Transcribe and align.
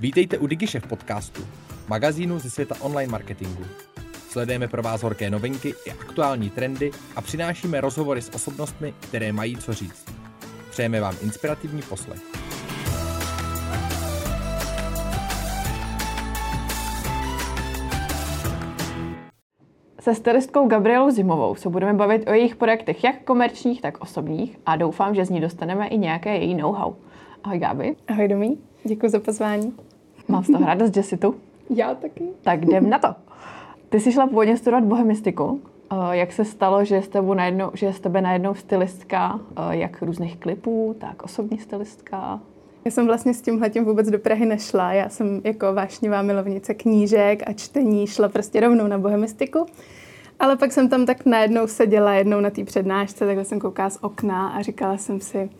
Vítejte 0.00 0.38
u 0.38 0.46
DigiShef 0.46 0.86
podcastu, 0.86 1.42
magazínu 1.88 2.38
ze 2.38 2.50
světa 2.50 2.74
online 2.80 3.12
marketingu. 3.12 3.64
Sledujeme 4.28 4.68
pro 4.68 4.82
vás 4.82 5.02
horké 5.02 5.30
novinky 5.30 5.74
i 5.86 5.90
aktuální 5.90 6.50
trendy 6.50 6.90
a 7.16 7.20
přinášíme 7.20 7.80
rozhovory 7.80 8.22
s 8.22 8.34
osobnostmi, 8.34 8.94
které 9.00 9.32
mají 9.32 9.56
co 9.56 9.72
říct. 9.72 10.04
Přejeme 10.70 11.00
vám 11.00 11.14
inspirativní 11.22 11.82
poslech. 11.82 12.20
Se 20.00 20.14
stylistkou 20.14 20.68
Gabrielou 20.68 21.10
Zimovou 21.10 21.54
se 21.54 21.68
budeme 21.68 21.94
bavit 21.94 22.28
o 22.28 22.32
jejich 22.32 22.56
projektech 22.56 23.04
jak 23.04 23.24
komerčních, 23.24 23.82
tak 23.82 24.00
osobních 24.00 24.58
a 24.66 24.76
doufám, 24.76 25.14
že 25.14 25.24
z 25.24 25.30
ní 25.30 25.40
dostaneme 25.40 25.88
i 25.88 25.98
nějaké 25.98 26.36
její 26.36 26.54
know-how. 26.54 26.94
Ahoj 27.44 27.58
Gabi. 27.58 27.96
Ahoj 28.08 28.28
Domí, 28.28 28.58
děkuji 28.84 29.08
za 29.10 29.18
pozvání. 29.20 29.72
Mám 30.28 30.44
z 30.44 30.46
toho 30.46 30.66
radost, 30.66 30.94
že 30.94 31.02
jsi 31.02 31.16
tu. 31.16 31.34
Já 31.70 31.94
taky. 31.94 32.24
Tak 32.42 32.62
jdem 32.62 32.90
na 32.90 32.98
to. 32.98 33.08
Ty 33.88 34.00
jsi 34.00 34.12
šla 34.12 34.26
původně 34.26 34.56
studovat 34.56 34.84
bohemistiku. 34.84 35.60
Eh, 35.92 36.16
Jak 36.16 36.32
se 36.32 36.44
stalo, 36.44 36.84
že 36.84 36.94
je 36.94 37.02
z 37.02 37.08
tebe 37.08 37.34
najednou, 37.34 37.70
že 37.74 37.86
je 37.86 37.92
z 37.92 38.00
tebe 38.00 38.20
najednou 38.20 38.54
stylistka, 38.54 39.40
eh, 39.56 39.76
jak 39.76 40.02
různých 40.02 40.36
klipů, 40.36 40.96
tak 40.98 41.22
osobní 41.22 41.58
stylistka? 41.58 42.40
Já 42.84 42.90
jsem 42.90 43.06
vlastně 43.06 43.34
s 43.34 43.42
tímhletím 43.42 43.84
vůbec 43.84 44.08
do 44.10 44.18
Prahy 44.18 44.46
nešla. 44.46 44.92
Já 44.92 45.08
jsem 45.08 45.40
jako 45.44 45.74
vášnivá 45.74 46.22
milovnice 46.22 46.74
knížek 46.74 47.42
a 47.46 47.52
čtení 47.52 48.06
šla 48.06 48.28
prostě 48.28 48.60
rovnou 48.60 48.86
na 48.86 48.98
bohemistiku. 48.98 49.66
Ale 50.40 50.56
pak 50.56 50.72
jsem 50.72 50.88
tam 50.88 51.06
tak 51.06 51.26
najednou 51.26 51.66
seděla 51.66 52.14
jednou 52.14 52.40
na 52.40 52.50
té 52.50 52.64
přednášce, 52.64 53.26
takhle 53.26 53.44
jsem 53.44 53.60
koukala 53.60 53.90
z 53.90 53.98
okna 54.00 54.48
a 54.48 54.62
říkala 54.62 54.96
jsem 54.96 55.20
si, 55.20 55.50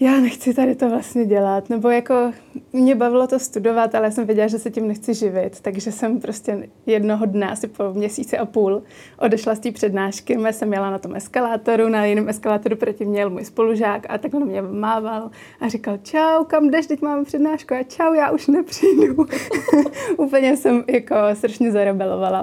já 0.00 0.20
nechci 0.20 0.54
tady 0.54 0.74
to 0.74 0.88
vlastně 0.88 1.24
dělat, 1.24 1.70
nebo 1.70 1.90
jako 1.90 2.32
mě 2.72 2.94
bavilo 2.94 3.26
to 3.26 3.38
studovat, 3.38 3.94
ale 3.94 4.04
já 4.04 4.10
jsem 4.10 4.26
věděla, 4.26 4.48
že 4.48 4.58
se 4.58 4.70
tím 4.70 4.88
nechci 4.88 5.14
živit, 5.14 5.60
takže 5.60 5.92
jsem 5.92 6.20
prostě 6.20 6.68
jednoho 6.86 7.26
dne, 7.26 7.50
asi 7.50 7.68
po 7.68 7.92
měsíci 7.92 8.38
a 8.38 8.46
půl, 8.46 8.82
odešla 9.18 9.54
z 9.54 9.58
té 9.58 9.72
přednášky, 9.72 10.38
já 10.42 10.52
jsem 10.52 10.72
jela 10.72 10.90
na 10.90 10.98
tom 10.98 11.16
eskalátoru, 11.16 11.88
na 11.88 12.04
jiném 12.04 12.28
eskalátoru 12.28 12.76
proti 12.76 13.04
mě 13.04 13.20
jel 13.20 13.30
můj 13.30 13.44
spolužák 13.44 14.06
a 14.08 14.18
takhle 14.18 14.40
na 14.40 14.46
mě 14.46 14.62
mával 14.62 15.30
a 15.60 15.68
říkal, 15.68 15.98
čau, 16.02 16.44
kam 16.44 16.70
jdeš, 16.70 16.86
teď 16.86 17.02
máme 17.02 17.24
přednášku 17.24 17.74
a 17.74 17.82
čau, 17.82 18.14
já 18.14 18.30
už 18.30 18.46
nepřijdu. 18.46 19.26
Úplně 20.16 20.56
jsem 20.56 20.84
jako 20.88 21.14
strašně 21.34 21.72
zarebelovala. 21.72 22.42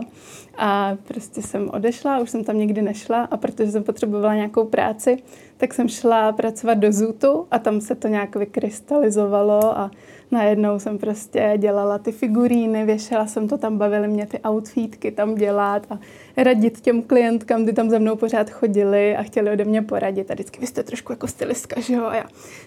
A 0.57 0.97
prostě 1.07 1.41
jsem 1.41 1.69
odešla, 1.69 2.19
už 2.19 2.29
jsem 2.29 2.43
tam 2.43 2.57
nikdy 2.57 2.81
nešla 2.81 3.23
a 3.23 3.37
protože 3.37 3.71
jsem 3.71 3.83
potřebovala 3.83 4.35
nějakou 4.35 4.65
práci, 4.65 5.17
tak 5.57 5.73
jsem 5.73 5.89
šla 5.89 6.31
pracovat 6.31 6.73
do 6.73 6.91
Zootu 6.91 7.47
a 7.51 7.59
tam 7.59 7.81
se 7.81 7.95
to 7.95 8.07
nějak 8.07 8.35
vykrystalizovalo 8.35 9.77
a 9.77 9.91
najednou 10.33 10.79
jsem 10.79 10.97
prostě 10.97 11.53
dělala 11.57 11.97
ty 11.97 12.11
figuríny, 12.11 12.85
věšela 12.85 13.27
jsem 13.27 13.47
to 13.47 13.57
tam, 13.57 13.77
bavily 13.77 14.07
mě 14.07 14.25
ty 14.25 14.39
outfitky 14.49 15.11
tam 15.11 15.35
dělat 15.35 15.87
a 15.89 15.99
radit 16.37 16.81
těm 16.81 17.01
klientkám, 17.01 17.65
ty 17.65 17.73
tam 17.73 17.89
za 17.89 17.99
mnou 17.99 18.15
pořád 18.15 18.49
chodili 18.49 19.15
a 19.15 19.23
chtěli 19.23 19.51
ode 19.51 19.65
mě 19.65 19.81
poradit. 19.81 20.31
A 20.31 20.33
vždycky, 20.33 20.59
vy 20.59 20.67
jste 20.67 20.83
trošku 20.83 21.11
jako 21.11 21.27
stylistka, 21.27 21.81
že 21.81 21.93
jo? 21.93 22.03
A 22.05 22.15
já, 22.15 22.25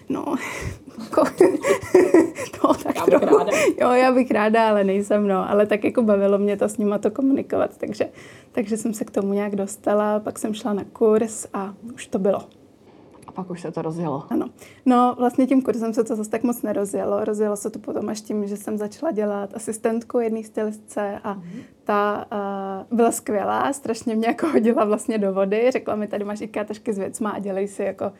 no, 0.09 0.35
jako, 1.03 1.23
no 2.63 2.73
tak 2.73 2.95
Já 2.95 3.05
trochu. 3.05 3.37
ráda. 3.37 3.51
Jo, 3.81 3.89
já 3.91 4.11
bych 4.11 4.31
ráda, 4.31 4.69
ale 4.69 4.83
nejsem, 4.83 5.27
no. 5.27 5.49
Ale 5.49 5.65
tak 5.65 5.83
jako 5.83 6.03
bavilo 6.03 6.37
mě 6.37 6.57
to 6.57 6.69
s 6.69 6.77
nima 6.77 6.97
to 6.97 7.11
komunikovat, 7.11 7.77
takže, 7.77 8.09
takže 8.51 8.77
jsem 8.77 8.93
se 8.93 9.05
k 9.05 9.11
tomu 9.11 9.33
nějak 9.33 9.55
dostala, 9.55 10.19
pak 10.19 10.39
jsem 10.39 10.53
šla 10.53 10.73
na 10.73 10.83
kurz 10.93 11.47
a 11.53 11.73
už 11.93 12.07
to 12.07 12.19
bylo. 12.19 12.56
Pak 13.37 13.49
už 13.49 13.61
se 13.61 13.71
to 13.71 13.81
rozjelo. 13.81 14.23
Ano. 14.29 14.49
No, 14.85 15.15
vlastně 15.17 15.47
tím 15.47 15.61
kurzem 15.61 15.93
se 15.93 16.03
to 16.03 16.15
zase 16.15 16.29
tak 16.29 16.43
moc 16.43 16.61
nerozjelo. 16.61 17.25
Rozjelo 17.25 17.55
se 17.55 17.69
to 17.69 17.79
potom 17.79 18.09
až 18.09 18.21
tím, 18.21 18.47
že 18.47 18.57
jsem 18.57 18.77
začala 18.77 19.11
dělat 19.11 19.53
asistentku 19.53 20.19
jedné 20.19 20.43
stylistce 20.43 21.19
a 21.23 21.35
mm-hmm. 21.35 21.61
ta 21.83 22.25
uh, 22.89 22.97
byla 22.97 23.11
skvělá, 23.11 23.73
strašně 23.73 24.15
mě 24.15 24.27
jako 24.27 24.47
hodila 24.47 24.85
vlastně 24.85 25.17
do 25.17 25.33
vody. 25.33 25.69
Řekla 25.71 25.95
mi, 25.95 26.07
tady 26.07 26.23
máš 26.23 26.41
IKEA 26.41 26.63
tašky 26.63 26.93
s 26.93 26.97
věcma 26.97 27.29
a 27.29 27.39
dělej 27.39 27.67
si 27.67 27.83
jako 27.83 28.11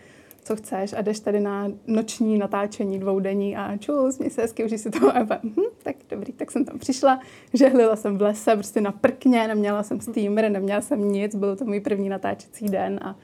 co 0.43 0.55
chceš 0.55 0.93
a 0.93 1.01
jdeš 1.01 1.19
tady 1.19 1.39
na 1.39 1.71
noční 1.87 2.37
natáčení 2.37 2.99
dvoudenní 2.99 3.57
a 3.57 3.77
čus, 3.77 4.19
měj 4.19 4.31
se 4.31 4.41
hezky, 4.41 4.65
užij 4.65 4.77
si 4.77 4.89
to. 4.89 5.17
A 5.17 5.19
hm, 5.43 5.61
tak 5.83 5.95
dobrý, 6.09 6.33
tak 6.33 6.51
jsem 6.51 6.65
tam 6.65 6.79
přišla, 6.79 7.19
žehlila 7.53 7.95
jsem 7.95 8.17
v 8.17 8.21
lese, 8.21 8.55
prostě 8.55 8.81
na 8.81 8.91
prkně, 8.91 9.47
neměla 9.47 9.83
jsem 9.83 10.01
steamer, 10.01 10.51
neměla 10.51 10.81
jsem 10.81 11.11
nic, 11.11 11.35
byl 11.35 11.55
to 11.55 11.65
můj 11.65 11.79
první 11.79 12.09
natáčecí 12.09 12.65
den 12.65 12.99
a 13.03 13.15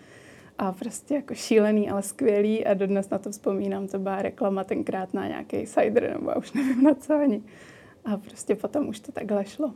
a 0.64 0.72
prostě 0.72 1.16
jako 1.16 1.34
šílený, 1.34 1.90
ale 1.90 2.02
skvělý 2.02 2.66
a 2.66 2.74
dodnes 2.74 3.10
na 3.10 3.18
to 3.18 3.32
vzpomínám, 3.32 3.88
to 3.88 4.00
byla 4.00 4.22
reklama 4.22 4.64
tenkrát 4.64 5.14
na 5.14 5.28
nějaký 5.28 5.66
cider, 5.66 6.14
nebo 6.14 6.30
já 6.30 6.36
už 6.36 6.54
nevím 6.54 6.84
na 6.84 6.94
co 6.94 7.14
ani. 7.14 7.42
A 8.06 8.18
prostě 8.18 8.56
potom 8.56 8.88
už 8.88 9.00
to 9.00 9.12
takhle 9.12 9.46
šlo. 9.46 9.72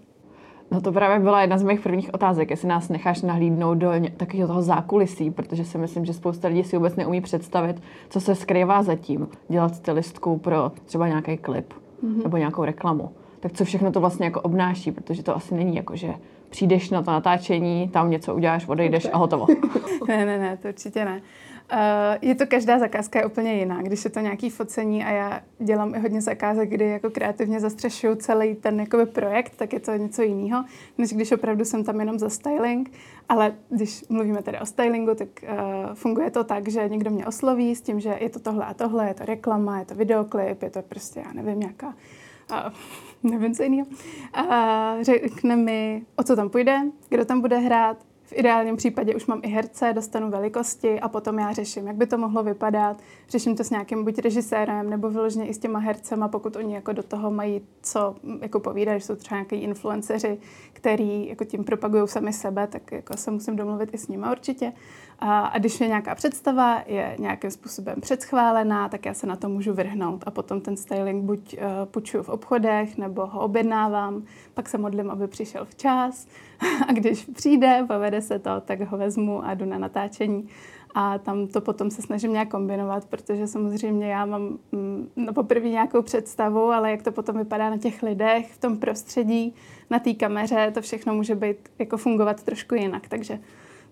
No 0.71 0.81
to 0.81 0.91
právě 0.91 1.19
byla 1.19 1.41
jedna 1.41 1.57
z 1.57 1.63
mých 1.63 1.79
prvních 1.81 2.13
otázek, 2.13 2.49
jestli 2.49 2.67
nás 2.67 2.89
necháš 2.89 3.21
nahlídnout 3.21 3.77
do 3.77 3.91
takového 4.17 4.47
toho 4.47 4.61
zákulisí, 4.61 5.31
protože 5.31 5.65
si 5.65 5.77
myslím, 5.77 6.05
že 6.05 6.13
spousta 6.13 6.47
lidí 6.47 6.63
si 6.63 6.77
vůbec 6.77 6.95
neumí 6.95 7.21
představit, 7.21 7.81
co 8.09 8.21
se 8.21 8.35
skrývá 8.35 8.83
zatím. 8.83 9.27
Dělat 9.49 9.75
stylistku 9.75 10.37
pro 10.37 10.71
třeba 10.85 11.07
nějaký 11.07 11.37
klip 11.37 11.73
mm-hmm. 11.73 12.23
nebo 12.23 12.37
nějakou 12.37 12.63
reklamu. 12.63 13.11
Tak 13.39 13.53
co 13.53 13.65
všechno 13.65 13.91
to 13.91 13.99
vlastně 13.99 14.25
jako 14.25 14.41
obnáší, 14.41 14.91
protože 14.91 15.23
to 15.23 15.35
asi 15.35 15.55
není 15.55 15.75
jako, 15.75 15.95
že 15.95 16.13
přijdeš 16.49 16.89
na 16.89 17.01
to 17.01 17.11
natáčení, 17.11 17.89
tam 17.89 18.09
něco 18.09 18.35
uděláš, 18.35 18.67
odejdeš 18.67 19.07
a 19.13 19.17
hotovo. 19.17 19.47
ne, 20.07 20.25
ne, 20.25 20.37
ne, 20.37 20.57
to 20.57 20.67
určitě 20.67 21.05
ne. 21.05 21.21
Uh, 21.73 21.79
je 22.21 22.35
to 22.35 22.47
každá 22.47 22.79
zakázka 22.79 23.19
je 23.19 23.25
úplně 23.25 23.53
jiná. 23.53 23.81
Když 23.81 24.05
je 24.05 24.09
to 24.09 24.19
nějaký 24.19 24.49
focení 24.49 25.05
a 25.05 25.09
já 25.09 25.41
dělám 25.59 25.95
i 25.95 25.99
hodně 25.99 26.21
zakázek, 26.21 26.69
kdy 26.69 26.89
jako 26.89 27.09
kreativně 27.09 27.59
zastřešuju 27.59 28.15
celý 28.15 28.55
ten 28.55 28.79
jakoby, 28.79 29.05
projekt, 29.05 29.53
tak 29.55 29.73
je 29.73 29.79
to 29.79 29.91
něco 29.91 30.21
jiného, 30.21 30.65
než 30.97 31.13
když 31.13 31.31
opravdu 31.31 31.65
jsem 31.65 31.83
tam 31.83 31.99
jenom 31.99 32.19
za 32.19 32.29
styling. 32.29 32.91
Ale 33.29 33.53
když 33.69 34.05
mluvíme 34.09 34.41
tedy 34.41 34.59
o 34.59 34.65
stylingu, 34.65 35.15
tak 35.15 35.27
uh, 35.43 35.49
funguje 35.93 36.31
to 36.31 36.43
tak, 36.43 36.67
že 36.67 36.89
někdo 36.89 37.11
mě 37.11 37.25
osloví 37.25 37.75
s 37.75 37.81
tím, 37.81 37.99
že 37.99 38.17
je 38.19 38.29
to 38.29 38.39
tohle 38.39 38.65
a 38.65 38.73
tohle, 38.73 39.07
je 39.07 39.13
to 39.13 39.25
reklama, 39.25 39.79
je 39.79 39.85
to 39.85 39.95
videoklip, 39.95 40.63
je 40.63 40.69
to 40.69 40.81
prostě, 40.81 41.23
já 41.25 41.33
nevím, 41.33 41.59
nějaká 41.59 41.93
a 42.49 42.71
nevím 43.23 43.55
co 43.55 43.63
jiného. 43.63 43.88
A 44.33 44.95
řekne 45.01 45.55
mi, 45.55 46.05
o 46.16 46.23
co 46.23 46.35
tam 46.35 46.50
půjde, 46.50 46.81
kdo 47.09 47.25
tam 47.25 47.41
bude 47.41 47.57
hrát. 47.57 47.97
V 48.23 48.33
ideálním 48.33 48.75
případě 48.75 49.16
už 49.16 49.25
mám 49.25 49.39
i 49.44 49.47
herce, 49.47 49.94
dostanu 49.94 50.29
velikosti 50.29 51.00
a 51.00 51.09
potom 51.09 51.39
já 51.39 51.53
řeším, 51.53 51.88
jak 51.88 51.95
by 51.95 52.07
to 52.07 52.17
mohlo 52.17 52.44
vypadat. 52.44 52.97
Řeším 53.29 53.56
to 53.56 53.63
s 53.63 53.69
nějakým 53.69 54.03
buď 54.03 54.19
režisérem 54.19 54.89
nebo 54.89 55.09
vyloženě 55.09 55.47
i 55.47 55.53
s 55.53 55.57
těma 55.57 55.79
hercema, 55.79 56.27
pokud 56.27 56.56
oni 56.56 56.75
jako 56.75 56.94
do 56.94 57.03
toho 57.03 57.31
mají 57.31 57.61
co 57.81 58.16
jako 58.41 58.59
povídat, 58.59 58.97
že 58.97 59.06
jsou 59.06 59.16
třeba 59.16 59.35
nějaký 59.35 59.56
influenceři, 59.56 60.38
který 60.73 61.27
jako 61.27 61.45
tím 61.45 61.63
propagují 61.63 62.07
sami 62.07 62.33
sebe, 62.33 62.67
tak 62.67 62.91
jako 62.91 63.17
se 63.17 63.31
musím 63.31 63.56
domluvit 63.56 63.89
i 63.94 63.97
s 63.97 64.07
nimi 64.07 64.25
určitě. 64.31 64.73
A, 65.19 65.39
a 65.39 65.59
když 65.59 65.81
je 65.81 65.88
nějaká 65.88 66.16
představa, 66.16 66.83
je 66.88 67.16
nějakým 67.19 67.51
způsobem 67.51 67.95
předschválená, 68.01 68.89
tak 68.89 69.05
já 69.05 69.13
se 69.13 69.28
na 69.28 69.35
to 69.35 69.50
můžu 69.50 69.73
vrhnout 69.73 70.23
a 70.25 70.31
potom 70.31 70.61
ten 70.61 70.78
styling 70.78 71.23
buď 71.23 71.57
uh, 71.57 71.85
půjčuju 71.85 72.23
v 72.23 72.29
obchodech, 72.29 72.97
nebo 72.97 73.25
ho 73.25 73.41
objednávám, 73.41 74.23
pak 74.53 74.69
se 74.69 74.77
modlím, 74.77 75.11
aby 75.11 75.27
přišel 75.27 75.66
včas 75.66 76.27
a 76.88 76.91
když 76.91 77.25
přijde, 77.25 77.85
povede 77.88 78.22
se 78.22 78.39
to, 78.39 78.61
tak 78.61 78.81
ho 78.81 78.97
vezmu 78.97 79.45
a 79.45 79.53
jdu 79.53 79.66
na 79.66 79.77
natáčení. 79.77 80.50
A 80.95 81.17
tam 81.17 81.47
to 81.47 81.61
potom 81.61 81.91
se 81.91 82.01
snažím 82.01 82.33
nějak 82.33 82.50
kombinovat, 82.50 83.06
protože 83.06 83.47
samozřejmě 83.47 84.07
já 84.07 84.25
mám 84.25 84.57
mm, 84.72 85.09
no 85.16 85.33
poprvé 85.33 85.69
nějakou 85.69 86.01
představu, 86.01 86.63
ale 86.63 86.91
jak 86.91 87.01
to 87.01 87.11
potom 87.11 87.38
vypadá 87.38 87.69
na 87.69 87.77
těch 87.77 88.03
lidech, 88.03 88.53
v 88.53 88.57
tom 88.57 88.77
prostředí, 88.77 89.56
na 89.89 90.00
té 90.00 90.13
kameře, 90.13 90.72
to 90.73 90.81
všechno 90.81 91.13
může 91.13 91.35
být, 91.35 91.57
jako 91.79 91.97
fungovat 91.97 92.44
trošku 92.44 92.75
jinak. 92.75 93.07
Takže 93.07 93.39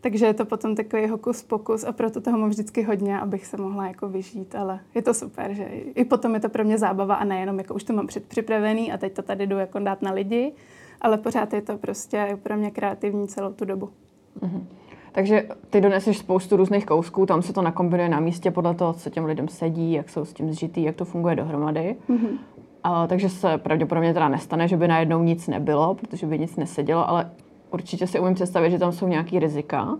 takže 0.06 0.26
je 0.26 0.34
to 0.34 0.46
potom 0.46 0.76
takový 0.76 1.08
hokus 1.08 1.44
pokus 1.44 1.84
a 1.84 1.92
proto 1.92 2.22
toho 2.22 2.38
mám 2.38 2.50
vždycky 2.50 2.84
hodně, 2.84 3.20
abych 3.20 3.46
se 3.46 3.58
mohla 3.58 3.88
jako 3.88 4.10
vyžít, 4.10 4.56
ale 4.56 4.80
je 4.96 5.02
to 5.02 5.14
super, 5.14 5.54
že 5.54 5.64
i 5.96 6.06
potom 6.06 6.34
je 6.34 6.40
to 6.40 6.50
pro 6.50 6.64
mě 6.64 6.78
zábava 6.78 7.16
a 7.16 7.24
nejenom 7.24 7.58
jako 7.58 7.74
už 7.74 7.84
to 7.84 7.94
mám 7.94 8.08
předpřipravený 8.08 8.92
a 8.92 8.98
teď 8.98 9.14
to 9.14 9.22
tady 9.22 9.48
jdu 9.48 9.58
jako 9.58 9.80
dát 9.80 10.02
na 10.02 10.12
lidi, 10.12 10.52
ale 11.02 11.18
pořád 11.18 11.54
je 11.54 11.62
to 11.62 11.78
prostě 11.78 12.38
pro 12.44 12.58
mě 12.58 12.72
kreativní 12.72 13.28
celou 13.28 13.54
tu 13.54 13.66
dobu. 13.66 13.90
Mm-hmm. 14.42 14.64
Takže 15.12 15.48
ty 15.70 15.82
doneseš 15.82 16.18
spoustu 16.18 16.56
různých 16.56 16.86
kousků, 16.86 17.26
tam 17.26 17.42
se 17.42 17.54
to 17.54 17.62
nakombinuje 17.62 18.10
na 18.10 18.20
místě 18.20 18.52
podle 18.52 18.76
toho, 18.76 18.94
co 18.94 19.10
těm 19.10 19.26
lidem 19.26 19.48
sedí, 19.48 19.94
jak 19.94 20.10
jsou 20.10 20.26
s 20.26 20.34
tím 20.34 20.54
zžitý, 20.54 20.84
jak 20.84 20.96
to 20.96 21.06
funguje 21.06 21.36
dohromady. 21.36 21.96
Mm-hmm. 22.10 22.38
A, 22.84 23.08
takže 23.08 23.30
se 23.30 23.58
pravděpodobně 23.58 24.14
teda 24.14 24.30
nestane, 24.30 24.68
že 24.68 24.78
by 24.78 24.88
najednou 24.88 25.24
nic 25.24 25.48
nebylo, 25.48 25.96
protože 25.96 26.28
by 26.28 26.40
nic 26.40 26.56
nesedělo, 26.56 27.10
ale 27.10 27.32
určitě 27.76 28.08
si 28.08 28.20
umím 28.20 28.34
představit, 28.34 28.72
že 28.72 28.80
tam 28.80 28.92
jsou 28.92 29.08
nějaký 29.08 29.40
rizika. 29.40 29.98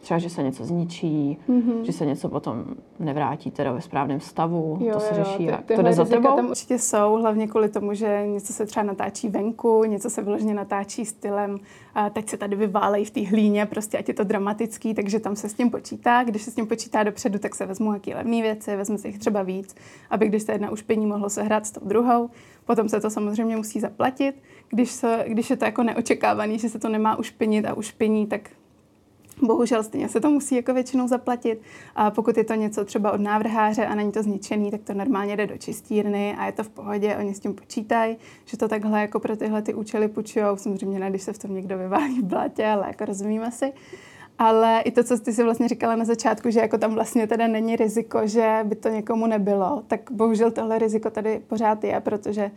Třeba, 0.00 0.18
že 0.18 0.30
se 0.30 0.42
něco 0.42 0.64
zničí, 0.64 1.38
mm-hmm. 1.48 1.82
že 1.82 1.92
se 1.92 2.06
něco 2.06 2.28
potom 2.28 2.64
nevrátí 2.98 3.50
teda 3.50 3.72
ve 3.72 3.80
správném 3.80 4.20
stavu, 4.20 4.78
jo, 4.80 4.92
to 4.92 5.00
se 5.00 5.18
jo, 5.18 5.24
řeší. 5.24 5.48
Ty, 5.66 5.76
to 5.76 5.82
jde 5.82 5.92
za 5.92 6.04
tebou? 6.04 6.36
tam 6.36 6.50
určitě 6.50 6.78
jsou, 6.78 7.18
hlavně 7.20 7.46
kvůli 7.46 7.68
tomu, 7.68 7.94
že 7.94 8.26
něco 8.26 8.52
se 8.52 8.66
třeba 8.66 8.84
natáčí 8.84 9.28
venku, 9.28 9.84
něco 9.84 10.10
se 10.10 10.22
vyloženě 10.22 10.54
natáčí 10.54 11.04
stylem, 11.04 11.58
a 11.94 12.10
teď 12.10 12.28
se 12.28 12.36
tady 12.36 12.56
vyválejí 12.56 13.04
v 13.04 13.10
té 13.10 13.26
hlíně, 13.26 13.66
prostě 13.66 13.98
ať 13.98 14.08
je 14.08 14.14
to 14.14 14.24
dramatický, 14.24 14.94
takže 14.94 15.20
tam 15.20 15.36
se 15.36 15.48
s 15.48 15.54
tím 15.54 15.70
počítá. 15.70 16.24
Když 16.24 16.42
se 16.42 16.50
s 16.50 16.54
tím 16.54 16.66
počítá 16.66 17.02
dopředu, 17.02 17.38
tak 17.38 17.54
se 17.54 17.66
vezmu 17.66 17.92
jaký 17.92 18.14
levné 18.14 18.42
věci, 18.42 18.76
vezme 18.76 18.98
se 18.98 19.08
jich 19.08 19.18
třeba 19.18 19.42
víc, 19.42 19.74
aby 20.10 20.28
když 20.28 20.42
se 20.42 20.52
jedna 20.52 20.70
ušpení 20.70 21.06
mohlo 21.06 21.30
sehrát 21.30 21.66
s 21.66 21.72
tou 21.72 21.80
druhou. 21.84 22.30
Potom 22.64 22.88
se 22.88 23.00
to 23.00 23.10
samozřejmě 23.10 23.56
musí 23.56 23.80
zaplatit. 23.80 24.34
Když, 24.74 24.90
se, 24.90 25.24
když 25.28 25.50
je 25.50 25.56
to 25.56 25.64
jako 25.64 25.82
neočekávaný, 25.82 26.58
že 26.58 26.68
se 26.68 26.78
to 26.78 26.88
nemá 26.88 27.18
ušpinit 27.18 27.66
a 27.66 27.74
ušpiní, 27.74 28.26
tak 28.26 28.50
Bohužel 29.42 29.82
stejně 29.82 30.08
se 30.08 30.20
to 30.20 30.30
musí 30.30 30.54
jako 30.54 30.74
většinou 30.74 31.08
zaplatit. 31.08 31.62
A 31.94 32.10
pokud 32.10 32.36
je 32.36 32.44
to 32.44 32.54
něco 32.54 32.84
třeba 32.84 33.12
od 33.12 33.20
návrháře 33.20 33.86
a 33.86 33.94
není 33.94 34.12
to 34.12 34.22
zničený, 34.22 34.70
tak 34.70 34.80
to 34.82 34.94
normálně 34.94 35.36
jde 35.36 35.46
do 35.46 35.58
čistírny 35.58 36.36
a 36.38 36.46
je 36.46 36.52
to 36.52 36.64
v 36.64 36.68
pohodě, 36.68 37.16
oni 37.16 37.34
s 37.34 37.40
tím 37.40 37.54
počítají, 37.54 38.16
že 38.44 38.56
to 38.56 38.68
takhle 38.68 39.00
jako 39.00 39.20
pro 39.20 39.36
tyhle 39.36 39.62
ty 39.62 39.74
účely 39.74 40.08
půjčujou. 40.08 40.56
Samozřejmě 40.56 40.98
ne, 40.98 41.10
když 41.10 41.22
se 41.22 41.32
v 41.32 41.38
tom 41.38 41.54
někdo 41.54 41.78
vyválí 41.78 42.20
v 42.20 42.24
blátě, 42.24 42.66
ale 42.66 42.86
jako 42.86 43.04
rozumíme 43.04 43.50
si. 43.50 43.72
Ale 44.38 44.80
i 44.80 44.90
to, 44.90 45.04
co 45.04 45.18
ty 45.18 45.32
si 45.32 45.42
vlastně 45.42 45.68
říkala 45.68 45.96
na 45.96 46.04
začátku, 46.04 46.50
že 46.50 46.60
jako 46.60 46.78
tam 46.78 46.94
vlastně 46.94 47.26
teda 47.26 47.46
není 47.46 47.76
riziko, 47.76 48.20
že 48.24 48.60
by 48.64 48.74
to 48.74 48.88
někomu 48.88 49.26
nebylo, 49.26 49.82
tak 49.86 50.00
bohužel 50.10 50.50
tohle 50.50 50.78
riziko 50.78 51.10
tady 51.10 51.40
pořád 51.48 51.84
je, 51.84 52.00
protože 52.00 52.50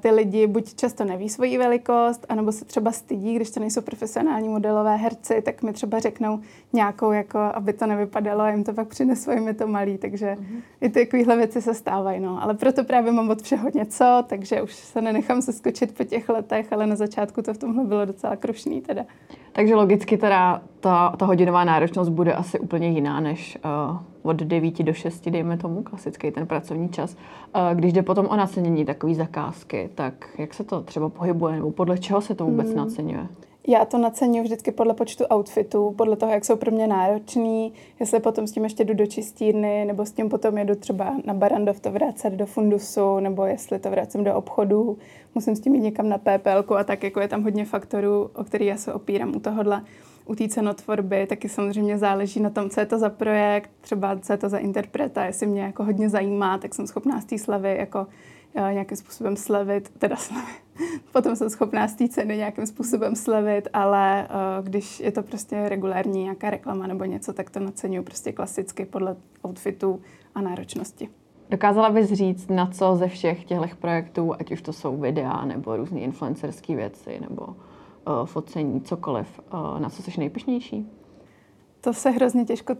ty 0.00 0.10
lidi 0.10 0.46
buď 0.46 0.74
často 0.74 1.04
neví 1.04 1.28
svoji 1.28 1.58
velikost, 1.58 2.26
anebo 2.28 2.52
se 2.52 2.64
třeba 2.64 2.92
stydí, 2.92 3.34
když 3.34 3.50
to 3.50 3.60
nejsou 3.60 3.80
profesionální 3.80 4.48
modelové 4.48 4.96
herci, 4.96 5.42
tak 5.42 5.62
mi 5.62 5.72
třeba 5.72 5.98
řeknou 5.98 6.40
nějakou, 6.72 7.12
jako, 7.12 7.38
aby 7.38 7.72
to 7.72 7.86
nevypadalo 7.86 8.40
a 8.40 8.50
jim 8.50 8.64
to 8.64 8.72
pak 8.72 8.88
přineslo, 8.88 9.32
jim 9.32 9.48
je 9.48 9.54
to 9.54 9.66
malý, 9.66 9.98
takže 9.98 10.26
mm-hmm. 10.26 10.60
i 10.80 10.88
ty 10.88 11.04
takovéhle 11.04 11.36
věci 11.36 11.62
se 11.62 11.74
stávají. 11.74 12.20
No. 12.20 12.42
Ale 12.42 12.54
proto 12.54 12.84
právě 12.84 13.12
mám 13.12 13.30
od 13.30 13.42
všeho 13.42 13.70
něco, 13.74 14.24
takže 14.26 14.62
už 14.62 14.74
se 14.74 15.00
nenechám 15.00 15.42
seskočit 15.42 15.96
po 15.96 16.04
těch 16.04 16.28
letech, 16.28 16.72
ale 16.72 16.86
na 16.86 16.96
začátku 16.96 17.42
to 17.42 17.54
v 17.54 17.58
tomhle 17.58 17.84
bylo 17.84 18.04
docela 18.04 18.36
krušný 18.36 18.80
teda. 18.80 19.04
Takže 19.52 19.74
logicky 19.74 20.16
teda 20.16 20.62
ta, 20.80 21.14
ta 21.18 21.26
hodinová 21.26 21.64
náročnost 21.64 22.10
bude 22.10 22.32
asi 22.32 22.58
úplně 22.58 22.88
jiná 22.88 23.20
než 23.20 23.58
uh, 23.64 24.13
od 24.24 24.36
9 24.36 24.82
do 24.82 24.92
6, 24.92 25.28
dejme 25.28 25.56
tomu, 25.56 25.82
klasický 25.82 26.30
ten 26.30 26.46
pracovní 26.46 26.88
čas. 26.88 27.16
Když 27.74 27.92
jde 27.92 28.02
potom 28.02 28.26
o 28.26 28.36
nacenění 28.36 28.84
takové 28.84 29.14
zakázky, 29.14 29.90
tak 29.94 30.14
jak 30.38 30.54
se 30.54 30.64
to 30.64 30.82
třeba 30.82 31.08
pohybuje, 31.08 31.54
nebo 31.54 31.70
podle 31.70 31.98
čeho 31.98 32.20
se 32.20 32.34
to 32.34 32.44
vůbec 32.44 32.66
hmm. 32.66 32.76
naceňuje? 32.76 33.28
Já 33.68 33.84
to 33.84 33.98
naceňuji 33.98 34.42
vždycky 34.42 34.72
podle 34.72 34.94
počtu 34.94 35.24
outfitů, 35.34 35.94
podle 35.98 36.16
toho, 36.16 36.32
jak 36.32 36.44
jsou 36.44 36.56
pro 36.56 36.70
mě 36.70 36.86
náročný, 36.86 37.72
jestli 38.00 38.20
potom 38.20 38.46
s 38.46 38.52
tím 38.52 38.64
ještě 38.64 38.84
jdu 38.84 38.94
do 38.94 39.06
čistírny, 39.06 39.84
nebo 39.84 40.06
s 40.06 40.12
tím 40.12 40.28
potom 40.28 40.58
jedu 40.58 40.74
třeba 40.74 41.14
na 41.24 41.34
Barandov 41.34 41.80
to 41.80 41.92
vracet 41.92 42.32
do 42.32 42.46
fundusu, 42.46 43.20
nebo 43.20 43.44
jestli 43.44 43.78
to 43.78 43.90
vracím 43.90 44.24
do 44.24 44.34
obchodu, 44.34 44.98
musím 45.34 45.56
s 45.56 45.60
tím 45.60 45.74
jít 45.74 45.80
někam 45.80 46.08
na 46.08 46.18
PPL 46.18 46.74
a 46.76 46.84
tak, 46.84 47.02
jako 47.02 47.20
je 47.20 47.28
tam 47.28 47.42
hodně 47.42 47.64
faktorů, 47.64 48.30
o 48.34 48.44
který 48.44 48.66
já 48.66 48.76
se 48.76 48.92
opírám 48.92 49.36
u 49.36 49.40
tohohle. 49.40 49.82
U 50.24 50.34
té 50.34 50.48
cenotvorby 50.48 51.26
taky 51.26 51.48
samozřejmě 51.48 51.98
záleží 51.98 52.40
na 52.40 52.50
tom, 52.50 52.70
co 52.70 52.80
je 52.80 52.86
to 52.86 52.98
za 52.98 53.10
projekt, 53.10 53.70
třeba 53.80 54.18
co 54.18 54.32
je 54.32 54.36
to 54.36 54.48
za 54.48 54.58
interpreta, 54.58 55.24
jestli 55.24 55.46
mě 55.46 55.62
jako 55.62 55.84
hodně 55.84 56.08
zajímá, 56.08 56.58
tak 56.58 56.74
jsem 56.74 56.86
schopná 56.86 57.20
z 57.20 57.24
té 57.24 57.38
slavy 57.38 57.76
jako 57.78 58.06
nějakým 58.54 58.96
způsobem 58.96 59.36
slevit, 59.36 59.88
teda 59.98 60.16
slevit. 60.16 60.62
Potom 61.12 61.36
jsem 61.36 61.50
schopná 61.50 61.88
z 61.88 61.94
té 61.94 62.08
ceny 62.08 62.36
nějakým 62.36 62.66
způsobem 62.66 63.16
slevit, 63.16 63.68
ale 63.72 64.28
uh, 64.28 64.66
když 64.66 65.00
je 65.00 65.12
to 65.12 65.22
prostě 65.22 65.68
regulární 65.68 66.22
nějaká 66.22 66.50
reklama 66.50 66.86
nebo 66.86 67.04
něco, 67.04 67.32
tak 67.32 67.50
to 67.50 67.60
naceňuju 67.60 68.02
prostě 68.02 68.32
klasicky 68.32 68.84
podle 68.84 69.16
outfitu 69.46 70.00
a 70.34 70.40
náročnosti. 70.40 71.08
Dokázala 71.50 71.90
bys 71.90 72.12
říct, 72.12 72.50
na 72.50 72.66
co 72.66 72.96
ze 72.96 73.08
všech 73.08 73.44
těchto 73.44 73.76
projektů, 73.80 74.34
ať 74.38 74.52
už 74.52 74.62
to 74.62 74.72
jsou 74.72 74.96
videa 74.96 75.44
nebo 75.44 75.76
různé 75.76 76.00
influencerské 76.00 76.76
věci 76.76 77.20
nebo 77.20 77.56
focení, 78.24 78.80
cokoliv, 78.80 79.40
uh, 79.52 79.80
na 79.80 79.90
co 79.90 80.02
jsi 80.02 80.12
nejpišnější? 80.18 80.90
To 81.80 81.92
se 81.92 82.10
hrozně 82.10 82.44
těžko 82.44 82.76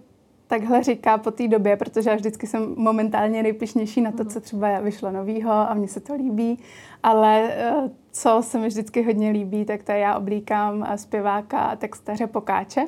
takhle 0.46 0.82
říká 0.82 1.18
po 1.18 1.30
té 1.30 1.48
době, 1.48 1.76
protože 1.76 2.10
já 2.10 2.16
vždycky 2.16 2.46
jsem 2.46 2.74
momentálně 2.76 3.42
nejpišnější 3.42 4.00
na 4.00 4.12
to, 4.12 4.22
mhm. 4.22 4.32
co 4.32 4.40
třeba 4.40 4.80
vyšlo 4.80 5.10
novýho 5.10 5.52
a 5.52 5.74
mně 5.74 5.88
se 5.88 6.00
to 6.00 6.14
líbí, 6.14 6.58
ale 7.02 7.42
eh, 7.52 7.90
co 8.16 8.42
se 8.42 8.58
mi 8.58 8.68
vždycky 8.68 9.02
hodně 9.02 9.30
líbí, 9.30 9.64
tak 9.64 9.82
to 9.82 9.92
já 9.92 10.16
oblíkám 10.16 10.86
eh, 10.88 10.98
zpěváka 10.98 11.58
a 11.58 11.76
textaře 11.76 12.26
Pokáče 12.26 12.84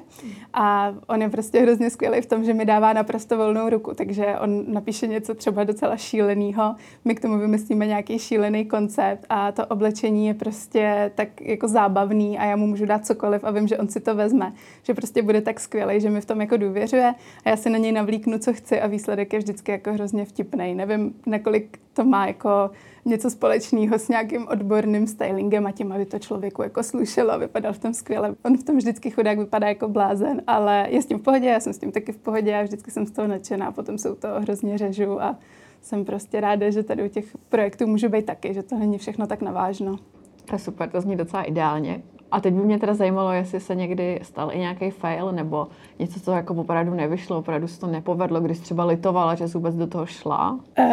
a 0.54 0.94
on 1.06 1.22
je 1.22 1.28
prostě 1.28 1.60
hrozně 1.60 1.90
skvělý 1.90 2.20
v 2.20 2.26
tom, 2.26 2.44
že 2.44 2.54
mi 2.54 2.64
dává 2.64 2.92
naprosto 2.92 3.36
volnou 3.36 3.68
ruku, 3.68 3.94
takže 3.94 4.26
on 4.40 4.64
napíše 4.72 5.06
něco 5.06 5.34
třeba 5.34 5.64
docela 5.64 5.96
šíleného, 5.96 6.74
my 7.04 7.14
k 7.14 7.20
tomu 7.20 7.38
vymyslíme 7.38 7.86
nějaký 7.86 8.18
šílený 8.18 8.64
koncept 8.64 9.26
a 9.28 9.52
to 9.52 9.66
oblečení 9.66 10.26
je 10.26 10.34
prostě 10.34 11.12
tak 11.14 11.40
jako 11.40 11.68
zábavný 11.68 12.38
a 12.38 12.44
já 12.44 12.56
mu 12.56 12.66
můžu 12.66 12.86
dát 12.86 13.06
cokoliv 13.06 13.44
a 13.44 13.50
vím, 13.50 13.68
že 13.68 13.78
on 13.78 13.88
si 13.88 14.00
to 14.00 14.14
vezme, 14.14 14.52
že 14.82 14.94
prostě 14.94 15.22
bude 15.22 15.40
tak 15.40 15.60
skvělý, 15.60 16.00
že 16.00 16.10
mi 16.10 16.20
v 16.20 16.26
tom 16.26 16.40
jako 16.40 16.56
důvěřuje 16.56 17.14
a 17.44 17.48
já 17.48 17.56
si 17.56 17.70
na 17.70 17.78
něj 17.78 17.92
navlíknu, 17.92 18.38
co 18.38 18.52
chci 18.52 18.80
a 18.80 18.86
výsledek 18.86 19.32
je 19.32 19.38
vždycky 19.38 19.72
jako 19.72 19.92
hrozně 19.92 20.24
vtipný. 20.24 20.74
Nevím, 20.74 21.14
nakolik 21.26 21.78
to 21.96 22.04
má 22.04 22.26
jako 22.26 22.70
něco 23.06 23.30
společného 23.30 23.98
s 23.98 24.08
nějakým 24.08 24.48
odborným 24.48 25.06
stylingem 25.06 25.66
a 25.66 25.72
tím, 25.72 25.92
aby 25.92 26.06
to 26.06 26.18
člověku 26.18 26.62
jako 26.62 26.82
slušelo 26.82 27.32
a 27.32 27.36
vypadal 27.36 27.72
v 27.72 27.78
tom 27.78 27.94
skvěle. 27.94 28.34
On 28.44 28.56
v 28.56 28.62
tom 28.62 28.76
vždycky 28.76 29.10
chudák 29.10 29.38
vypadá 29.38 29.68
jako 29.68 29.88
blázen, 29.88 30.42
ale 30.46 30.86
je 30.90 31.02
s 31.02 31.06
tím 31.06 31.18
v 31.18 31.22
pohodě, 31.22 31.46
já 31.46 31.60
jsem 31.60 31.72
s 31.72 31.78
tím 31.78 31.92
taky 31.92 32.12
v 32.12 32.18
pohodě 32.18 32.56
a 32.56 32.62
vždycky 32.62 32.90
jsem 32.90 33.06
z 33.06 33.10
toho 33.10 33.28
nadšená 33.28 33.72
potom 33.72 33.98
se 33.98 34.10
u 34.10 34.14
toho 34.14 34.40
hrozně 34.40 34.78
řežu 34.78 35.22
a 35.22 35.38
jsem 35.80 36.04
prostě 36.04 36.40
ráda, 36.40 36.70
že 36.70 36.82
tady 36.82 37.04
u 37.04 37.08
těch 37.08 37.36
projektů 37.48 37.86
můžu 37.86 38.08
být 38.08 38.26
taky, 38.26 38.54
že 38.54 38.62
to 38.62 38.78
není 38.78 38.98
všechno 38.98 39.26
tak 39.26 39.42
navážno. 39.42 39.98
To 40.44 40.54
je 40.54 40.58
super, 40.58 40.90
to 40.90 41.00
zní 41.00 41.16
docela 41.16 41.42
ideálně. 41.42 42.02
A 42.30 42.40
teď 42.40 42.54
by 42.54 42.62
mě 42.62 42.78
teda 42.78 42.94
zajímalo, 42.94 43.32
jestli 43.32 43.60
se 43.60 43.74
někdy 43.74 44.20
stal 44.22 44.50
i 44.52 44.58
nějaký 44.58 44.90
fail 44.90 45.32
nebo 45.32 45.66
něco, 45.98 46.20
co 46.20 46.32
jako 46.32 46.54
opravdu 46.54 46.94
nevyšlo, 46.94 47.38
opravdu 47.38 47.68
se 47.68 47.80
to 47.80 47.86
nepovedlo, 47.86 48.40
když 48.40 48.58
třeba 48.58 48.84
litovala, 48.84 49.34
že 49.34 49.48
jsi 49.48 49.58
vůbec 49.58 49.74
do 49.74 49.86
toho 49.86 50.06
šla? 50.06 50.60
Uh, 50.78 50.86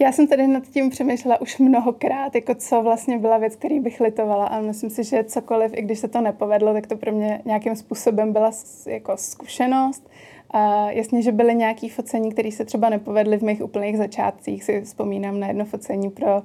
já 0.00 0.12
jsem 0.12 0.26
tady 0.26 0.46
nad 0.46 0.62
tím 0.62 0.90
přemýšlela 0.90 1.40
už 1.40 1.58
mnohokrát, 1.58 2.34
jako 2.34 2.54
co 2.54 2.82
vlastně 2.82 3.18
byla 3.18 3.38
věc, 3.38 3.56
který 3.56 3.80
bych 3.80 4.00
litovala 4.00 4.46
a 4.46 4.60
myslím 4.60 4.90
si, 4.90 5.04
že 5.04 5.24
cokoliv, 5.24 5.72
i 5.74 5.82
když 5.82 5.98
se 5.98 6.08
to 6.08 6.20
nepovedlo, 6.20 6.72
tak 6.72 6.86
to 6.86 6.96
pro 6.96 7.12
mě 7.12 7.40
nějakým 7.44 7.76
způsobem 7.76 8.32
byla 8.32 8.50
jako 8.86 9.12
zkušenost. 9.16 10.10
Uh, 10.54 10.60
jasně, 10.88 11.22
že 11.22 11.32
byly 11.32 11.54
nějaké 11.54 11.88
focení, 11.88 12.32
které 12.32 12.52
se 12.52 12.64
třeba 12.64 12.88
nepovedly 12.88 13.38
v 13.38 13.42
mých 13.42 13.62
úplných 13.62 13.98
začátcích. 13.98 14.64
Si 14.64 14.80
vzpomínám 14.80 15.40
na 15.40 15.46
jedno 15.46 15.64
focení 15.64 16.10
pro 16.10 16.42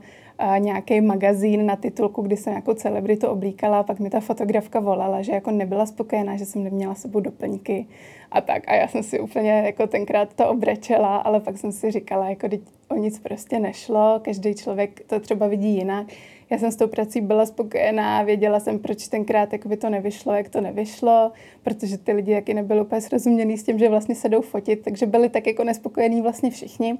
nějaký 0.57 1.01
magazín 1.01 1.65
na 1.65 1.75
titulku, 1.75 2.21
kdy 2.21 2.37
jsem 2.37 2.53
nějakou 2.53 2.73
celebritu 2.73 3.27
oblíkala 3.27 3.79
a 3.79 3.83
pak 3.83 3.99
mi 3.99 4.09
ta 4.09 4.19
fotografka 4.19 4.79
volala, 4.79 5.21
že 5.21 5.31
jako 5.31 5.51
nebyla 5.51 5.85
spokojená, 5.85 6.37
že 6.37 6.45
jsem 6.45 6.63
neměla 6.63 6.95
sebou 6.95 7.19
doplňky 7.19 7.87
a 8.31 8.41
tak. 8.41 8.63
A 8.67 8.75
já 8.75 8.87
jsem 8.87 9.03
si 9.03 9.19
úplně 9.19 9.51
jako 9.51 9.87
tenkrát 9.87 10.33
to 10.33 10.49
obrečela, 10.49 11.17
ale 11.17 11.39
pak 11.39 11.57
jsem 11.57 11.71
si 11.71 11.91
říkala, 11.91 12.29
jako 12.29 12.47
o 12.89 12.95
nic 12.95 13.19
prostě 13.19 13.59
nešlo, 13.59 14.19
každý 14.23 14.55
člověk 14.55 15.03
to 15.07 15.19
třeba 15.19 15.47
vidí 15.47 15.75
jinak. 15.75 16.07
Já 16.49 16.57
jsem 16.57 16.71
s 16.71 16.75
tou 16.75 16.87
prací 16.87 17.21
byla 17.21 17.45
spokojená, 17.45 18.23
věděla 18.23 18.59
jsem, 18.59 18.79
proč 18.79 19.07
tenkrát 19.07 19.49
by 19.65 19.77
to 19.77 19.89
nevyšlo, 19.89 20.33
jak 20.33 20.49
to 20.49 20.61
nevyšlo, 20.61 21.31
protože 21.63 21.97
ty 21.97 22.13
lidi 22.13 22.35
taky 22.35 22.53
nebyli 22.53 22.81
úplně 22.81 23.01
srozuměný 23.01 23.57
s 23.57 23.63
tím, 23.63 23.79
že 23.79 23.89
vlastně 23.89 24.15
se 24.15 24.29
jdou 24.29 24.41
fotit, 24.41 24.81
takže 24.81 25.05
byli 25.05 25.29
tak 25.29 25.47
jako 25.47 25.63
nespokojení 25.63 26.21
vlastně 26.21 26.49
všichni. 26.49 26.97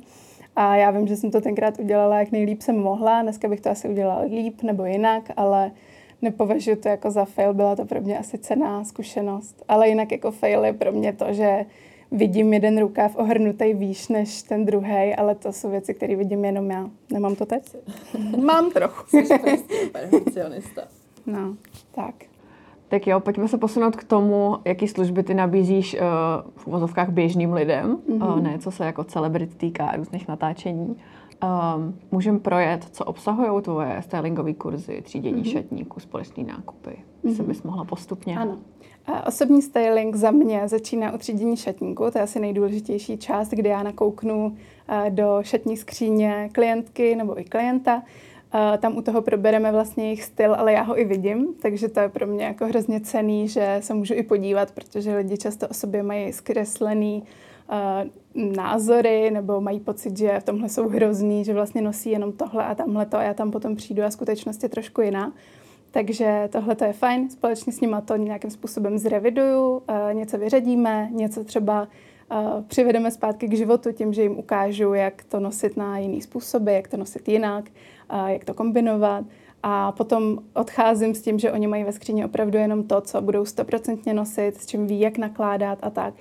A 0.55 0.75
já 0.75 0.91
vím, 0.91 1.07
že 1.07 1.15
jsem 1.15 1.31
to 1.31 1.41
tenkrát 1.41 1.79
udělala, 1.79 2.19
jak 2.19 2.31
nejlíp 2.31 2.61
jsem 2.61 2.79
mohla. 2.79 3.21
Dneska 3.21 3.47
bych 3.47 3.61
to 3.61 3.69
asi 3.69 3.89
udělala 3.89 4.21
líp 4.21 4.61
nebo 4.63 4.85
jinak, 4.85 5.23
ale 5.37 5.71
nepovažuji 6.21 6.75
to 6.75 6.89
jako 6.89 7.11
za 7.11 7.25
fail. 7.25 7.53
Byla 7.53 7.75
to 7.75 7.85
pro 7.85 8.01
mě 8.01 8.19
asi 8.19 8.37
cená 8.37 8.83
zkušenost. 8.83 9.63
Ale 9.67 9.89
jinak 9.89 10.11
jako 10.11 10.31
fail 10.31 10.65
je 10.65 10.73
pro 10.73 10.91
mě 10.91 11.13
to, 11.13 11.33
že 11.33 11.65
vidím 12.11 12.53
jeden 12.53 12.77
rukáv 12.79 13.15
ohrnutý 13.15 13.73
výš 13.73 14.07
než 14.07 14.43
ten 14.43 14.65
druhý, 14.65 15.15
ale 15.17 15.35
to 15.35 15.53
jsou 15.53 15.69
věci, 15.69 15.93
které 15.93 16.15
vidím 16.15 16.45
jenom 16.45 16.71
já. 16.71 16.89
Nemám 17.11 17.35
to 17.35 17.45
teď? 17.45 17.75
Mám 18.45 18.71
trochu. 18.71 19.17
Jsi 19.17 19.37
perfekcionista. 19.91 20.81
No, 21.25 21.55
tak. 21.91 22.15
Tak 22.89 23.07
jo, 23.07 23.19
pojďme 23.19 23.47
se 23.47 23.57
posunout 23.57 23.95
k 23.95 24.03
tomu, 24.03 24.57
jaký 24.65 24.87
služby 24.87 25.23
ty 25.23 25.33
nabízíš 25.33 25.93
uh, 25.93 25.99
v 26.55 26.67
uvozovkách 26.67 27.09
běžným 27.09 27.53
lidem, 27.53 27.97
mm-hmm. 27.97 28.33
uh, 28.33 28.41
ne 28.41 28.59
co 28.59 28.71
se 28.71 28.85
jako 28.85 29.03
celebrit 29.03 29.55
týká 29.55 29.91
různých 29.95 30.27
natáčení. 30.27 30.95
Um, 31.75 31.99
Můžeme 32.11 32.39
projet, 32.39 32.87
co 32.91 33.05
obsahují 33.05 33.61
tvoje 33.61 34.01
stylingové 34.01 34.53
kurzy, 34.53 35.01
třídění 35.01 35.43
mm-hmm. 35.43 35.51
šatníků, 35.51 35.99
společný 35.99 36.43
nákupy. 36.43 36.89
Mm-hmm. 37.23 37.35
Se 37.35 37.43
bys 37.43 37.63
mohla 37.63 37.85
postupně. 37.85 38.37
Ano. 38.37 38.57
A 39.05 39.27
osobní 39.27 39.61
styling 39.61 40.15
za 40.15 40.31
mě 40.31 40.67
začíná 40.67 41.13
u 41.13 41.17
třídění 41.17 41.57
šatníku, 41.57 42.11
to 42.11 42.17
je 42.17 42.23
asi 42.23 42.39
nejdůležitější 42.39 43.17
část, 43.17 43.49
kdy 43.49 43.69
já 43.69 43.83
nakouknu 43.83 44.45
uh, 44.45 45.09
do 45.09 45.39
šatní 45.41 45.77
skříně 45.77 46.49
klientky 46.51 47.15
nebo 47.15 47.39
i 47.39 47.43
klienta 47.43 48.01
tam 48.77 48.97
u 48.97 49.01
toho 49.01 49.21
probereme 49.21 49.71
vlastně 49.71 50.03
jejich 50.03 50.23
styl, 50.23 50.55
ale 50.55 50.73
já 50.73 50.81
ho 50.81 50.99
i 50.99 51.05
vidím, 51.05 51.47
takže 51.61 51.89
to 51.89 51.99
je 51.99 52.09
pro 52.09 52.27
mě 52.27 52.45
jako 52.45 52.65
hrozně 52.65 52.99
cený, 52.99 53.47
že 53.47 53.77
se 53.79 53.93
můžu 53.93 54.13
i 54.13 54.23
podívat, 54.23 54.71
protože 54.71 55.15
lidi 55.15 55.37
často 55.37 55.67
o 55.67 55.73
sobě 55.73 56.03
mají 56.03 56.33
zkreslený 56.33 57.23
uh, 57.71 58.55
názory 58.55 59.31
nebo 59.31 59.61
mají 59.61 59.79
pocit, 59.79 60.17
že 60.17 60.39
v 60.39 60.43
tomhle 60.43 60.69
jsou 60.69 60.87
hrozný, 60.87 61.45
že 61.45 61.53
vlastně 61.53 61.81
nosí 61.81 62.11
jenom 62.11 62.31
tohle 62.31 62.65
a 62.65 62.75
tamhle 62.75 63.05
to 63.05 63.17
a 63.17 63.23
já 63.23 63.33
tam 63.33 63.51
potom 63.51 63.75
přijdu 63.75 64.03
a 64.03 64.11
skutečnost 64.11 64.63
je 64.63 64.69
trošku 64.69 65.01
jiná. 65.01 65.33
Takže 65.91 66.49
tohle 66.51 66.75
to 66.75 66.85
je 66.85 66.93
fajn, 66.93 67.29
společně 67.29 67.73
s 67.73 67.81
nima 67.81 68.01
to 68.01 68.15
nějakým 68.15 68.51
způsobem 68.51 68.97
zreviduju, 68.97 69.67
uh, 69.69 69.83
něco 70.13 70.37
vyřadíme, 70.37 71.09
něco 71.11 71.43
třeba 71.43 71.87
uh, 72.31 72.63
přivedeme 72.67 73.11
zpátky 73.11 73.47
k 73.47 73.57
životu 73.57 73.91
tím, 73.91 74.13
že 74.13 74.21
jim 74.21 74.37
ukážu, 74.37 74.93
jak 74.93 75.23
to 75.23 75.39
nosit 75.39 75.77
na 75.77 75.97
jiný 75.97 76.21
způsoby, 76.21 76.73
jak 76.73 76.87
to 76.87 76.97
nosit 76.97 77.27
jinak, 77.27 77.65
jak 78.27 78.45
to 78.45 78.53
kombinovat. 78.53 79.25
A 79.63 79.91
potom 79.91 80.37
odcházím 80.53 81.15
s 81.15 81.21
tím, 81.21 81.39
že 81.39 81.51
oni 81.51 81.67
mají 81.67 81.83
ve 81.83 81.91
skříni 81.91 82.25
opravdu 82.25 82.57
jenom 82.57 82.83
to, 82.83 83.01
co 83.01 83.21
budou 83.21 83.45
stoprocentně 83.45 84.13
nosit, 84.13 84.61
s 84.61 84.65
čím 84.65 84.87
ví, 84.87 84.99
jak 84.99 85.17
nakládat 85.17 85.79
a 85.81 85.89
tak. 85.89 86.13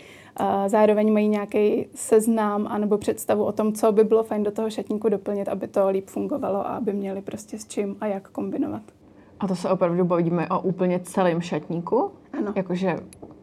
Zároveň 0.66 1.12
mají 1.12 1.28
nějaký 1.28 1.86
seznám 1.94 2.66
anebo 2.70 2.98
představu 2.98 3.44
o 3.44 3.52
tom, 3.52 3.72
co 3.72 3.92
by 3.92 4.04
bylo 4.04 4.22
fajn 4.22 4.42
do 4.42 4.50
toho 4.50 4.70
šatníku 4.70 5.08
doplnit, 5.08 5.48
aby 5.48 5.68
to 5.68 5.88
líp 5.88 6.06
fungovalo 6.06 6.58
a 6.58 6.76
aby 6.76 6.92
měli 6.92 7.22
prostě 7.22 7.58
s 7.58 7.66
čím 7.66 7.96
a 8.00 8.06
jak 8.06 8.28
kombinovat. 8.28 8.82
A 9.40 9.48
to 9.48 9.56
se 9.56 9.70
opravdu 9.70 10.04
bavíme 10.04 10.48
o 10.48 10.60
úplně 10.60 11.00
celém 11.00 11.40
šatníku? 11.40 12.10
Ano. 12.32 12.52
Jakože 12.56 12.96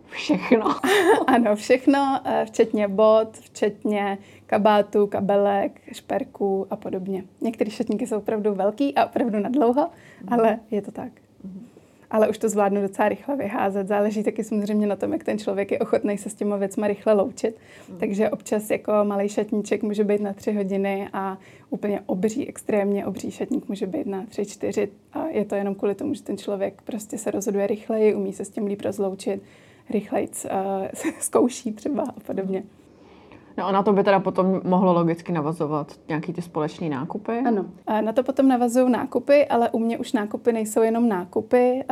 všechno. 0.10 0.76
ano, 1.28 1.56
všechno, 1.56 2.22
eh, 2.26 2.46
včetně 2.46 2.88
bot, 2.88 3.38
včetně 3.38 4.18
kabátu, 4.46 5.08
kabelek, 5.08 5.82
šperků 5.92 6.68
a 6.70 6.76
podobně. 6.76 7.24
Některé 7.42 7.72
šatníky 7.72 8.08
jsou 8.08 8.18
opravdu 8.18 8.54
velký 8.54 8.96
a 8.96 9.06
opravdu 9.06 9.40
na 9.40 9.50
dlouho, 9.50 9.82
mm. 10.22 10.34
ale 10.34 10.60
je 10.72 10.82
to 10.82 10.92
tak. 10.92 11.12
Mm. 11.44 11.66
Ale 12.12 12.30
už 12.30 12.38
to 12.38 12.50
zvládnu 12.50 12.82
docela 12.82 13.10
rychle 13.10 13.36
vyházet. 13.36 13.88
Záleží 13.88 14.24
taky 14.24 14.44
samozřejmě 14.44 14.88
na 14.88 14.96
tom, 14.96 15.14
jak 15.14 15.24
ten 15.24 15.40
člověk 15.40 15.72
je 15.72 15.80
ochotný 15.80 16.18
se 16.18 16.30
s 16.30 16.34
těma 16.34 16.58
věcma 16.58 16.88
rychle 16.88 17.14
loučit. 17.14 17.56
Mm. 17.90 17.98
Takže 17.98 18.30
občas 18.30 18.70
jako 18.70 18.92
malý 19.04 19.30
šatníček 19.30 19.84
může 19.84 20.04
být 20.04 20.22
na 20.22 20.34
tři 20.34 20.52
hodiny 20.54 21.10
a 21.14 21.38
úplně 21.70 22.02
obří, 22.06 22.48
extrémně 22.48 23.06
obří 23.06 23.32
šatník 23.32 23.70
může 23.70 23.88
být 23.88 24.08
na 24.08 24.26
tři, 24.26 24.46
čtyři. 24.46 24.90
A 25.14 25.28
je 25.28 25.46
to 25.46 25.56
jenom 25.56 25.76
kvůli 25.76 25.96
tomu, 25.96 26.14
že 26.14 26.24
ten 26.24 26.38
člověk 26.38 26.82
prostě 26.82 27.18
se 27.18 27.32
rozhoduje 27.32 27.68
rychleji, 27.68 28.16
umí 28.16 28.34
se 28.34 28.46
s 28.46 28.50
tím 28.50 28.66
líp 28.66 28.82
rozloučit 28.82 29.42
rychleji 29.90 30.28
uh, 30.28 31.12
zkouší 31.20 31.74
třeba 31.74 32.04
a 32.04 32.20
podobně. 32.28 32.64
No 33.58 33.68
a 33.68 33.72
na 33.72 33.84
to 33.84 33.94
by 33.94 34.04
teda 34.04 34.20
potom 34.20 34.62
mohlo 34.64 34.94
logicky 34.94 35.32
navazovat 35.32 36.00
nějaký 36.08 36.34
ty 36.34 36.42
společné 36.42 36.90
nákupy? 36.90 37.32
Ano, 37.32 37.66
na 38.02 38.14
to 38.14 38.24
potom 38.24 38.48
navazují 38.48 38.92
nákupy, 38.92 39.46
ale 39.46 39.70
u 39.70 39.80
mě 39.80 39.98
už 39.98 40.14
nákupy 40.14 40.52
nejsou 40.54 40.82
jenom 40.82 41.10
nákupy. 41.10 41.84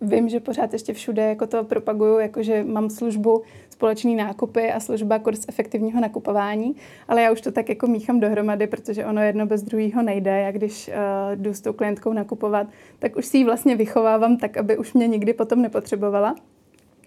Vím, 0.00 0.28
že 0.28 0.40
pořád 0.40 0.72
ještě 0.72 0.92
všude 0.92 1.22
jako 1.28 1.46
to 1.46 1.64
propaguju, 1.64 2.18
jakože 2.18 2.64
mám 2.64 2.90
službu 2.90 3.42
společný 3.70 4.16
nákupy 4.16 4.72
a 4.72 4.80
služba 4.80 5.18
kurz 5.18 5.44
efektivního 5.48 6.00
nakupování, 6.00 6.76
ale 7.08 7.22
já 7.22 7.32
už 7.32 7.40
to 7.40 7.52
tak 7.52 7.68
jako 7.68 7.86
míchám 7.86 8.20
dohromady, 8.20 8.66
protože 8.66 9.06
ono 9.06 9.22
jedno 9.22 9.46
bez 9.46 9.62
druhého 9.62 10.02
nejde. 10.02 10.40
Já 10.40 10.52
když 10.52 10.88
uh, 10.88 10.94
jdu 11.36 11.54
s 11.54 11.60
tou 11.60 11.72
klientkou 11.72 12.12
nakupovat, 12.12 12.66
tak 12.98 13.16
už 13.16 13.26
si 13.26 13.38
ji 13.38 13.44
vlastně 13.44 13.76
vychovávám 13.76 14.36
tak, 14.36 14.56
aby 14.56 14.78
už 14.78 14.92
mě 14.92 15.06
nikdy 15.06 15.32
potom 15.32 15.62
nepotřebovala 15.62 16.34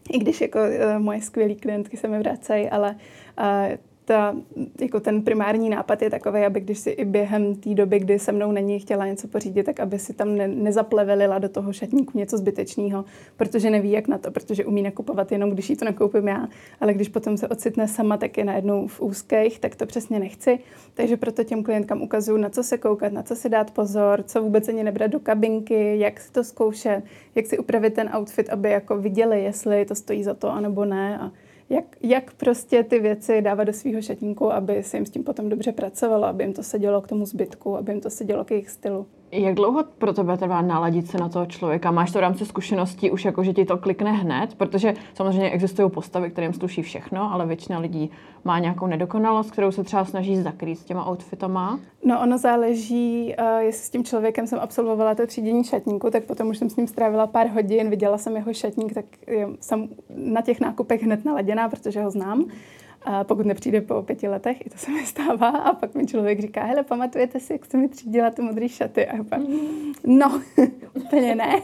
i 0.14 0.18
když 0.18 0.42
jako 0.42 0.60
uh, 0.60 1.00
moje 1.00 1.22
skvělé 1.22 1.56
klientky 1.56 1.98
se 1.98 2.08
mi 2.08 2.20
vracejí, 2.20 2.70
ale 2.70 2.96
uh, 3.40 3.76
ta, 4.06 4.36
jako 4.82 5.00
ten 5.00 5.22
primární 5.22 5.70
nápad 5.70 6.02
je 6.02 6.10
takový, 6.10 6.42
aby 6.42 6.60
když 6.60 6.80
si 6.80 6.90
i 6.90 7.06
během 7.06 7.56
té 7.56 7.74
doby, 7.74 8.00
kdy 8.00 8.20
se 8.20 8.32
mnou 8.32 8.52
není 8.52 8.80
chtěla 8.80 9.06
něco 9.08 9.28
pořídit, 9.28 9.64
tak 9.64 9.80
aby 9.80 10.00
si 10.00 10.14
tam 10.14 10.36
ne, 10.36 10.48
nezaplevelila 10.48 11.40
do 11.40 11.50
toho 11.50 11.74
šatníku 11.74 12.18
něco 12.18 12.38
zbytečného, 12.38 13.06
protože 13.38 13.70
neví, 13.70 13.92
jak 13.92 14.08
na 14.08 14.18
to, 14.18 14.32
protože 14.32 14.66
umí 14.66 14.82
nakupovat 14.82 15.32
jenom, 15.32 15.50
když 15.50 15.70
jí 15.70 15.76
to 15.76 15.86
nakoupím 15.86 16.28
já, 16.28 16.48
ale 16.80 16.94
když 16.94 17.10
potom 17.10 17.38
se 17.38 17.48
ocitne 17.48 17.88
sama, 17.88 18.18
tak 18.18 18.38
je 18.38 18.46
najednou 18.46 18.88
v 18.88 19.02
úzkých, 19.02 19.60
tak 19.60 19.76
to 19.76 19.86
přesně 19.86 20.20
nechci. 20.20 20.60
Takže 20.94 21.18
proto 21.18 21.44
těm 21.44 21.64
klientkám 21.64 22.02
ukazuju, 22.02 22.38
na 22.38 22.50
co 22.50 22.64
se 22.64 22.78
koukat, 22.78 23.14
na 23.14 23.24
co 23.24 23.36
si 23.36 23.50
dát 23.50 23.72
pozor, 23.72 24.24
co 24.24 24.42
vůbec 24.42 24.70
ani 24.70 24.84
nebrat 24.84 25.12
do 25.12 25.20
kabinky, 25.20 26.00
jak 26.00 26.20
si 26.20 26.32
to 26.32 26.44
zkoušet, 26.44 27.04
jak 27.36 27.46
si 27.46 27.58
upravit 27.58 27.94
ten 27.94 28.10
outfit, 28.18 28.50
aby 28.50 28.72
jako 28.72 28.98
viděli, 28.98 29.44
jestli 29.44 29.86
to 29.86 29.96
stojí 29.96 30.24
za 30.24 30.34
to, 30.34 30.52
anebo 30.52 30.86
ne. 30.86 31.20
A 31.20 31.32
jak, 31.70 31.86
jak 32.04 32.34
prostě 32.34 32.84
ty 32.84 33.00
věci 33.00 33.42
dávat 33.42 33.64
do 33.64 33.74
svého 33.74 34.02
šatníku, 34.02 34.54
aby 34.54 34.84
se 34.84 34.98
jim 34.98 35.06
s 35.06 35.10
tím 35.10 35.24
potom 35.24 35.50
dobře 35.50 35.72
pracovalo, 35.72 36.26
aby 36.26 36.44
jim 36.44 36.54
to 36.54 36.64
sedělo 36.64 37.02
k 37.02 37.08
tomu 37.08 37.26
zbytku, 37.26 37.78
aby 37.78 37.92
jim 37.92 38.02
to 38.02 38.10
sedělo 38.10 38.46
k 38.46 38.52
jejich 38.52 38.70
stylu. 38.70 39.08
Jak 39.32 39.56
dlouho 39.56 39.84
pro 39.98 40.14
tebe 40.14 40.38
trvá 40.38 40.62
naladit 40.62 41.08
se 41.08 41.18
na 41.18 41.30
toho 41.30 41.46
člověka? 41.46 41.92
Máš 41.92 42.12
to 42.12 42.20
v 42.20 42.22
rámci 42.22 42.46
zkušeností 42.46 43.12
už 43.12 43.26
jako, 43.26 43.44
že 43.44 43.54
ti 43.54 43.66
to 43.66 43.78
klikne 43.78 44.12
hned? 44.12 44.56
Protože 44.56 44.94
samozřejmě 45.14 45.50
existují 45.50 45.92
postavy, 45.92 46.30
kterým 46.30 46.54
sluší 46.54 46.82
všechno, 46.82 47.34
ale 47.34 47.46
většina 47.46 47.80
lidí 47.80 48.12
má 48.44 48.60
nějakou 48.60 48.88
nedokonalost, 48.88 49.52
kterou 49.52 49.72
se 49.72 49.84
třeba 49.84 50.06
snaží 50.06 50.36
zakrýt 50.36 50.80
s 50.80 50.84
těma 50.84 51.12
outfitama. 51.12 51.80
No 52.04 52.22
ono 52.22 52.38
záleží, 52.38 53.36
uh, 53.40 53.58
jestli 53.58 53.84
s 53.84 53.90
tím 53.90 54.04
člověkem 54.04 54.48
jsem 54.48 54.60
absolvovala 54.60 55.16
to 55.16 55.28
třídění 55.28 55.64
šatníku, 55.64 56.10
tak 56.10 56.24
potom 56.24 56.48
už 56.48 56.58
jsem 56.58 56.70
s 56.70 56.76
ním 56.76 56.88
strávila 56.88 57.28
pár 57.28 57.48
hodin, 57.48 57.90
viděla 57.90 58.18
jsem 58.18 58.36
jeho 58.36 58.54
šatník, 58.54 58.94
tak 58.94 59.06
jsem 59.60 59.88
na 60.10 60.42
těch 60.42 60.60
nákupech 60.60 61.04
hned 61.04 61.26
naladěná, 61.26 61.70
protože 61.70 62.04
ho 62.04 62.12
znám 62.12 62.46
a 63.06 63.24
pokud 63.24 63.46
nepřijde 63.46 63.82
po 63.82 64.02
pěti 64.02 64.28
letech, 64.28 64.66
i 64.66 64.70
to 64.70 64.78
se 64.78 64.92
mi 64.92 65.06
stává, 65.06 65.50
a 65.50 65.74
pak 65.74 65.96
mi 65.96 66.06
člověk 66.06 66.40
říká, 66.40 66.64
hele, 66.64 66.84
pamatujete 66.84 67.40
si, 67.40 67.54
jak 67.54 67.66
jste 67.66 67.78
mi 67.78 67.90
třídila 67.90 68.30
ty 68.30 68.42
modré 68.42 68.70
šaty? 68.70 69.08
A 69.08 69.24
pak, 69.24 69.42
no, 70.06 70.42
úplně 70.94 71.36
ne, 71.36 71.62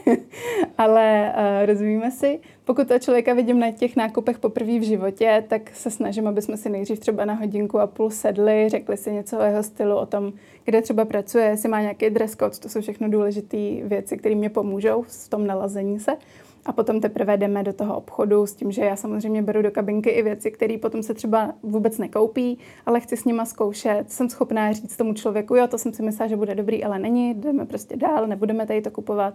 ale 0.78 1.34
uh, 1.36 1.66
rozumíme 1.66 2.10
si. 2.10 2.40
Pokud 2.64 2.88
to 2.88 2.98
člověka 2.98 3.34
vidím 3.34 3.58
na 3.58 3.70
těch 3.70 3.96
nákupech 3.96 4.38
poprvé 4.38 4.78
v 4.78 4.82
životě, 4.82 5.44
tak 5.48 5.70
se 5.74 5.90
snažím, 5.90 6.28
aby 6.28 6.42
jsme 6.42 6.56
si 6.56 6.70
nejdřív 6.70 6.98
třeba 6.98 7.24
na 7.24 7.34
hodinku 7.34 7.78
a 7.78 7.86
půl 7.86 8.10
sedli, 8.10 8.68
řekli 8.68 8.96
si 8.96 9.12
něco 9.12 9.38
o 9.38 9.42
jeho 9.42 9.62
stylu, 9.62 9.96
o 9.96 10.06
tom, 10.06 10.32
kde 10.64 10.82
třeba 10.82 11.04
pracuje, 11.04 11.44
jestli 11.44 11.68
má 11.68 11.80
nějaký 11.80 12.10
dress 12.10 12.36
code, 12.36 12.58
to 12.58 12.68
jsou 12.68 12.80
všechno 12.80 13.08
důležité 13.08 13.56
věci, 13.82 14.16
které 14.16 14.34
mě 14.34 14.50
pomůžou 14.50 15.02
v 15.02 15.28
tom 15.28 15.46
nalazení 15.46 16.00
se 16.00 16.16
a 16.66 16.72
potom 16.72 17.00
teprve 17.00 17.36
jdeme 17.36 17.62
do 17.62 17.72
toho 17.72 17.96
obchodu 17.96 18.46
s 18.46 18.54
tím, 18.54 18.72
že 18.72 18.84
já 18.84 18.96
samozřejmě 18.96 19.42
beru 19.42 19.62
do 19.62 19.70
kabinky 19.70 20.10
i 20.10 20.22
věci, 20.22 20.50
které 20.50 20.78
potom 20.78 21.02
se 21.02 21.14
třeba 21.14 21.54
vůbec 21.62 21.98
nekoupí, 21.98 22.58
ale 22.86 23.00
chci 23.00 23.16
s 23.16 23.24
nima 23.24 23.44
zkoušet. 23.44 24.04
Jsem 24.12 24.28
schopná 24.28 24.72
říct 24.72 24.96
tomu 24.96 25.14
člověku, 25.14 25.56
jo, 25.56 25.66
to 25.66 25.78
jsem 25.78 25.92
si 25.92 26.02
myslela, 26.02 26.28
že 26.28 26.36
bude 26.36 26.54
dobrý, 26.54 26.84
ale 26.84 26.98
není, 26.98 27.34
jdeme 27.34 27.66
prostě 27.66 27.96
dál, 27.96 28.26
nebudeme 28.26 28.66
tady 28.66 28.82
to 28.82 28.90
kupovat, 28.90 29.34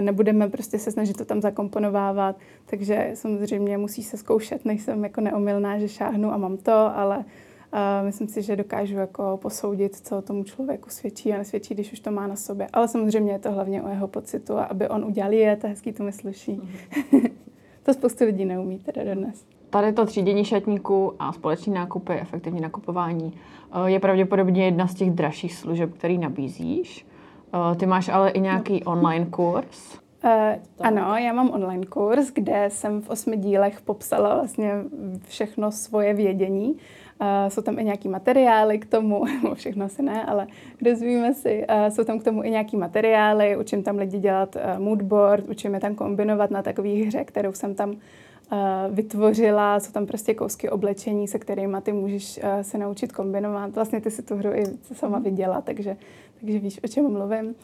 nebudeme 0.00 0.48
prostě 0.48 0.78
se 0.78 0.90
snažit 0.90 1.16
to 1.16 1.24
tam 1.24 1.40
zakomponovávat. 1.40 2.36
Takže 2.66 3.10
samozřejmě 3.14 3.78
musí 3.78 4.02
se 4.02 4.16
zkoušet, 4.16 4.64
nejsem 4.64 5.04
jako 5.04 5.20
neomylná, 5.20 5.78
že 5.78 5.88
šáhnu 5.88 6.32
a 6.32 6.36
mám 6.36 6.56
to, 6.56 6.72
ale 6.72 7.24
myslím 8.02 8.28
si, 8.28 8.42
že 8.42 8.56
dokážu 8.56 8.94
jako 8.94 9.38
posoudit, 9.42 9.96
co 9.96 10.22
tomu 10.22 10.44
člověku 10.44 10.90
svědčí 10.90 11.32
a 11.32 11.38
nesvědčí, 11.38 11.74
když 11.74 11.92
už 11.92 12.00
to 12.00 12.10
má 12.10 12.26
na 12.26 12.36
sobě. 12.36 12.66
Ale 12.72 12.88
samozřejmě 12.88 13.32
je 13.32 13.38
to 13.38 13.52
hlavně 13.52 13.82
o 13.82 13.88
jeho 13.88 14.08
pocitu 14.08 14.58
a 14.58 14.64
aby 14.64 14.88
on 14.88 15.04
udělal 15.04 15.32
je, 15.32 15.56
to 15.56 15.68
hezký 15.68 15.92
to 15.92 16.02
mi 16.02 16.12
sluší. 16.12 16.60
Mm-hmm. 16.60 17.30
to 17.82 17.94
spoustu 17.94 18.24
lidí 18.24 18.44
neumí 18.44 18.78
teda 18.78 19.14
dnes. 19.14 19.46
Tady 19.70 19.92
to 19.92 20.06
třídění 20.06 20.44
šatníků 20.44 21.12
a 21.18 21.32
společný 21.32 21.74
nákupy, 21.74 22.12
efektivní 22.12 22.60
nakupování 22.60 23.32
eh, 23.72 23.90
je 23.90 24.00
pravděpodobně 24.00 24.64
jedna 24.64 24.86
z 24.86 24.94
těch 24.94 25.10
dražších 25.10 25.54
služeb, 25.54 25.94
který 25.94 26.18
nabízíš. 26.18 27.06
Eh, 27.72 27.76
ty 27.76 27.86
máš 27.86 28.08
ale 28.08 28.30
i 28.30 28.40
nějaký 28.40 28.82
no. 28.86 28.92
online 28.92 29.26
kurz. 29.26 30.03
Uh, 30.24 30.30
ano, 30.80 31.16
já 31.16 31.32
mám 31.32 31.50
online 31.50 31.86
kurz, 31.86 32.30
kde 32.32 32.66
jsem 32.68 33.02
v 33.02 33.10
osmi 33.10 33.36
dílech 33.36 33.80
popsala 33.80 34.34
vlastně 34.34 34.72
všechno 35.28 35.72
svoje 35.72 36.14
vědění 36.14 36.76
Uh, 37.20 37.48
jsou 37.48 37.62
tam 37.62 37.78
i 37.78 37.84
nějaký 37.84 38.08
materiály 38.08 38.78
k 38.78 38.86
tomu, 38.86 39.24
všechno 39.54 39.84
asi 39.84 40.02
ne, 40.02 40.24
ale 40.24 40.46
dozvíme 40.82 41.34
si. 41.34 41.66
Uh, 41.70 41.94
jsou 41.94 42.04
tam 42.04 42.18
k 42.18 42.24
tomu 42.24 42.44
i 42.44 42.50
nějaký 42.50 42.76
materiály, 42.76 43.56
učím 43.56 43.82
tam 43.82 43.96
lidi 43.98 44.18
dělat 44.18 44.56
uh, 44.56 44.82
moodboard, 44.82 45.48
učím 45.48 45.74
je 45.74 45.80
tam 45.80 45.94
kombinovat 45.94 46.50
na 46.50 46.62
takové 46.62 46.88
hře, 46.88 47.24
kterou 47.24 47.52
jsem 47.52 47.74
tam 47.74 47.90
uh, 47.90 47.96
vytvořila. 48.90 49.80
Jsou 49.80 49.92
tam 49.92 50.06
prostě 50.06 50.34
kousky 50.34 50.70
oblečení, 50.70 51.28
se 51.28 51.38
kterými 51.38 51.76
ty 51.82 51.92
můžeš 51.92 52.40
uh, 52.42 52.60
se 52.62 52.78
naučit 52.78 53.12
kombinovat. 53.12 53.74
Vlastně 53.74 54.00
ty 54.00 54.10
si 54.10 54.22
tu 54.22 54.36
hru 54.36 54.52
i 54.52 54.64
sama 54.94 55.18
mhm. 55.18 55.24
viděla, 55.24 55.60
takže, 55.60 55.96
takže 56.40 56.58
víš, 56.58 56.80
o 56.84 56.88
čem 56.88 57.12
mluvím. 57.12 57.54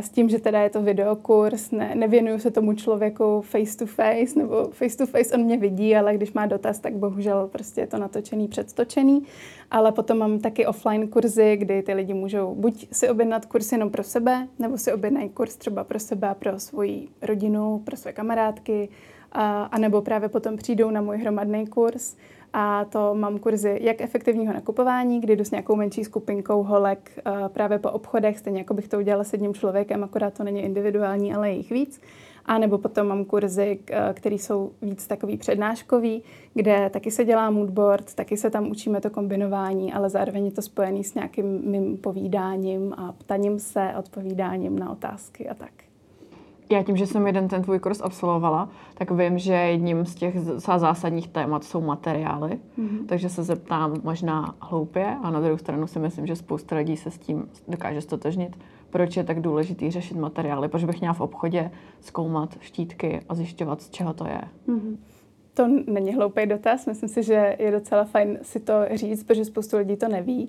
S 0.00 0.08
tím, 0.08 0.28
že 0.28 0.38
teda 0.38 0.60
je 0.60 0.70
to 0.70 0.82
videokurs, 0.82 1.70
ne, 1.70 1.94
nevěnuju 1.94 2.38
se 2.38 2.50
tomu 2.50 2.72
člověku 2.74 3.40
face 3.40 3.76
to 3.76 3.86
face, 3.86 4.38
nebo 4.38 4.68
face 4.72 4.96
to 4.96 5.06
face 5.06 5.34
on 5.34 5.40
mě 5.40 5.56
vidí, 5.56 5.96
ale 5.96 6.14
když 6.14 6.32
má 6.32 6.46
dotaz, 6.46 6.78
tak 6.78 6.94
bohužel 6.94 7.48
prostě 7.52 7.80
je 7.80 7.86
to 7.86 7.98
natočený, 7.98 8.48
předtočený. 8.48 9.22
Ale 9.70 9.92
potom 9.92 10.18
mám 10.18 10.38
taky 10.38 10.66
offline 10.66 11.08
kurzy, 11.08 11.56
kdy 11.56 11.82
ty 11.82 11.94
lidi 11.94 12.14
můžou 12.14 12.54
buď 12.54 12.88
si 12.92 13.08
objednat 13.08 13.46
kurz 13.46 13.72
jenom 13.72 13.90
pro 13.90 14.02
sebe, 14.02 14.48
nebo 14.58 14.78
si 14.78 14.92
objednají 14.92 15.28
kurz 15.28 15.56
třeba 15.56 15.84
pro 15.84 15.98
sebe, 15.98 16.34
pro 16.38 16.60
svoji 16.60 17.08
rodinu, 17.22 17.82
pro 17.84 17.96
své 17.96 18.12
kamarádky, 18.12 18.88
a, 19.32 19.62
a 19.62 19.78
nebo 19.78 20.02
právě 20.02 20.28
potom 20.28 20.56
přijdou 20.56 20.90
na 20.90 21.00
můj 21.00 21.18
hromadný 21.18 21.66
kurz 21.66 22.16
A 22.52 22.84
to 22.84 23.14
mám 23.14 23.38
kurzy 23.38 23.78
jak 23.82 24.00
efektivního 24.00 24.52
nakupování, 24.52 25.20
kdy 25.20 25.36
jdu 25.36 25.44
s 25.44 25.50
nějakou 25.50 25.76
menší 25.76 26.04
skupinkou 26.04 26.62
holek 26.62 27.18
uh, 27.26 27.48
právě 27.48 27.78
po 27.78 27.90
obchodech, 27.90 28.38
stejně 28.38 28.58
jako 28.58 28.74
bych 28.74 28.88
to 28.88 28.98
udělala 28.98 29.24
s 29.24 29.32
jedním 29.32 29.54
člověkem, 29.54 30.04
akorát 30.04 30.34
to 30.34 30.44
není 30.44 30.62
individuální, 30.62 31.34
ale 31.34 31.50
je 31.50 31.56
jich 31.56 31.70
víc. 31.70 32.00
A 32.44 32.58
nebo 32.58 32.78
potom 32.78 33.06
mám 33.06 33.24
kurzy, 33.24 33.78
které 34.12 34.34
jsou 34.34 34.72
víc 34.82 35.06
takový 35.06 35.36
přednáškový, 35.36 36.22
kde 36.54 36.90
taky 36.90 37.10
se 37.10 37.24
dělá 37.24 37.50
moodboard, 37.50 38.14
taky 38.14 38.36
se 38.36 38.50
tam 38.50 38.70
učíme 38.70 39.00
to 39.00 39.10
kombinování, 39.10 39.92
ale 39.92 40.10
zároveň 40.10 40.44
je 40.44 40.52
to 40.52 40.62
spojený 40.62 41.04
s 41.04 41.14
nějakým 41.14 41.70
mým 41.70 41.96
povídáním 41.96 42.94
a 42.96 43.12
ptaním 43.12 43.58
se, 43.58 43.94
odpovídáním 43.98 44.78
na 44.78 44.90
otázky 44.90 45.48
a 45.48 45.54
tak. 45.54 45.85
Já 46.70 46.82
tím, 46.82 46.96
že 46.96 47.06
jsem 47.06 47.26
jeden 47.26 47.48
ten 47.48 47.62
tvůj 47.62 47.78
kurz 47.78 48.00
absolvovala, 48.00 48.68
tak 48.94 49.10
vím, 49.10 49.38
že 49.38 49.52
jedním 49.52 50.06
z 50.06 50.14
těch 50.14 50.40
zásadních 50.76 51.28
témat 51.28 51.64
jsou 51.64 51.80
materiály, 51.80 52.58
mm-hmm. 52.78 53.06
takže 53.06 53.28
se 53.28 53.42
zeptám 53.42 53.94
možná 54.02 54.54
hloupě 54.60 55.16
a 55.22 55.30
na 55.30 55.40
druhou 55.40 55.58
stranu 55.58 55.86
si 55.86 55.98
myslím, 55.98 56.26
že 56.26 56.36
spousta 56.36 56.76
lidí 56.76 56.96
se 56.96 57.10
s 57.10 57.18
tím 57.18 57.48
dokáže 57.68 58.00
stotožnit 58.00 58.56
proč 58.90 59.16
je 59.16 59.24
tak 59.24 59.40
důležitý 59.40 59.90
řešit 59.90 60.16
materiály, 60.16 60.68
proč 60.68 60.84
bych 60.84 61.00
měla 61.00 61.14
v 61.14 61.20
obchodě 61.20 61.70
zkoumat 62.00 62.56
štítky 62.60 63.20
a 63.28 63.34
zjišťovat, 63.34 63.82
z 63.82 63.90
čeho 63.90 64.14
to 64.14 64.26
je. 64.26 64.40
Mm-hmm. 64.68 64.96
To 65.54 65.68
není 65.86 66.14
hloupý 66.14 66.46
dotaz, 66.46 66.86
myslím 66.86 67.08
si, 67.08 67.22
že 67.22 67.56
je 67.58 67.70
docela 67.70 68.04
fajn 68.04 68.38
si 68.42 68.60
to 68.60 68.72
říct, 68.94 69.24
protože 69.24 69.44
spoustu 69.44 69.76
lidí 69.76 69.96
to 69.96 70.08
neví. 70.08 70.48